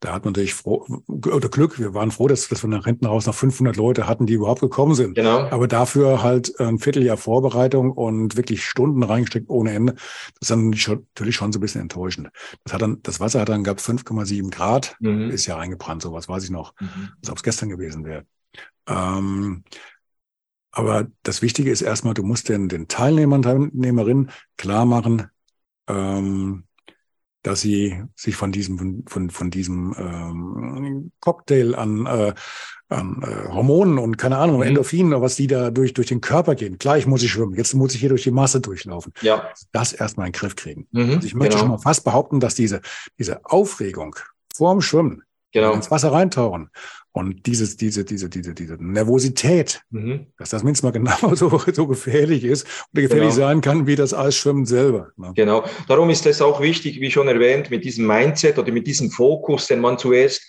Da 0.00 0.12
hat 0.12 0.24
man 0.24 0.32
natürlich 0.32 0.52
froh, 0.52 0.86
oder 1.08 1.48
Glück, 1.48 1.78
wir 1.78 1.94
waren 1.94 2.10
froh, 2.10 2.28
dass, 2.28 2.48
dass 2.48 2.62
wir 2.62 2.68
nach 2.68 2.84
hinten 2.84 3.06
raus 3.06 3.24
noch 3.24 3.34
500 3.34 3.76
Leute 3.76 4.06
hatten, 4.06 4.26
die 4.26 4.34
überhaupt 4.34 4.60
gekommen 4.60 4.94
sind. 4.94 5.14
Genau. 5.14 5.48
Aber 5.48 5.68
dafür 5.68 6.22
halt 6.22 6.60
ein 6.60 6.78
Vierteljahr 6.78 7.16
Vorbereitung 7.16 7.92
und 7.92 8.36
wirklich 8.36 8.64
Stunden 8.64 9.02
reingesteckt 9.02 9.48
ohne 9.48 9.72
Ende. 9.72 9.94
Das 9.94 10.42
ist 10.42 10.50
dann 10.50 10.74
schon, 10.74 11.06
natürlich 11.14 11.36
schon 11.36 11.50
so 11.52 11.58
ein 11.58 11.62
bisschen 11.62 11.80
enttäuschend. 11.80 12.28
Das 12.64 12.74
hat 12.74 12.82
dann, 12.82 13.02
das 13.02 13.20
Wasser 13.20 13.40
hat 13.40 13.48
dann 13.48 13.64
gab 13.64 13.78
5,7 13.78 14.50
Grad, 14.50 14.96
mhm. 15.00 15.30
ist 15.30 15.46
ja 15.46 15.56
eingebrannt, 15.56 16.02
sowas 16.02 16.28
weiß 16.28 16.44
ich 16.44 16.50
noch, 16.50 16.74
mhm. 16.78 17.08
als 17.22 17.30
ob 17.30 17.38
es 17.38 17.42
gestern 17.42 17.70
gewesen 17.70 18.04
wäre. 18.04 18.26
Ähm, 18.86 19.64
aber 20.72 21.06
das 21.22 21.40
Wichtige 21.40 21.70
ist 21.70 21.80
erstmal, 21.80 22.12
du 22.12 22.22
musst 22.22 22.50
den, 22.50 22.68
den 22.68 22.86
Teilnehmern, 22.86 23.40
Teilnehmerinnen 23.40 24.30
klar 24.58 24.84
machen, 24.84 25.30
ähm, 25.88 26.64
dass 27.46 27.60
sie 27.60 28.02
sich 28.16 28.34
von 28.34 28.50
diesem, 28.50 29.04
von, 29.06 29.30
von 29.30 29.50
diesem 29.50 29.94
ähm, 29.98 31.12
Cocktail 31.20 31.74
an, 31.76 32.06
äh, 32.06 32.34
an 32.88 33.22
äh, 33.22 33.48
Hormonen 33.52 33.98
und 33.98 34.16
keine 34.16 34.38
Ahnung, 34.38 34.56
mhm. 34.56 34.62
Endorphinen, 34.62 35.20
was 35.20 35.36
die 35.36 35.46
da 35.46 35.70
durch, 35.70 35.94
durch 35.94 36.08
den 36.08 36.20
Körper 36.20 36.56
gehen. 36.56 36.78
Gleich 36.78 37.06
muss 37.06 37.22
ich 37.22 37.30
schwimmen, 37.30 37.54
jetzt 37.54 37.72
muss 37.74 37.94
ich 37.94 38.00
hier 38.00 38.08
durch 38.08 38.24
die 38.24 38.32
Masse 38.32 38.60
durchlaufen. 38.60 39.12
Ja. 39.20 39.48
Das 39.70 39.92
erstmal 39.92 40.26
in 40.26 40.32
den 40.32 40.40
Griff 40.40 40.56
kriegen. 40.56 40.88
Mhm, 40.90 41.14
also 41.14 41.26
ich 41.26 41.34
möchte 41.34 41.50
genau. 41.50 41.60
schon 41.60 41.68
mal 41.68 41.78
fast 41.78 42.02
behaupten, 42.02 42.40
dass 42.40 42.56
diese, 42.56 42.80
diese 43.16 43.44
Aufregung 43.44 44.16
vorm 44.52 44.80
Schwimmen, 44.80 45.22
genau. 45.60 45.72
ins 45.72 45.90
Wasser 45.90 46.12
reintauchen 46.12 46.70
und 47.12 47.46
dieses, 47.46 47.78
diese, 47.78 48.04
diese, 48.04 48.28
diese, 48.28 48.54
diese 48.54 48.74
Nervosität, 48.78 49.80
mhm. 49.90 50.26
dass 50.38 50.50
das 50.50 50.62
mindestens 50.62 50.84
mal 50.84 50.90
genauso 50.92 51.58
so 51.72 51.86
gefährlich 51.86 52.44
ist 52.44 52.66
oder 52.92 53.02
gefährlich 53.02 53.34
genau. 53.34 53.46
sein 53.46 53.60
kann 53.62 53.86
wie 53.86 53.96
das 53.96 54.12
Eisschwimmen 54.12 54.66
selber. 54.66 55.08
Ne? 55.16 55.32
Genau. 55.34 55.64
Darum 55.88 56.10
ist 56.10 56.26
es 56.26 56.42
auch 56.42 56.60
wichtig, 56.60 57.00
wie 57.00 57.10
schon 57.10 57.28
erwähnt, 57.28 57.70
mit 57.70 57.84
diesem 57.84 58.06
Mindset 58.06 58.58
oder 58.58 58.70
mit 58.70 58.86
diesem 58.86 59.10
Fokus, 59.10 59.66
den 59.66 59.80
man 59.80 59.96
zuerst 59.96 60.42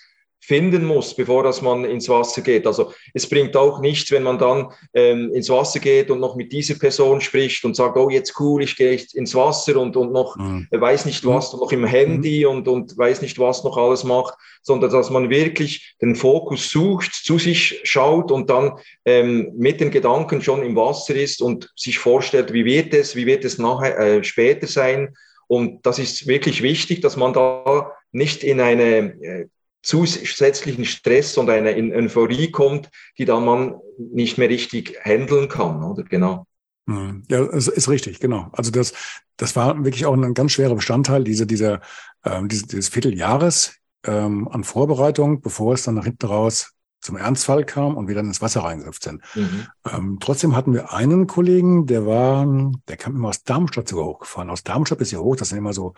finden 0.48 0.86
muss, 0.86 1.14
bevor 1.14 1.42
dass 1.42 1.60
man 1.60 1.84
ins 1.84 2.08
Wasser 2.08 2.40
geht. 2.40 2.66
Also 2.66 2.94
es 3.12 3.28
bringt 3.28 3.54
auch 3.54 3.80
nichts, 3.80 4.10
wenn 4.10 4.22
man 4.22 4.38
dann 4.38 4.72
ähm, 4.94 5.30
ins 5.34 5.50
Wasser 5.50 5.78
geht 5.78 6.10
und 6.10 6.20
noch 6.20 6.36
mit 6.36 6.52
dieser 6.52 6.76
Person 6.76 7.20
spricht 7.20 7.66
und 7.66 7.76
sagt, 7.76 7.98
oh 7.98 8.08
jetzt 8.08 8.40
cool, 8.40 8.62
ich 8.62 8.74
gehe 8.74 8.98
ins 9.12 9.34
Wasser 9.34 9.76
und, 9.76 9.94
und 9.94 10.10
noch 10.10 10.38
mhm. 10.38 10.66
weiß 10.70 11.04
nicht 11.04 11.26
was, 11.26 11.52
noch 11.52 11.70
im 11.70 11.84
Handy 11.84 12.46
mhm. 12.46 12.50
und, 12.50 12.68
und 12.68 12.96
weiß 12.96 13.20
nicht 13.20 13.38
was 13.38 13.62
noch 13.62 13.76
alles 13.76 14.04
macht, 14.04 14.38
sondern 14.62 14.90
dass 14.90 15.10
man 15.10 15.28
wirklich 15.28 15.94
den 16.00 16.16
Fokus 16.16 16.70
sucht, 16.70 17.12
zu 17.12 17.38
sich 17.38 17.80
schaut 17.84 18.32
und 18.32 18.48
dann 18.48 18.72
ähm, 19.04 19.52
mit 19.54 19.82
den 19.82 19.90
Gedanken 19.90 20.40
schon 20.40 20.62
im 20.62 20.76
Wasser 20.76 21.14
ist 21.14 21.42
und 21.42 21.70
sich 21.76 21.98
vorstellt, 21.98 22.54
wie 22.54 22.64
wird 22.64 22.94
es, 22.94 23.14
wie 23.14 23.26
wird 23.26 23.44
es 23.44 23.58
nachher 23.58 23.98
äh, 23.98 24.24
später 24.24 24.66
sein. 24.66 25.14
Und 25.46 25.84
das 25.84 25.98
ist 25.98 26.26
wirklich 26.26 26.62
wichtig, 26.62 27.02
dass 27.02 27.18
man 27.18 27.34
da 27.34 27.92
nicht 28.12 28.42
in 28.44 28.60
eine 28.60 29.12
äh, 29.22 29.46
zusätzlichen 29.82 30.84
Stress 30.84 31.36
und 31.38 31.50
eine 31.50 31.74
Euphorie 31.94 32.50
kommt, 32.50 32.90
die 33.16 33.24
dann 33.24 33.44
man 33.44 33.76
nicht 33.98 34.38
mehr 34.38 34.48
richtig 34.48 34.98
handeln 35.04 35.48
kann, 35.48 35.82
oder? 35.82 36.02
Genau. 36.04 36.46
Hm. 36.88 37.22
Ja, 37.28 37.42
es 37.42 37.68
ist 37.68 37.88
richtig, 37.88 38.18
genau. 38.18 38.48
Also 38.52 38.70
das, 38.70 38.94
das 39.36 39.54
war 39.56 39.84
wirklich 39.84 40.06
auch 40.06 40.14
ein 40.14 40.34
ganz 40.34 40.52
schwerer 40.52 40.74
Bestandteil 40.74 41.22
diese, 41.22 41.46
dieser, 41.46 41.80
ähm, 42.24 42.48
dieses, 42.48 42.66
dieses 42.66 42.88
Vierteljahres 42.88 43.76
ähm, 44.04 44.48
an 44.48 44.64
Vorbereitung, 44.64 45.40
bevor 45.40 45.74
es 45.74 45.82
dann 45.82 45.96
nach 45.96 46.04
hinten 46.04 46.26
raus 46.26 46.72
zum 47.00 47.16
Ernstfall 47.16 47.64
kam 47.64 47.96
und 47.96 48.08
wir 48.08 48.14
dann 48.14 48.26
ins 48.26 48.42
Wasser 48.42 48.64
reingehüpft 48.64 49.04
sind. 49.04 49.22
Mhm. 49.34 49.66
Ähm, 49.88 50.18
trotzdem 50.20 50.56
hatten 50.56 50.74
wir 50.74 50.92
einen 50.92 51.26
Kollegen, 51.26 51.86
der 51.86 52.06
war, 52.06 52.72
der 52.88 52.96
kam 52.96 53.14
immer 53.14 53.28
aus 53.28 53.44
Darmstadt 53.44 53.88
sogar 53.88 54.06
hochgefahren. 54.06 54.50
Aus 54.50 54.64
Darmstadt 54.64 54.98
bis 54.98 55.10
hier 55.10 55.20
hoch, 55.20 55.36
das 55.36 55.50
sind 55.50 55.58
immer 55.58 55.72
so 55.72 55.94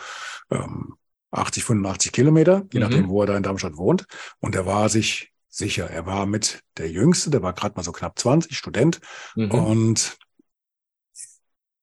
ähm, 0.50 0.94
80, 1.30 1.64
85 1.64 2.12
Kilometer, 2.12 2.66
je 2.72 2.80
mhm. 2.80 2.86
nachdem, 2.86 3.08
wo 3.08 3.20
er 3.22 3.26
da 3.26 3.36
in 3.36 3.42
Darmstadt 3.42 3.76
wohnt. 3.76 4.06
Und 4.40 4.54
er 4.54 4.66
war 4.66 4.88
sich 4.88 5.32
sicher. 5.48 5.90
Er 5.90 6.06
war 6.06 6.26
mit 6.26 6.62
der 6.76 6.90
Jüngste, 6.90 7.30
der 7.30 7.42
war 7.42 7.52
gerade 7.52 7.74
mal 7.76 7.82
so 7.82 7.92
knapp 7.92 8.18
20, 8.18 8.56
Student. 8.56 9.00
Mhm. 9.34 9.50
Und 9.50 10.18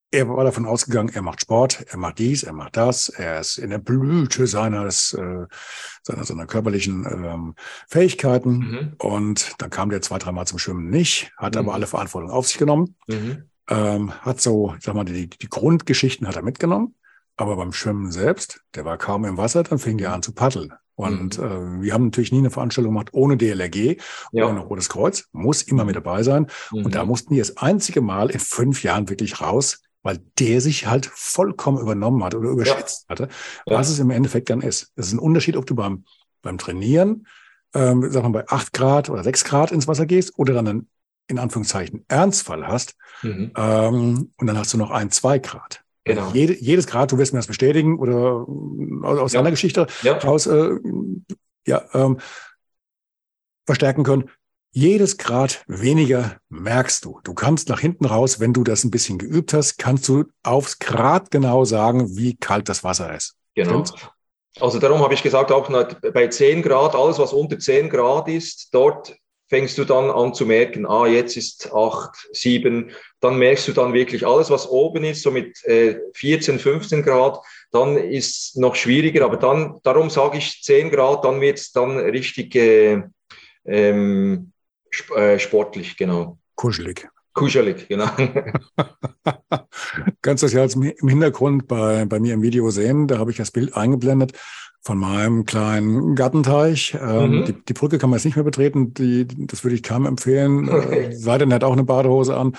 er 0.09 0.29
war 0.29 0.45
davon 0.45 0.65
ausgegangen, 0.65 1.09
er 1.13 1.21
macht 1.21 1.41
Sport, 1.41 1.85
er 1.89 1.97
macht 1.97 2.19
dies, 2.19 2.43
er 2.43 2.53
macht 2.53 2.77
das, 2.77 3.09
er 3.09 3.41
ist 3.41 3.57
in 3.57 3.69
der 3.69 3.77
Blüte 3.77 4.47
seines, 4.47 5.13
äh, 5.13 5.45
seiner, 6.01 6.23
seiner 6.23 6.45
körperlichen 6.45 7.05
ähm, 7.05 7.55
Fähigkeiten. 7.89 8.57
Mhm. 8.57 8.93
Und 8.99 9.53
dann 9.57 9.69
kam 9.69 9.89
der 9.89 10.01
zwei, 10.01 10.17
dreimal 10.17 10.47
zum 10.47 10.59
Schwimmen 10.59 10.89
nicht, 10.89 11.31
hat 11.37 11.55
mhm. 11.55 11.59
aber 11.59 11.73
alle 11.73 11.87
Verantwortung 11.87 12.31
auf 12.31 12.47
sich 12.47 12.57
genommen, 12.57 12.95
mhm. 13.07 13.49
ähm, 13.69 14.13
hat 14.21 14.39
so, 14.39 14.75
sag 14.79 14.95
mal, 14.95 15.03
die, 15.03 15.27
die 15.27 15.49
Grundgeschichten 15.49 16.25
hat 16.25 16.37
er 16.37 16.43
mitgenommen. 16.43 16.95
Aber 17.37 17.55
beim 17.55 17.71
Schwimmen 17.71 18.11
selbst, 18.11 18.61
der 18.75 18.83
war 18.83 18.97
kaum 18.97 19.23
im 19.23 19.37
Wasser, 19.37 19.63
dann 19.63 19.79
fing 19.79 19.97
der 19.97 20.11
an 20.11 20.23
zu 20.23 20.33
paddeln. 20.33 20.73
Und 20.95 21.37
mhm. 21.37 21.43
äh, 21.43 21.81
wir 21.83 21.93
haben 21.93 22.05
natürlich 22.05 22.31
nie 22.31 22.39
eine 22.39 22.49
Veranstaltung 22.49 22.91
gemacht 22.91 23.09
ohne 23.13 23.37
DLRG, 23.37 23.97
ja. 24.31 24.47
ohne 24.47 24.59
Rotes 24.61 24.89
Kreuz, 24.89 25.25
muss 25.31 25.61
immer 25.61 25.85
mit 25.85 25.95
dabei 25.95 26.23
sein. 26.23 26.47
Mhm. 26.71 26.85
Und 26.85 26.95
da 26.95 27.05
mussten 27.05 27.33
die 27.33 27.39
das 27.39 27.57
einzige 27.57 28.01
Mal 28.01 28.31
in 28.31 28.39
fünf 28.39 28.81
Jahren 28.81 29.07
wirklich 29.07 29.39
raus, 29.39 29.83
weil 30.01 30.19
der 30.39 30.59
sich 30.59 30.87
halt 30.87 31.05
vollkommen 31.05 31.79
übernommen 31.79 32.23
hat 32.23 32.33
oder 32.33 32.49
überschätzt 32.49 33.05
ja. 33.07 33.13
hatte, 33.13 33.27
was 33.67 33.89
ja. 33.89 33.93
es 33.93 33.99
im 33.99 34.09
Endeffekt 34.09 34.49
dann 34.49 34.61
ist. 34.61 34.91
Es 34.95 35.07
ist 35.07 35.13
ein 35.13 35.19
Unterschied, 35.19 35.55
ob 35.55 35.67
du 35.67 35.75
beim, 35.75 36.03
beim 36.41 36.57
Trainieren, 36.57 37.27
ähm, 37.75 38.09
sagen 38.11 38.33
wir 38.33 38.43
bei 38.43 38.47
acht 38.47 38.73
Grad 38.73 39.11
oder 39.11 39.23
sechs 39.23 39.43
Grad 39.43 39.71
ins 39.71 39.87
Wasser 39.87 40.07
gehst 40.07 40.33
oder 40.39 40.55
dann 40.55 40.67
einen, 40.67 40.89
in 41.27 41.37
Anführungszeichen, 41.37 42.05
Ernstfall 42.07 42.65
hast. 42.65 42.95
Mhm. 43.21 43.51
Ähm, 43.55 44.31
und 44.35 44.47
dann 44.47 44.57
hast 44.57 44.73
du 44.73 44.77
noch 44.77 44.89
ein, 44.89 45.11
zwei 45.11 45.37
Grad. 45.37 45.83
Genau. 46.07 46.31
Jede, 46.33 46.53
jedes 46.53 46.87
Grad, 46.87 47.11
du 47.11 47.17
wirst 47.17 47.33
mir 47.33 47.39
das 47.39 47.47
bestätigen 47.47 47.99
oder 47.99 48.45
aus, 49.03 49.19
aus 49.19 49.33
ja. 49.33 49.39
deiner 49.39 49.51
Geschichte 49.51 49.87
ja. 50.01 50.17
raus 50.17 50.47
äh, 50.47 50.75
ja, 51.65 51.83
ähm, 51.93 52.17
verstärken 53.65 54.03
können. 54.03 54.29
Jedes 54.71 55.17
Grad 55.17 55.63
weniger 55.67 56.37
merkst 56.49 57.03
du. 57.03 57.19
Du 57.23 57.33
kannst 57.33 57.69
nach 57.69 57.79
hinten 57.79 58.05
raus, 58.05 58.39
wenn 58.39 58.53
du 58.53 58.63
das 58.63 58.83
ein 58.83 58.91
bisschen 58.91 59.17
geübt 59.17 59.53
hast, 59.53 59.77
kannst 59.77 60.07
du 60.07 60.25
aufs 60.43 60.79
Grad 60.79 61.31
genau 61.31 61.65
sagen, 61.65 62.15
wie 62.15 62.35
kalt 62.35 62.69
das 62.69 62.83
Wasser 62.83 63.13
ist. 63.15 63.35
Genau. 63.55 63.69
Stimmt's? 63.85 63.93
Also 64.59 64.79
darum 64.79 65.01
habe 65.01 65.13
ich 65.13 65.23
gesagt, 65.23 65.51
auch 65.51 65.69
bei 66.13 66.27
10 66.27 66.61
Grad, 66.61 66.95
alles 66.95 67.19
was 67.19 67.33
unter 67.33 67.59
10 67.59 67.89
Grad 67.89 68.27
ist, 68.27 68.69
dort 68.73 69.15
fängst 69.49 69.77
du 69.77 69.85
dann 69.85 70.09
an 70.09 70.33
zu 70.33 70.45
merken, 70.45 70.85
ah, 70.85 71.07
jetzt 71.07 71.37
ist 71.37 71.71
8, 71.73 72.29
7, 72.33 72.91
dann 73.19 73.37
merkst 73.37 73.67
du 73.67 73.71
dann 73.71 73.93
wirklich 73.93 74.25
alles, 74.25 74.49
was 74.49 74.69
oben 74.69 75.03
ist, 75.03 75.23
so 75.23 75.31
mit 75.31 75.63
äh, 75.65 75.99
14, 76.13 76.59
15 76.59 77.03
Grad, 77.03 77.39
dann 77.71 77.97
ist 77.97 78.29
es 78.29 78.55
noch 78.55 78.75
schwieriger, 78.75 79.25
aber 79.25 79.37
dann, 79.37 79.79
darum 79.83 80.09
sage 80.09 80.37
ich 80.37 80.61
10 80.63 80.91
Grad, 80.91 81.23
dann 81.23 81.41
wird 81.41 81.59
es 81.59 81.71
dann 81.71 81.97
richtig 81.97 82.55
äh, 82.55 83.03
ähm, 83.65 84.51
sp 84.91 85.15
äh, 85.15 85.39
sportlich, 85.39 85.97
genau. 85.97 86.37
Kuschelig. 86.55 87.07
Kuschelig, 87.33 87.87
genau. 87.87 88.07
Kannst 90.23 90.41
du 90.41 90.47
das 90.47 90.53
ja 90.53 90.63
jetzt 90.63 90.75
im 90.75 91.07
Hintergrund 91.07 91.67
bei, 91.67 92.05
bei 92.05 92.19
mir 92.19 92.33
im 92.33 92.41
Video 92.41 92.71
sehen, 92.71 93.07
da 93.07 93.19
habe 93.19 93.29
ich 93.29 93.37
das 93.37 93.51
Bild 93.51 93.75
eingeblendet 93.75 94.33
von 94.87 94.99
meinem 94.99 95.45
kleinen 95.45 96.15
Gartenteich. 96.15 96.97
Ähm, 96.99 97.41
mhm. 97.41 97.45
die, 97.45 97.53
die, 97.65 97.73
Brücke 97.73 97.97
kann 97.97 98.09
man 98.09 98.17
jetzt 98.17 98.23
nicht 98.23 98.37
mehr 98.37 98.45
betreten, 98.45 98.93
die, 98.93 99.27
das 99.27 99.65
würde 99.65 99.75
ich 99.75 99.83
keinem 99.83 100.05
empfehlen. 100.05 100.69
Okay. 100.77 101.11
Sei 101.11 101.37
denn, 101.37 101.51
er 101.51 101.55
hat 101.55 101.63
auch 101.63 101.73
eine 101.73 101.83
Badehose 101.83 102.37
an. 102.37 102.55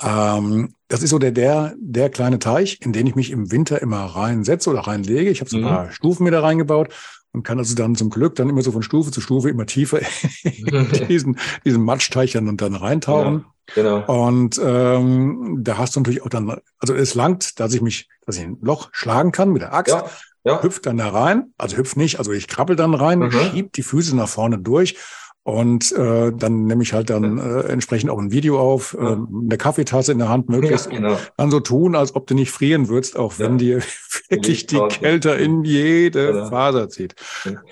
Ähm, 0.00 0.72
das 0.88 1.02
ist 1.02 1.10
so 1.10 1.18
der, 1.18 1.32
der, 1.32 1.74
der 1.78 2.08
kleine 2.08 2.38
Teich, 2.38 2.78
in 2.80 2.92
den 2.92 3.06
ich 3.06 3.16
mich 3.16 3.30
im 3.30 3.50
Winter 3.50 3.82
immer 3.82 4.04
reinsetze 4.04 4.70
oder 4.70 4.80
reinlege. 4.80 5.30
Ich 5.30 5.40
habe 5.40 5.50
so 5.50 5.56
ein 5.58 5.64
mhm. 5.64 5.66
paar 5.66 5.92
Stufen 5.92 6.24
wieder 6.24 6.42
reingebaut 6.42 6.88
und 7.32 7.42
kann 7.42 7.58
also 7.58 7.74
dann 7.74 7.96
zum 7.96 8.08
Glück 8.08 8.36
dann 8.36 8.48
immer 8.48 8.62
so 8.62 8.72
von 8.72 8.82
Stufe 8.82 9.10
zu 9.10 9.20
Stufe 9.20 9.50
immer 9.50 9.66
tiefer 9.66 10.00
in 10.44 10.88
diesen, 11.08 11.38
diesen 11.64 11.82
Matschteich 11.82 12.32
dann, 12.32 12.56
dann 12.56 12.74
reintauchen. 12.74 13.44
Ja, 13.74 13.74
genau. 13.74 14.26
Und 14.28 14.58
ähm, 14.64 15.58
da 15.60 15.76
hast 15.76 15.96
du 15.96 16.00
natürlich 16.00 16.22
auch 16.22 16.30
dann, 16.30 16.56
also 16.78 16.94
es 16.94 17.14
langt, 17.14 17.60
dass 17.60 17.74
ich 17.74 17.82
mich, 17.82 18.08
dass 18.24 18.38
ich 18.38 18.44
ein 18.44 18.58
Loch 18.62 18.88
schlagen 18.92 19.32
kann 19.32 19.50
mit 19.50 19.62
der 19.62 19.74
Axt. 19.74 19.92
Ja 19.92 20.04
ja. 20.44 20.62
hüpft 20.62 20.86
dann 20.86 20.98
da 20.98 21.08
rein, 21.08 21.52
also 21.58 21.76
hüpft 21.76 21.96
nicht, 21.96 22.18
also 22.18 22.32
ich 22.32 22.48
krabbel 22.48 22.76
dann 22.76 22.94
rein, 22.94 23.20
mhm. 23.20 23.32
schieb 23.32 23.72
die 23.72 23.82
Füße 23.82 24.16
nach 24.16 24.28
vorne 24.28 24.58
durch 24.58 24.96
und 25.42 25.90
äh, 25.92 26.32
dann 26.32 26.66
nehme 26.66 26.82
ich 26.82 26.92
halt 26.92 27.08
dann 27.08 27.38
äh, 27.38 27.60
entsprechend 27.62 28.10
auch 28.10 28.18
ein 28.18 28.30
Video 28.30 28.60
auf, 28.60 28.94
äh, 28.94 28.98
eine 29.00 29.56
Kaffeetasse 29.56 30.12
in 30.12 30.18
der 30.18 30.28
Hand 30.28 30.48
möglichst. 30.48 30.86
Ja, 30.92 30.98
genau. 30.98 31.16
Dann 31.36 31.50
so 31.50 31.60
tun, 31.60 31.96
als 31.96 32.14
ob 32.14 32.26
du 32.26 32.34
nicht 32.34 32.50
frieren 32.50 32.88
würdest, 32.88 33.18
auch 33.18 33.38
wenn 33.38 33.52
ja. 33.52 33.78
dir 33.78 33.82
wirklich 34.28 34.66
die 34.66 34.78
Kälte 34.88 35.30
in 35.30 35.64
jede 35.64 36.32
genau. 36.32 36.48
Faser 36.50 36.88
zieht. 36.90 37.14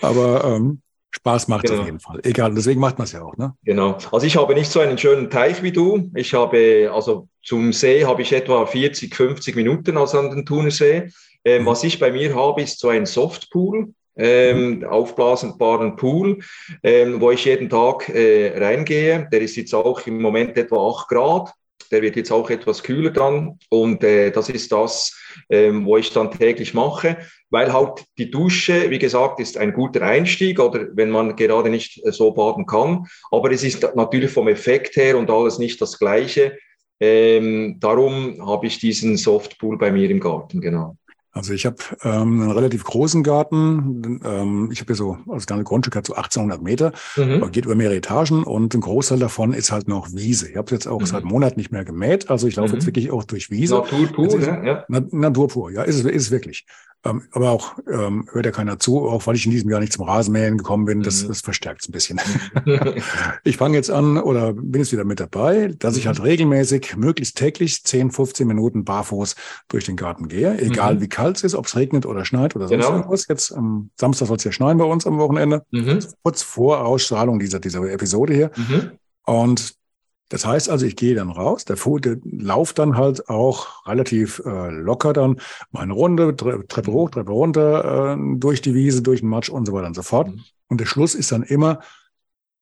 Aber 0.01 0.45
ähm, 0.45 0.81
Spaß 1.11 1.49
macht 1.49 1.67
genau. 1.67 1.81
auf 1.81 1.87
jeden 1.87 2.01
Fall. 2.01 2.21
Egal, 2.23 2.55
deswegen 2.55 2.81
macht 2.81 2.99
man 2.99 3.05
es 3.05 3.13
ja 3.13 3.23
auch, 3.23 3.37
ne? 3.37 3.55
Genau. 3.65 3.99
Also 4.13 4.27
ich 4.27 4.37
habe 4.37 4.55
nicht 4.55 4.71
so 4.71 4.81
einen 4.81 4.97
schönen 4.97 5.29
Teich 5.31 5.63
wie 5.63 5.73
du. 5.73 6.11
Ich 6.15 6.33
habe, 6.33 6.91
also 6.93 7.29
zum 7.43 7.73
See 7.73 8.05
habe 8.05 8.23
ich 8.23 8.33
etwa 8.33 8.65
40, 8.65 9.15
50 9.15 9.57
Minuten 9.57 9.97
also 9.97 10.19
an 10.19 10.31
den 10.31 10.47
Thunersee. 10.47 11.11
Ähm. 11.45 11.67
Was 11.67 11.85
ich 11.85 11.99
bei 11.99 12.11
mir 12.11 12.35
habe, 12.35 12.63
ist 12.63 12.81
so 12.81 12.89
ein 12.89 13.07
Softpool. 13.07 13.93
Ähm, 14.21 14.79
mhm. 14.79 14.85
aufblasbaren 14.85 15.95
Pool, 15.95 16.41
ähm, 16.83 17.21
wo 17.21 17.31
ich 17.31 17.45
jeden 17.45 17.69
Tag 17.69 18.09
äh, 18.09 18.53
reingehe. 18.59 19.29
Der 19.31 19.41
ist 19.41 19.55
jetzt 19.55 19.73
auch 19.73 20.05
im 20.09 20.21
Moment 20.21 20.59
etwa 20.59 20.91
8 20.91 21.09
Grad. 21.09 21.53
Der 21.93 22.03
wird 22.03 22.17
jetzt 22.17 22.33
auch 22.33 22.51
etwas 22.51 22.83
kühler 22.83 23.13
dann. 23.13 23.61
Und 23.71 24.03
äh, 24.03 24.33
das 24.33 24.49
ist 24.49 24.73
das, 24.73 25.17
ähm, 25.49 25.87
wo 25.87 25.97
ich 25.97 26.13
dann 26.13 26.33
täglich 26.33 26.75
mache, 26.75 27.19
weil 27.51 27.73
halt 27.73 28.05
die 28.19 28.29
Dusche, 28.29 28.91
wie 28.91 28.99
gesagt, 28.99 29.39
ist 29.39 29.57
ein 29.57 29.73
guter 29.73 30.03
Einstieg 30.03 30.59
oder 30.59 30.89
wenn 30.95 31.11
man 31.11 31.37
gerade 31.37 31.71
nicht 31.71 32.05
äh, 32.05 32.11
so 32.11 32.33
baden 32.33 32.67
kann. 32.67 33.07
Aber 33.31 33.53
es 33.53 33.63
ist 33.63 33.89
natürlich 33.95 34.33
vom 34.33 34.49
Effekt 34.49 34.97
her 34.97 35.17
und 35.17 35.31
alles 35.31 35.61
nicht 35.61 35.81
das 35.81 35.97
Gleiche. 35.97 36.59
Ähm, 37.01 37.77
darum 37.79 38.45
habe 38.45 38.67
ich 38.67 38.81
diesen 38.81 39.17
Softpool 39.17 39.79
bei 39.79 39.93
mir 39.93 40.11
im 40.11 40.19
Garten, 40.19 40.61
genau. 40.61 40.97
Also 41.39 41.53
ich 41.53 41.67
habe 41.67 41.77
ähm, 42.03 42.43
einen 42.43 42.51
relativ 42.51 42.83
großen 42.83 43.23
Garten. 43.23 44.21
Ähm, 44.25 44.71
ich 44.73 44.81
habe 44.81 44.89
hier 44.89 44.97
so, 44.97 45.19
also 45.29 45.47
das 45.47 45.65
Grundstück 45.65 45.95
hat 45.95 46.05
so 46.05 46.15
1800 46.15 46.61
Meter, 46.61 46.93
mhm. 47.17 47.51
geht 47.53 47.65
über 47.65 47.77
mehrere 47.77 47.97
Etagen 47.97 48.43
und 48.43 48.75
ein 48.75 48.81
Großteil 48.81 49.21
davon 49.21 49.53
ist 49.53 49.71
halt 49.71 49.87
noch 49.87 50.09
Wiese. 50.13 50.51
Ich 50.51 50.57
habe 50.57 50.73
jetzt 50.73 50.89
auch 50.89 51.01
mhm. 51.01 51.07
seit 51.07 51.25
Monaten 51.25 51.61
nicht 51.61 51.71
mehr 51.71 51.85
gemäht, 51.85 52.29
also 52.29 52.49
ich 52.49 52.57
laufe 52.57 52.71
mhm. 52.71 52.75
jetzt 52.75 52.87
wirklich 52.87 53.13
auch 53.13 53.23
durch 53.23 53.51
Wiese. 53.51 53.77
Natur 53.77 54.09
pur, 54.09 54.41
ja. 54.41 54.85
Natur 54.89 55.49
pur, 55.49 55.71
ja, 55.71 55.83
ist 55.83 55.95
es, 55.95 56.05
ist 56.05 56.23
es 56.23 56.31
wirklich. 56.33 56.67
Ähm, 57.05 57.23
aber 57.31 57.51
auch 57.51 57.79
ähm, 57.89 58.29
hört 58.33 58.45
ja 58.45 58.51
keiner 58.51 58.81
zu, 58.81 59.09
auch 59.09 59.27
weil 59.27 59.37
ich 59.37 59.47
in 59.47 59.53
diesem 59.53 59.71
Jahr 59.71 59.79
nicht 59.79 59.93
zum 59.93 60.05
Rasenmähen 60.05 60.59
gekommen 60.59 60.85
bin. 60.85 61.03
Das, 61.03 61.23
mhm. 61.23 61.29
das 61.29 61.43
verstärkt 61.43 61.83
es 61.83 61.89
ein 61.89 61.93
bisschen. 61.93 62.21
ich 63.45 63.57
fange 63.57 63.77
jetzt 63.77 63.91
an 63.91 64.19
oder 64.19 64.53
bin 64.53 64.81
jetzt 64.81 64.93
wieder 64.93 65.05
mit 65.05 65.21
dabei, 65.21 65.75
dass 65.79 65.97
ich 65.97 66.09
halt 66.09 66.19
mhm. 66.19 66.25
regelmäßig, 66.25 66.97
möglichst 66.97 67.37
täglich 67.37 67.85
10, 67.85 68.11
15 68.11 68.49
Minuten 68.49 68.85
barfuß 68.85 69.37
durch 69.69 69.85
den 69.85 69.97
Garten 69.97 70.27
gehe, 70.27 70.59
egal 70.59 70.97
mhm. 70.97 71.01
wie 71.03 71.09
kalt 71.09 71.37
es 71.37 71.45
ist, 71.45 71.55
ob 71.55 71.67
es 71.67 71.77
regnet 71.77 72.05
oder 72.05 72.25
schneit 72.25 72.57
oder 72.57 72.67
sonst 72.67 72.85
genau. 72.85 72.97
irgendwas. 72.97 73.29
Jetzt 73.29 73.53
am 73.53 73.91
Samstag 73.97 74.27
soll 74.27 74.39
es 74.39 74.45
ja 74.45 74.53
schneien 74.53 74.79
bei 74.79 74.85
uns 74.85 75.07
am 75.07 75.19
Wochenende, 75.19 75.65
mhm. 75.71 76.01
kurz 76.23 76.43
vor 76.43 76.85
Ausstrahlung 76.85 77.39
dieser, 77.39 77.61
dieser 77.61 77.81
Episode 77.93 78.35
hier. 78.35 78.51
Mhm. 78.57 78.91
Und 79.25 79.78
das 80.29 80.45
heißt 80.45 80.69
also, 80.69 80.85
ich 80.85 80.97
gehe 80.97 81.15
dann 81.15 81.31
raus, 81.31 81.65
der, 81.65 81.77
der 81.77 82.19
Lauf 82.25 82.73
dann 82.73 82.97
halt 82.97 83.29
auch 83.29 83.87
relativ 83.87 84.43
äh, 84.45 84.71
locker 84.71 85.13
dann 85.13 85.41
meine 85.71 85.93
Runde, 85.93 86.37
Treppe 86.37 86.93
hoch, 86.93 87.11
Treppe 87.11 87.33
runter, 87.33 88.15
äh, 88.15 88.37
durch 88.37 88.61
die 88.61 88.75
Wiese, 88.75 89.03
durch 89.03 89.21
den 89.21 89.31
Matsch 89.31 89.49
und 89.49 89.67
so 89.67 89.73
weiter 89.73 89.87
und 89.87 89.95
so 89.95 90.03
fort. 90.03 90.29
Mhm. 90.29 90.45
Und 90.69 90.81
der 90.81 90.87
Schluss 90.87 91.15
ist 91.15 91.33
dann 91.33 91.43
immer 91.43 91.81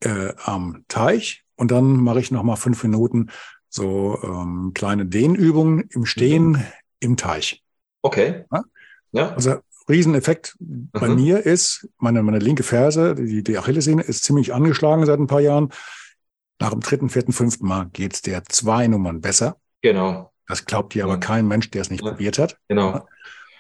äh, 0.01 0.33
am 0.45 0.85
Teich 0.89 1.45
und 1.57 1.71
dann 1.71 1.97
mache 1.97 2.21
ich 2.21 2.31
nochmal 2.31 2.57
fünf 2.57 2.83
Minuten 2.83 3.31
so 3.69 4.19
ähm, 4.23 4.73
kleine 4.75 5.07
Dehnübungen 5.07 5.89
im 5.91 6.07
Stehen 6.07 6.51
mhm. 6.51 6.63
im 7.01 7.17
Teich. 7.17 7.65
Okay. 8.03 8.45
Ja? 8.53 8.65
ja. 9.13 9.31
Also 9.31 9.57
Rieseneffekt 9.89 10.57
mhm. 10.59 10.91
bei 10.93 11.09
mir 11.09 11.45
ist, 11.45 11.89
meine, 11.99 12.23
meine 12.23 12.39
linke 12.39 12.63
Ferse, 12.63 13.15
die, 13.15 13.43
die 13.43 13.59
Achillessehne, 13.59 14.03
ist 14.03 14.25
ziemlich 14.25 14.55
angeschlagen 14.55 15.05
seit 15.07 15.19
ein 15.19 15.27
paar 15.27 15.41
Jahren. 15.41 15.71
Nach 16.59 16.71
dem 16.71 16.81
dritten, 16.81 17.09
vierten, 17.09 17.33
fünften 17.33 17.67
Mal 17.67 17.89
geht 17.93 18.15
es 18.15 18.23
der 18.23 18.45
zwei 18.45 18.87
Nummern 18.87 19.21
besser. 19.21 19.57
Genau. 19.83 20.33
Das 20.47 20.65
glaubt 20.65 20.95
dir 20.95 21.05
aber 21.05 21.19
kein 21.19 21.47
Mensch, 21.47 21.71
der 21.71 21.83
es 21.83 21.91
nicht 21.91 22.05
ja. 22.05 22.11
probiert 22.11 22.39
hat. 22.39 22.57
Genau. 22.69 23.07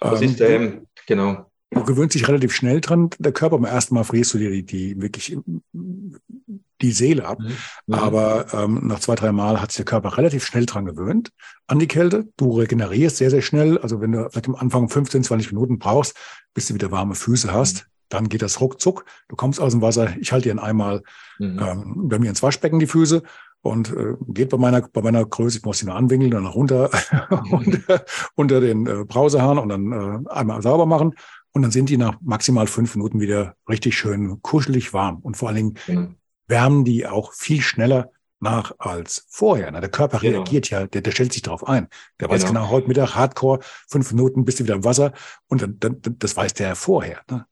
Das 0.01 0.23
ähm, 0.23 0.29
ist, 0.29 0.41
ähm, 0.41 0.87
genau. 1.07 1.51
Du 1.71 1.85
gewöhnst 1.85 2.15
dich 2.15 2.29
relativ 2.29 2.55
schnell 2.55 2.81
dran, 2.81 3.11
der 3.19 3.33
Körper. 3.33 3.59
Beim 3.59 3.71
ersten 3.71 3.95
Mal 3.95 4.05
frierst 4.05 4.33
du 4.35 4.39
dir 4.39 4.51
die, 4.51 4.65
die 4.65 5.03
wirklich 5.03 5.37
die 5.73 6.93
Seele 6.93 7.27
ab. 7.27 7.41
Mhm. 7.41 7.53
mhm. 7.87 7.95
Aber 7.95 8.47
ähm, 8.55 8.87
nach 8.87 9.01
zwei, 9.01 9.15
drei 9.15 9.33
Mal 9.33 9.61
hat 9.61 9.73
sich 9.73 9.79
der 9.79 9.85
Körper 9.85 10.17
relativ 10.17 10.47
schnell 10.47 10.65
dran 10.65 10.87
gewöhnt 10.87 11.33
an 11.67 11.79
die 11.79 11.89
Kälte. 11.89 12.29
Du 12.37 12.59
regenerierst 12.59 13.17
sehr, 13.17 13.31
sehr 13.31 13.43
schnell. 13.43 13.79
Also 13.79 14.01
wenn 14.01 14.13
du 14.13 14.29
vielleicht 14.31 14.49
am 14.49 14.55
Anfang 14.55 14.89
15, 14.89 15.25
20 15.25 15.53
Minuten 15.53 15.79
brauchst, 15.79 16.17
bis 16.55 16.69
du 16.69 16.75
wieder 16.75 16.93
warme 16.93 17.15
Füße 17.15 17.53
hast, 17.53 17.79
mhm 17.79 17.96
dann 18.09 18.29
geht 18.29 18.43
das 18.43 18.61
ruckzuck. 18.61 19.05
Du 19.29 19.37
kommst 19.37 19.61
aus 19.61 19.73
dem 19.73 19.83
Wasser, 19.83 20.17
ich 20.21 20.33
halte 20.33 20.49
ihn 20.49 20.59
einmal 20.59 21.03
mhm. 21.39 21.59
ähm, 21.59 22.09
bei 22.09 22.19
mir 22.19 22.31
ins 22.31 22.43
Waschbecken 22.43 22.79
die 22.79 22.87
Füße 22.87 23.23
und 23.63 23.93
äh, 23.93 24.15
geht 24.29 24.51
bei 24.51 24.59
meiner, 24.59 24.83
bei 24.83 25.03
meiner 25.03 25.25
Größe, 25.25 25.59
ich 25.59 25.65
muss 25.65 25.79
sie 25.79 25.87
nur 25.87 25.97
anwinkeln, 25.97 26.31
dann 26.31 26.47
runter 26.47 26.91
unter, 27.51 28.05
unter 28.35 28.61
den 28.61 28.87
äh, 28.87 29.05
Brausehahn 29.05 29.59
und 29.59 29.69
dann 29.69 29.93
äh, 29.93 30.31
einmal 30.31 30.63
sauber 30.63 30.87
machen. 30.87 31.15
Und 31.53 31.63
dann 31.63 31.71
sind 31.71 31.89
die 31.89 31.97
nach 31.97 32.17
maximal 32.21 32.67
fünf 32.67 32.95
Minuten 32.97 33.19
wieder 33.19 33.55
richtig 33.69 33.97
schön 33.97 34.43
kuschelig 34.43 34.93
warm. 34.93 35.21
Und 35.21 35.37
vor 35.37 35.49
allen 35.49 35.57
Dingen 35.57 35.75
mhm. 35.87 36.17
wärmen 36.47 36.85
die 36.85 37.07
auch 37.07 37.33
viel 37.33 37.63
schneller 37.63 38.11
nach 38.41 38.73
als 38.79 39.27
vorher. 39.29 39.71
Na, 39.71 39.81
der 39.81 39.91
Körper 39.91 40.19
genau. 40.19 40.39
reagiert 40.39 40.71
ja, 40.71 40.87
der, 40.87 41.01
der 41.01 41.11
stellt 41.11 41.33
sich 41.33 41.43
darauf 41.43 41.67
ein. 41.67 41.89
Der 42.21 42.29
weiß 42.29 42.45
genau, 42.45 42.61
genau 42.61 42.71
heute 42.71 42.89
Mittag 42.89 43.15
Hardcore, 43.15 43.61
fünf 43.89 44.13
Minuten 44.13 44.45
bist 44.45 44.61
du 44.61 44.65
wieder 44.65 44.75
im 44.75 44.85
Wasser 44.85 45.13
und 45.47 45.63
dann, 45.63 45.79
dann, 45.81 46.01
das 46.03 46.37
weiß 46.37 46.55
der 46.55 46.77
vorher. 46.77 47.23
Ne? 47.31 47.47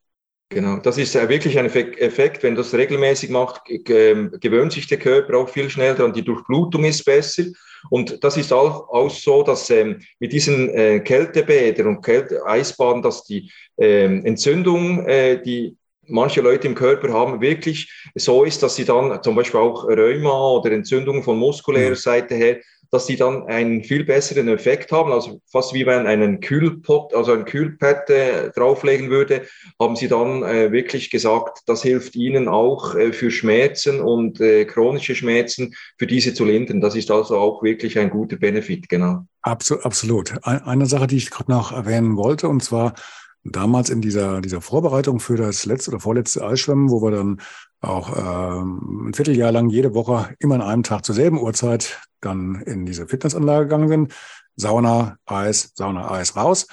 Genau, 0.50 0.76
das 0.76 0.98
ist 0.98 1.14
wirklich 1.14 1.58
ein 1.58 1.66
Effekt. 1.66 2.42
Wenn 2.42 2.54
das 2.54 2.74
regelmäßig 2.74 3.30
macht, 3.30 3.62
gewöhnt 3.64 4.72
sich 4.72 4.86
der 4.86 4.98
Körper 4.98 5.38
auch 5.38 5.48
viel 5.48 5.70
schneller 5.70 6.04
und 6.04 6.14
die 6.14 6.24
Durchblutung 6.24 6.84
ist 6.84 7.04
besser. 7.04 7.44
Und 7.90 8.22
das 8.22 8.36
ist 8.36 8.52
auch, 8.52 8.88
auch 8.88 9.10
so, 9.10 9.42
dass 9.42 9.68
ähm, 9.70 10.00
mit 10.18 10.32
diesen 10.32 10.70
äh, 10.70 11.00
Kältebädern 11.00 11.88
und 11.88 12.02
Kälte 12.02 12.44
Eisbaden, 12.46 13.02
dass 13.02 13.24
die 13.24 13.50
ähm, 13.78 14.24
Entzündung, 14.24 15.06
äh, 15.06 15.42
die 15.42 15.76
manche 16.06 16.40
Leute 16.40 16.66
im 16.66 16.74
Körper 16.74 17.12
haben, 17.12 17.40
wirklich 17.40 17.90
so 18.14 18.44
ist, 18.44 18.62
dass 18.62 18.76
sie 18.76 18.84
dann 18.84 19.22
zum 19.22 19.34
Beispiel 19.34 19.60
auch 19.60 19.84
Rheuma 19.84 20.50
oder 20.52 20.72
Entzündungen 20.72 21.22
von 21.22 21.38
muskulärer 21.38 21.96
Seite 21.96 22.34
her 22.34 22.58
dass 22.94 23.06
die 23.06 23.16
dann 23.16 23.48
einen 23.48 23.82
viel 23.82 24.04
besseren 24.04 24.46
Effekt 24.46 24.92
haben, 24.92 25.10
also 25.10 25.40
fast 25.50 25.74
wie 25.74 25.84
wenn 25.84 26.06
einen 26.06 26.38
Kühlpot, 26.38 27.12
also 27.12 27.32
ein 27.32 27.44
Kühlpad 27.44 28.08
äh, 28.08 28.50
drauflegen 28.52 29.10
würde, 29.10 29.42
haben 29.80 29.96
sie 29.96 30.06
dann 30.06 30.44
äh, 30.44 30.70
wirklich 30.70 31.10
gesagt, 31.10 31.62
das 31.66 31.82
hilft 31.82 32.14
ihnen 32.14 32.46
auch 32.46 32.94
äh, 32.94 33.12
für 33.12 33.32
Schmerzen 33.32 34.00
und 34.00 34.40
äh, 34.40 34.64
chronische 34.64 35.16
Schmerzen, 35.16 35.74
für 35.98 36.06
diese 36.06 36.34
zu 36.34 36.44
lindern. 36.44 36.80
Das 36.80 36.94
ist 36.94 37.10
also 37.10 37.36
auch 37.36 37.64
wirklich 37.64 37.98
ein 37.98 38.10
guter 38.10 38.36
Benefit, 38.36 38.88
genau. 38.88 39.26
Absolut. 39.42 39.84
absolut. 39.84 40.34
Eine 40.46 40.86
Sache, 40.86 41.08
die 41.08 41.16
ich 41.16 41.30
gerade 41.30 41.50
noch 41.50 41.72
erwähnen 41.72 42.16
wollte, 42.16 42.48
und 42.48 42.62
zwar 42.62 42.94
damals 43.42 43.90
in 43.90 44.00
dieser, 44.02 44.40
dieser 44.40 44.60
Vorbereitung 44.60 45.18
für 45.18 45.36
das 45.36 45.66
letzte 45.66 45.90
oder 45.90 46.00
vorletzte 46.00 46.46
Eisschwimmen, 46.46 46.90
wo 46.90 47.02
wir 47.02 47.10
dann 47.10 47.40
auch 47.84 48.16
ähm, 48.16 49.08
ein 49.08 49.14
Vierteljahr 49.14 49.52
lang 49.52 49.68
jede 49.68 49.94
Woche 49.94 50.34
immer 50.38 50.56
an 50.56 50.62
einem 50.62 50.82
Tag 50.82 51.04
zur 51.04 51.14
selben 51.14 51.40
Uhrzeit 51.40 52.00
dann 52.20 52.56
in 52.62 52.86
diese 52.86 53.06
Fitnessanlage 53.06 53.66
gegangen 53.66 53.88
sind. 53.88 54.14
Sauna, 54.56 55.18
Eis, 55.26 55.72
Sauna, 55.74 56.10
Eis 56.10 56.36
raus. 56.36 56.66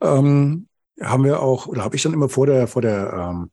Ähm, 0.00 0.68
haben 1.00 1.24
wir 1.24 1.40
auch, 1.40 1.66
oder 1.66 1.84
habe 1.84 1.96
ich 1.96 2.02
dann 2.02 2.12
immer 2.12 2.28
vor 2.28 2.46
der, 2.46 2.66
vor 2.66 2.82
der, 2.82 3.12
ähm, 3.12 3.50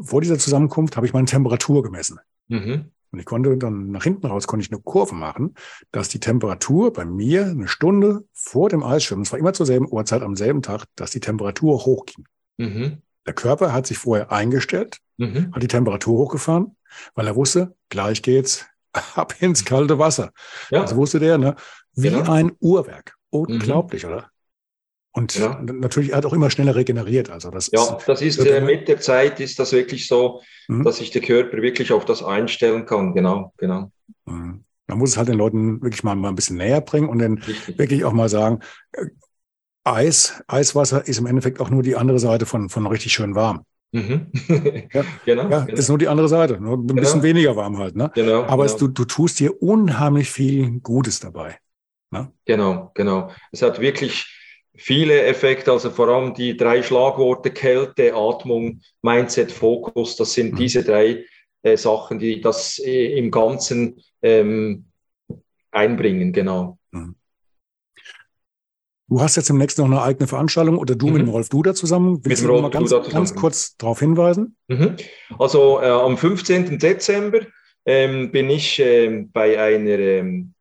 vor 0.00 0.20
dieser 0.20 0.38
Zusammenkunft 0.38 0.96
habe 0.96 1.06
ich 1.06 1.12
meine 1.12 1.26
Temperatur 1.26 1.82
gemessen. 1.82 2.18
Mhm. 2.48 2.90
Und 3.10 3.20
ich 3.20 3.26
konnte 3.26 3.56
dann 3.56 3.92
nach 3.92 4.02
hinten 4.02 4.26
raus, 4.26 4.48
konnte 4.48 4.64
ich 4.66 4.72
eine 4.72 4.82
Kurve 4.82 5.14
machen, 5.14 5.54
dass 5.92 6.08
die 6.08 6.18
Temperatur 6.18 6.92
bei 6.92 7.04
mir 7.04 7.46
eine 7.46 7.68
Stunde 7.68 8.24
vor 8.32 8.68
dem 8.68 8.82
Eisschwimmen, 8.82 9.22
es 9.22 9.30
war 9.30 9.38
immer 9.38 9.52
zur 9.52 9.66
selben 9.66 9.88
Uhrzeit 9.88 10.22
am 10.22 10.34
selben 10.34 10.62
Tag, 10.62 10.86
dass 10.96 11.12
die 11.12 11.20
Temperatur 11.20 11.84
hochging. 11.84 12.26
Mhm. 12.56 12.98
Der 13.26 13.34
Körper 13.34 13.72
hat 13.72 13.86
sich 13.86 13.98
vorher 13.98 14.30
eingestellt, 14.30 14.98
mhm. 15.16 15.52
hat 15.52 15.62
die 15.62 15.68
Temperatur 15.68 16.18
hochgefahren, 16.18 16.76
weil 17.14 17.26
er 17.26 17.36
wusste, 17.36 17.74
gleich 17.88 18.22
geht's 18.22 18.66
ab 19.14 19.34
ins 19.40 19.64
kalte 19.64 19.98
Wasser. 19.98 20.32
Ja. 20.70 20.82
Das 20.82 20.94
wusste 20.96 21.18
der, 21.18 21.38
ne? 21.38 21.56
Wie 21.94 22.10
genau. 22.10 22.30
ein 22.30 22.52
Uhrwerk. 22.60 23.16
Unglaublich, 23.30 24.04
mhm. 24.04 24.10
oder? 24.10 24.30
Und 25.16 25.36
ja. 25.36 25.60
natürlich 25.62 26.12
hat 26.12 26.26
auch 26.26 26.32
immer 26.32 26.50
schneller 26.50 26.74
regeneriert. 26.74 27.30
Also 27.30 27.50
das 27.50 27.70
ja, 27.72 27.82
ist, 27.82 28.08
das 28.08 28.20
ist 28.20 28.44
äh, 28.44 28.60
mit 28.60 28.88
der 28.88 28.98
Zeit 28.98 29.38
ist 29.38 29.60
das 29.60 29.72
wirklich 29.72 30.08
so, 30.08 30.42
mhm. 30.66 30.82
dass 30.82 30.96
sich 30.96 31.12
der 31.12 31.22
Körper 31.22 31.62
wirklich 31.62 31.92
auf 31.92 32.04
das 32.04 32.22
einstellen 32.22 32.84
kann. 32.84 33.14
Genau, 33.14 33.52
genau. 33.56 33.92
Mhm. 34.26 34.64
Man 34.88 34.98
muss 34.98 35.10
es 35.10 35.16
halt 35.16 35.28
den 35.28 35.38
Leuten 35.38 35.80
wirklich 35.82 36.02
mal, 36.02 36.16
mal 36.16 36.30
ein 36.30 36.34
bisschen 36.34 36.56
näher 36.56 36.80
bringen 36.80 37.08
und 37.08 37.20
dann 37.20 37.38
Richtig. 37.38 37.78
wirklich 37.78 38.04
auch 38.04 38.12
mal 38.12 38.28
sagen, 38.28 38.58
äh, 38.92 39.06
Eis, 39.84 40.42
Eiswasser 40.48 41.06
ist 41.06 41.18
im 41.18 41.26
Endeffekt 41.26 41.60
auch 41.60 41.70
nur 41.70 41.82
die 41.82 41.96
andere 41.96 42.18
Seite 42.18 42.46
von, 42.46 42.68
von 42.68 42.86
richtig 42.86 43.12
schön 43.12 43.34
warm. 43.34 43.64
Mhm. 43.92 44.26
ja, 44.92 45.04
genau, 45.24 45.48
ja, 45.50 45.60
genau. 45.60 45.78
ist 45.78 45.88
nur 45.88 45.98
die 45.98 46.08
andere 46.08 46.28
Seite, 46.28 46.60
nur 46.60 46.78
ein 46.78 46.86
genau. 46.86 47.00
bisschen 47.00 47.22
weniger 47.22 47.54
warm 47.54 47.78
halt. 47.78 47.94
Ne? 47.94 48.10
Genau, 48.14 48.42
Aber 48.42 48.64
genau. 48.64 48.64
Es, 48.64 48.76
du, 48.76 48.88
du 48.88 49.04
tust 49.04 49.38
dir 49.38 49.62
unheimlich 49.62 50.30
viel 50.30 50.80
Gutes 50.80 51.20
dabei. 51.20 51.58
Ne? 52.10 52.32
Genau, 52.44 52.90
genau. 52.94 53.30
Es 53.52 53.62
hat 53.62 53.80
wirklich 53.80 54.26
viele 54.74 55.22
Effekte, 55.22 55.70
also 55.70 55.90
vor 55.90 56.08
allem 56.08 56.34
die 56.34 56.56
drei 56.56 56.82
Schlagworte 56.82 57.50
Kälte, 57.50 58.14
Atmung, 58.14 58.80
Mindset, 59.02 59.52
Fokus, 59.52 60.16
das 60.16 60.32
sind 60.32 60.54
mhm. 60.54 60.56
diese 60.56 60.82
drei 60.82 61.24
äh, 61.62 61.76
Sachen, 61.76 62.18
die 62.18 62.40
das 62.40 62.80
äh, 62.80 63.16
im 63.16 63.30
Ganzen 63.30 64.00
ähm, 64.22 64.86
einbringen, 65.70 66.32
genau. 66.32 66.78
Mhm. 66.90 67.14
Du 69.08 69.20
hast 69.20 69.36
jetzt 69.36 69.50
demnächst 69.50 69.78
noch 69.78 69.84
eine 69.84 70.02
eigene 70.02 70.26
Veranstaltung 70.26 70.78
oder 70.78 70.94
du 70.94 71.08
mhm. 71.08 71.12
mit 71.12 71.22
dem 71.22 71.28
Rolf 71.28 71.48
Duda 71.50 71.74
zusammen. 71.74 72.20
Willst 72.24 72.42
mit 72.42 72.50
Rolf 72.50 72.62
mal 72.62 72.70
ganz, 72.70 72.90
ganz 73.10 73.34
kurz 73.34 73.76
darauf 73.76 74.00
hinweisen? 74.00 74.56
Mhm. 74.68 74.96
Also 75.38 75.80
äh, 75.80 75.88
am 75.88 76.16
15. 76.16 76.78
Dezember 76.78 77.40
ähm, 77.84 78.30
bin 78.32 78.48
ich 78.48 78.80
äh, 78.80 79.26
bei 79.30 79.60
einer 79.60 79.98
ähm, 79.98 80.54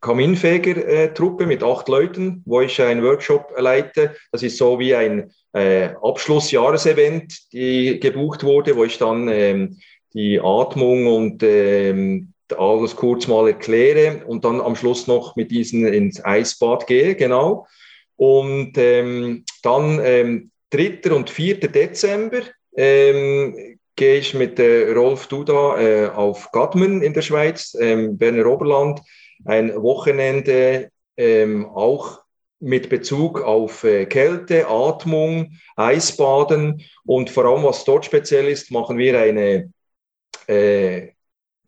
Kaminfeger-Truppe 0.00 1.46
mit 1.46 1.62
acht 1.62 1.88
Leuten, 1.88 2.42
wo 2.46 2.62
ich 2.62 2.80
einen 2.80 3.02
Workshop 3.02 3.52
leite. 3.58 4.16
Das 4.32 4.42
ist 4.42 4.56
so 4.56 4.78
wie 4.78 4.94
ein 4.94 5.30
äh, 5.52 5.90
Abschlussjahresevent, 6.02 7.52
die 7.52 8.00
gebucht 8.00 8.42
wurde, 8.42 8.76
wo 8.76 8.84
ich 8.84 8.96
dann 8.96 9.28
ähm, 9.28 9.78
die 10.14 10.40
Atmung 10.40 11.06
und 11.06 11.42
ähm, 11.42 12.29
alles 12.58 12.96
kurz 12.96 13.26
mal 13.26 13.48
erkläre 13.48 14.24
und 14.26 14.44
dann 14.44 14.60
am 14.60 14.76
Schluss 14.76 15.06
noch 15.06 15.36
mit 15.36 15.50
diesen 15.50 15.86
ins 15.86 16.24
Eisbad 16.24 16.86
gehe, 16.86 17.14
genau. 17.14 17.66
Und 18.16 18.72
ähm, 18.76 19.44
dann 19.62 20.00
ähm, 20.02 20.50
3. 20.70 21.12
und 21.12 21.30
4. 21.30 21.60
Dezember 21.60 22.42
ähm, 22.76 23.78
gehe 23.96 24.18
ich 24.18 24.34
mit 24.34 24.58
äh, 24.58 24.92
Rolf 24.92 25.26
Duda 25.26 25.80
äh, 25.80 26.08
auf 26.08 26.50
Gadmen 26.52 27.02
in 27.02 27.12
der 27.12 27.22
Schweiz, 27.22 27.76
ähm, 27.78 28.16
Berner 28.16 28.46
Oberland, 28.46 29.00
ein 29.44 29.74
Wochenende 29.82 30.90
ähm, 31.16 31.66
auch 31.66 32.20
mit 32.60 32.88
Bezug 32.88 33.40
auf 33.40 33.84
äh, 33.84 34.06
Kälte, 34.06 34.68
Atmung, 34.68 35.52
Eisbaden 35.76 36.82
und 37.04 37.30
vor 37.30 37.46
allem, 37.46 37.64
was 37.64 37.84
dort 37.84 38.04
speziell 38.04 38.48
ist, 38.48 38.70
machen 38.70 38.98
wir 38.98 39.18
eine 39.18 39.72
äh, 40.46 41.08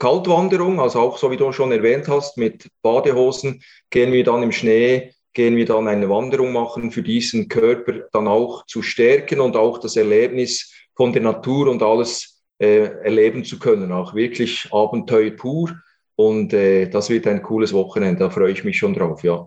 Kaltwanderung, 0.02 0.80
also 0.80 0.98
auch 0.98 1.16
so 1.16 1.30
wie 1.30 1.36
du 1.36 1.52
schon 1.52 1.70
erwähnt 1.70 2.08
hast, 2.08 2.36
mit 2.36 2.66
Badehosen 2.82 3.62
gehen 3.88 4.12
wir 4.12 4.24
dann 4.24 4.42
im 4.42 4.50
Schnee, 4.50 5.12
gehen 5.32 5.54
wir 5.54 5.64
dann 5.64 5.86
eine 5.86 6.10
Wanderung 6.10 6.52
machen, 6.52 6.90
für 6.90 7.04
diesen 7.04 7.46
Körper 7.46 8.08
dann 8.10 8.26
auch 8.26 8.66
zu 8.66 8.82
stärken 8.82 9.38
und 9.38 9.54
auch 9.54 9.78
das 9.78 9.94
Erlebnis 9.94 10.74
von 10.96 11.12
der 11.12 11.22
Natur 11.22 11.68
und 11.68 11.84
alles 11.84 12.42
äh, 12.58 12.86
erleben 13.04 13.44
zu 13.44 13.60
können, 13.60 13.92
auch 13.92 14.12
wirklich 14.12 14.68
Abenteuer 14.72 15.30
pur. 15.30 15.70
Und 16.16 16.52
äh, 16.52 16.88
das 16.88 17.08
wird 17.08 17.28
ein 17.28 17.40
cooles 17.40 17.72
Wochenende, 17.72 18.24
da 18.24 18.30
freue 18.30 18.50
ich 18.50 18.64
mich 18.64 18.78
schon 18.78 18.94
drauf, 18.94 19.22
ja. 19.22 19.46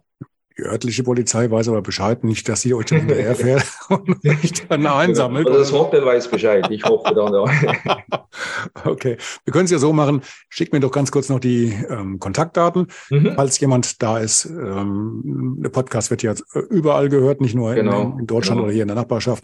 Die 0.57 0.63
örtliche 0.63 1.03
Polizei 1.03 1.51
weiß 1.51 1.67
aber 1.67 1.81
Bescheid, 1.81 2.23
nicht, 2.23 2.47
dass 2.47 2.61
sie 2.61 2.73
euch 2.73 2.85
dann 2.85 2.99
hinterherfährt 2.99 3.65
und 3.89 4.23
nicht 4.23 4.71
dann 4.71 4.87
einsammelt. 4.87 5.47
Also 5.47 5.59
das 5.59 5.71
Hotel 5.73 6.05
weiß 6.05 6.29
Bescheid, 6.29 6.65
ich 6.69 6.85
hoffe 6.85 7.13
dann. 7.13 7.33
Ja. 7.33 8.03
okay, 8.85 9.17
wir 9.43 9.51
können 9.51 9.65
es 9.65 9.71
ja 9.71 9.79
so 9.79 9.91
machen, 9.91 10.21
schick 10.47 10.71
mir 10.71 10.79
doch 10.79 10.93
ganz 10.93 11.11
kurz 11.11 11.27
noch 11.27 11.41
die 11.41 11.73
ähm, 11.89 12.19
Kontaktdaten, 12.19 12.87
mhm. 13.09 13.33
falls 13.35 13.59
jemand 13.59 14.01
da 14.01 14.17
ist. 14.19 14.45
Ähm, 14.45 15.57
der 15.59 15.69
Podcast 15.69 16.09
wird 16.09 16.23
ja 16.23 16.33
überall 16.69 17.09
gehört, 17.09 17.41
nicht 17.41 17.55
nur 17.55 17.75
genau. 17.75 18.13
in, 18.13 18.19
in, 18.19 18.27
Deutschland 18.27 18.57
genau. 18.57 18.65
oder 18.67 18.73
hier 18.73 18.83
in 18.83 18.87
der 18.87 18.95
Nachbarschaft. 18.95 19.43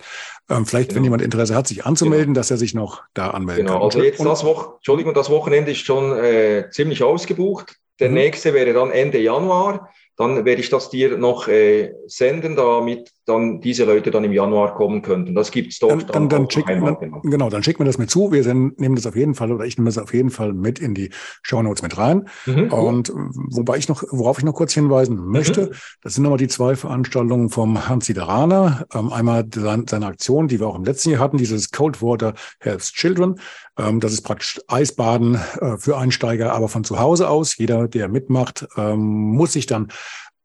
Ähm, 0.49 0.65
vielleicht, 0.65 0.89
genau. 0.89 0.97
wenn 0.97 1.03
jemand 1.03 1.23
Interesse 1.23 1.55
hat, 1.55 1.67
sich 1.67 1.85
anzumelden, 1.85 2.27
genau. 2.27 2.39
dass 2.39 2.51
er 2.51 2.57
sich 2.57 2.73
noch 2.73 3.03
da 3.13 3.31
anmelden 3.31 3.65
genau. 3.65 3.79
kann. 3.79 3.83
Also 3.83 4.01
jetzt 4.01 4.23
das, 4.23 4.45
Wo 4.45 4.75
Entschuldigung, 4.77 5.13
das 5.13 5.29
Wochenende 5.29 5.71
ist 5.71 5.85
schon 5.85 6.17
äh, 6.17 6.69
ziemlich 6.71 7.03
ausgebucht. 7.03 7.75
Der 7.99 8.07
mhm. 8.07 8.15
nächste 8.15 8.53
wäre 8.53 8.71
dann 8.71 8.91
Ende 8.91 9.19
Januar 9.19 9.89
dann 10.21 10.45
werde 10.45 10.61
ich 10.61 10.69
das 10.69 10.89
dir 10.89 11.17
noch 11.17 11.47
äh, 11.47 11.93
senden, 12.07 12.55
damit 12.55 13.11
dann 13.31 13.61
diese 13.61 13.85
Leute 13.85 14.11
dann 14.11 14.23
im 14.23 14.31
Januar 14.31 14.75
kommen 14.75 15.01
könnten. 15.01 15.33
Das 15.35 15.51
gibt 15.51 15.73
es 15.73 15.79
dort. 15.79 16.03
Dann, 16.09 16.29
dann, 16.29 16.29
dann 16.29 16.49
schick, 16.49 16.65
dann, 16.67 17.21
genau, 17.23 17.49
dann 17.49 17.63
schick 17.63 17.79
mir 17.79 17.85
das 17.85 17.97
mit 17.97 18.09
zu. 18.09 18.31
Wir 18.31 18.43
sind, 18.43 18.79
nehmen 18.79 18.95
das 18.95 19.05
auf 19.05 19.15
jeden 19.15 19.35
Fall 19.35 19.51
oder 19.51 19.65
ich 19.65 19.77
nehme 19.77 19.89
das 19.89 19.97
auf 19.97 20.13
jeden 20.13 20.29
Fall 20.29 20.53
mit 20.53 20.79
in 20.79 20.93
die 20.93 21.09
Show 21.41 21.61
Notes 21.61 21.81
mit 21.81 21.97
rein. 21.97 22.27
Mhm, 22.45 22.71
und 22.71 23.11
wobei 23.13 23.77
ich 23.77 23.87
noch, 23.89 24.03
worauf 24.09 24.37
ich 24.37 24.43
noch 24.43 24.53
kurz 24.53 24.73
hinweisen 24.73 25.17
möchte, 25.17 25.67
mhm. 25.67 25.75
das 26.03 26.15
sind 26.15 26.23
nochmal 26.23 26.37
die 26.37 26.47
zwei 26.47 26.75
Veranstaltungen 26.75 27.49
vom 27.49 27.87
Hans 27.87 28.05
Sideraner. 28.05 28.85
Ähm, 28.93 29.11
einmal 29.11 29.45
seine 29.53 30.05
Aktion, 30.05 30.47
die 30.47 30.59
wir 30.59 30.67
auch 30.67 30.75
im 30.75 30.83
letzten 30.83 31.11
Jahr 31.11 31.21
hatten, 31.21 31.37
dieses 31.37 31.71
Cold 31.71 32.01
Water 32.01 32.33
Helps 32.59 32.91
Children. 32.93 33.39
Ähm, 33.77 33.99
das 33.99 34.13
ist 34.13 34.21
praktisch 34.21 34.59
Eisbaden 34.67 35.35
äh, 35.59 35.77
für 35.77 35.97
Einsteiger, 35.97 36.53
aber 36.53 36.67
von 36.67 36.83
zu 36.83 36.99
Hause 36.99 37.29
aus. 37.29 37.57
Jeder, 37.57 37.87
der 37.87 38.07
mitmacht, 38.07 38.67
ähm, 38.77 38.99
muss 38.99 39.53
sich 39.53 39.65
dann 39.65 39.87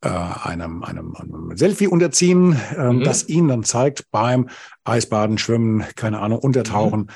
äh, 0.07 0.49
einem, 0.49 0.85
einem, 0.85 1.17
einem 1.17 1.57
Selfie 1.57 1.89
unterziehen, 1.89 2.57
ähm, 2.77 2.99
mhm. 2.99 3.05
das 3.05 3.29
ihn 3.29 3.49
dann 3.49 3.65
zeigt 3.65 4.11
beim 4.11 4.49
Eisbaden, 4.85 5.39
Schwimmen, 5.39 5.85
keine 5.97 6.21
Ahnung, 6.21 6.39
Untertauchen. 6.39 7.01
Mhm. 7.01 7.07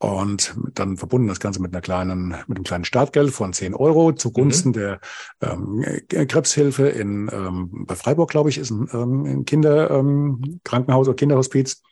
Und 0.00 0.54
dann 0.74 0.96
verbunden 0.96 1.26
das 1.26 1.40
Ganze 1.40 1.60
mit 1.60 1.74
einer 1.74 1.80
kleinen, 1.80 2.28
mit 2.46 2.56
einem 2.56 2.64
kleinen 2.64 2.84
Startgeld 2.84 3.32
von 3.32 3.52
10 3.52 3.74
Euro 3.74 4.12
zugunsten 4.12 4.68
mhm. 4.68 4.72
der 4.72 5.00
ähm, 5.42 5.84
Krebshilfe 6.08 6.88
in 6.88 7.28
ähm, 7.32 7.84
bei 7.86 7.96
Freiburg, 7.96 8.30
glaube 8.30 8.48
ich, 8.48 8.58
ist 8.58 8.70
ein, 8.70 8.88
ähm, 8.92 9.24
ein 9.24 9.44
Kinderkrankenhaus 9.44 11.06
ähm, 11.06 11.10
oder 11.10 11.16
Kinderhospiz. 11.16 11.82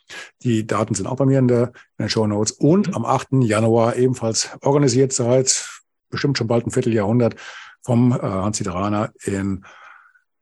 Die 0.42 0.66
Daten 0.66 0.94
sind 0.94 1.07
auch 1.07 1.16
bei 1.16 1.26
mir 1.26 1.40
in 1.40 1.48
der, 1.48 1.72
in 1.98 2.04
den 2.04 2.09
Show 2.09 2.26
Notes. 2.26 2.52
Und 2.52 2.88
mhm. 2.88 2.94
am 2.94 3.04
8. 3.04 3.28
Januar 3.40 3.96
ebenfalls 3.96 4.50
organisiert 4.62 5.12
seit 5.12 5.68
bestimmt 6.09 6.38
schon 6.38 6.46
bald 6.46 6.64
ein 6.64 6.70
Vierteljahrhundert 6.70 7.34
vom 7.82 8.12
äh, 8.12 8.18
Hans 8.20 8.59
Sideraner 8.59 9.12
in 9.24 9.64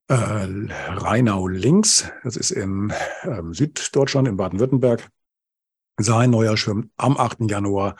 äh, 0.09 0.15
Rheinau 0.15 1.49
links. 1.49 2.11
Das 2.23 2.37
ist 2.37 2.51
in 2.51 2.93
ähm, 3.23 3.55
Süddeutschland, 3.55 4.29
in 4.29 4.37
Baden-Württemberg. 4.37 5.09
Sein 5.99 6.31
neuer 6.31 6.57
Schirm 6.57 6.91
am 6.97 7.17
8. 7.17 7.51
Januar. 7.51 7.97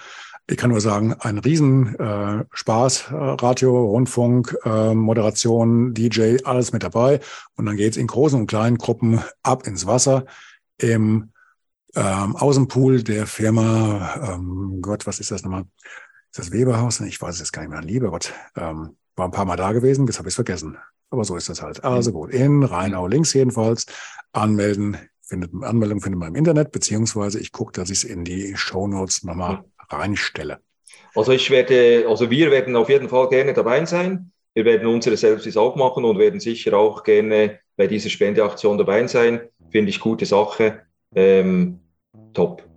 Ich 0.47 0.59
kann 0.59 0.71
nur 0.71 0.81
sagen, 0.81 1.15
ein 1.21 1.39
riesen 1.39 1.95
äh, 1.99 2.45
Spaß, 2.53 3.11
äh, 3.11 3.15
Radio, 3.15 3.87
Rundfunk, 3.87 4.55
äh, 4.65 4.95
Moderation, 4.95 5.95
DJ, 5.95 6.37
alles 6.45 6.73
mit 6.73 6.83
dabei. 6.83 7.21
Und 7.57 7.67
dann 7.67 7.77
geht's 7.77 7.97
in 7.97 8.07
großen 8.07 8.41
und 8.41 8.47
kleinen 8.47 8.77
Gruppen 8.77 9.21
ab 9.43 9.67
ins 9.67 9.87
Wasser 9.87 10.27
im 10.77 11.33
ähm, 11.95 12.37
Außenpool 12.37 13.03
der 13.05 13.27
Firma, 13.27 14.35
ähm, 14.35 14.81
Gott, 14.83 15.07
was 15.07 15.21
ist 15.21 15.31
das 15.31 15.45
nochmal? 15.45 15.65
Ist 16.31 16.39
das 16.39 16.53
Weberhaus? 16.53 17.01
Ich 17.01 17.23
weiß 17.23 17.37
es 17.37 17.41
jetzt 17.41 17.53
gar 17.53 17.63
nicht 17.63 17.71
mehr. 17.71 17.81
Lieber 17.81 18.11
Gott, 18.11 18.35
ähm, 18.57 18.97
war 19.17 19.29
ein 19.29 19.31
paar 19.31 19.45
Mal 19.45 19.57
da 19.57 19.73
gewesen, 19.73 20.07
jetzt 20.07 20.19
habe 20.19 20.29
ich 20.29 20.33
es 20.33 20.37
vergessen. 20.37 20.77
Aber 21.15 21.23
so 21.23 21.37
ist 21.37 21.49
das 21.49 21.63
halt. 21.63 21.85
Also 21.85 22.11
gut, 22.11 22.31
in 22.33 22.65
Rheinau 22.65 23.07
links 23.07 23.33
jedenfalls 23.35 23.87
anmelden. 24.33 24.97
Findet, 25.23 25.53
Anmeldung 25.63 26.01
findet 26.01 26.19
man 26.19 26.31
im 26.31 26.35
Internet, 26.35 26.73
beziehungsweise 26.73 27.39
ich 27.39 27.53
gucke, 27.53 27.71
dass 27.71 27.89
ich 27.89 27.99
es 27.99 28.05
in 28.05 28.25
die 28.25 28.57
Show 28.57 28.89
Notes 28.89 29.23
nochmal 29.23 29.63
reinstelle. 29.91 30.59
Also 31.15 31.31
ich 31.31 31.51
werde, 31.51 32.05
also 32.09 32.31
wir 32.31 32.51
werden 32.51 32.75
auf 32.75 32.89
jeden 32.89 33.09
Fall 33.09 33.29
gerne 33.29 33.55
dabei 33.55 33.85
sein. 33.85 34.33
Wir 34.55 34.65
werden 34.65 34.89
unsere 34.89 35.17
Services 35.17 35.57
auch 35.57 35.77
machen 35.77 36.05
und 36.05 36.19
werden 36.19 36.41
sicher 36.41 36.77
auch 36.77 37.05
gerne 37.05 37.61
bei 37.77 37.87
dieser 37.87 38.11
Spendeaktion 38.11 38.77
dabei 38.77 39.07
sein. 39.07 39.43
Finde 39.71 39.91
ich 39.91 40.01
gute 40.01 40.27
Sache. 40.27 40.81
Ähm, 41.15 41.79
top. 42.33 42.69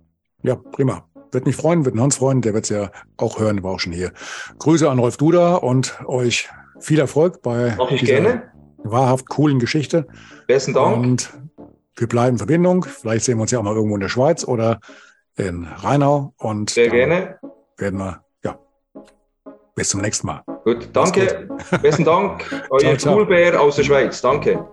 Ja, 0.44 0.54
prima. 0.54 1.08
Wird 1.32 1.44
mich 1.44 1.56
freuen, 1.56 1.84
wird 1.84 1.98
Hans 1.98 2.18
freuen, 2.18 2.40
der 2.40 2.54
wird 2.54 2.64
es 2.64 2.70
ja 2.70 2.92
auch 3.16 3.40
hören, 3.40 3.64
war 3.64 3.72
auch 3.72 3.80
schon 3.80 3.92
hier. 3.92 4.12
Grüße 4.60 4.88
an 4.88 5.00
Rolf 5.00 5.16
Duda 5.16 5.56
und 5.56 5.98
euch 6.06 6.48
viel 6.80 6.98
Erfolg 6.98 7.42
bei 7.42 7.74
Mach 7.76 7.90
ich 7.90 8.00
dieser 8.00 8.20
gerne. 8.20 8.52
wahrhaft 8.78 9.28
coolen 9.28 9.58
Geschichte. 9.58 10.06
Besten 10.46 10.74
Dank. 10.74 10.96
Und 10.96 11.32
wir 11.96 12.08
bleiben 12.08 12.34
in 12.34 12.38
Verbindung. 12.38 12.84
Vielleicht 12.84 13.24
sehen 13.24 13.38
wir 13.38 13.42
uns 13.42 13.50
ja 13.50 13.58
auch 13.58 13.64
mal 13.64 13.74
irgendwo 13.74 13.96
in 13.96 14.00
der 14.00 14.08
Schweiz 14.08 14.44
oder 14.44 14.80
in 15.36 15.64
Rheinau. 15.64 16.32
Und 16.38 16.70
Sehr 16.70 16.88
gerne. 16.88 17.38
Werden 17.76 17.98
wir, 17.98 18.22
ja, 18.44 18.58
bis 19.74 19.90
zum 19.90 20.00
nächsten 20.00 20.26
Mal. 20.26 20.42
Gut, 20.64 20.88
danke. 20.92 21.48
Gut. 21.48 21.82
Besten 21.82 22.04
Dank. 22.04 22.44
Euer 22.70 22.96
Coolbär 22.96 23.60
aus 23.60 23.76
der 23.76 23.84
Schweiz. 23.84 24.20
Danke. 24.20 24.64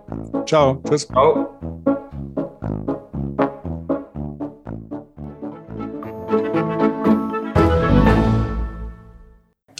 Ciao. 0.46 0.82
Tschüss. 0.88 1.06
Ciao. 1.08 1.95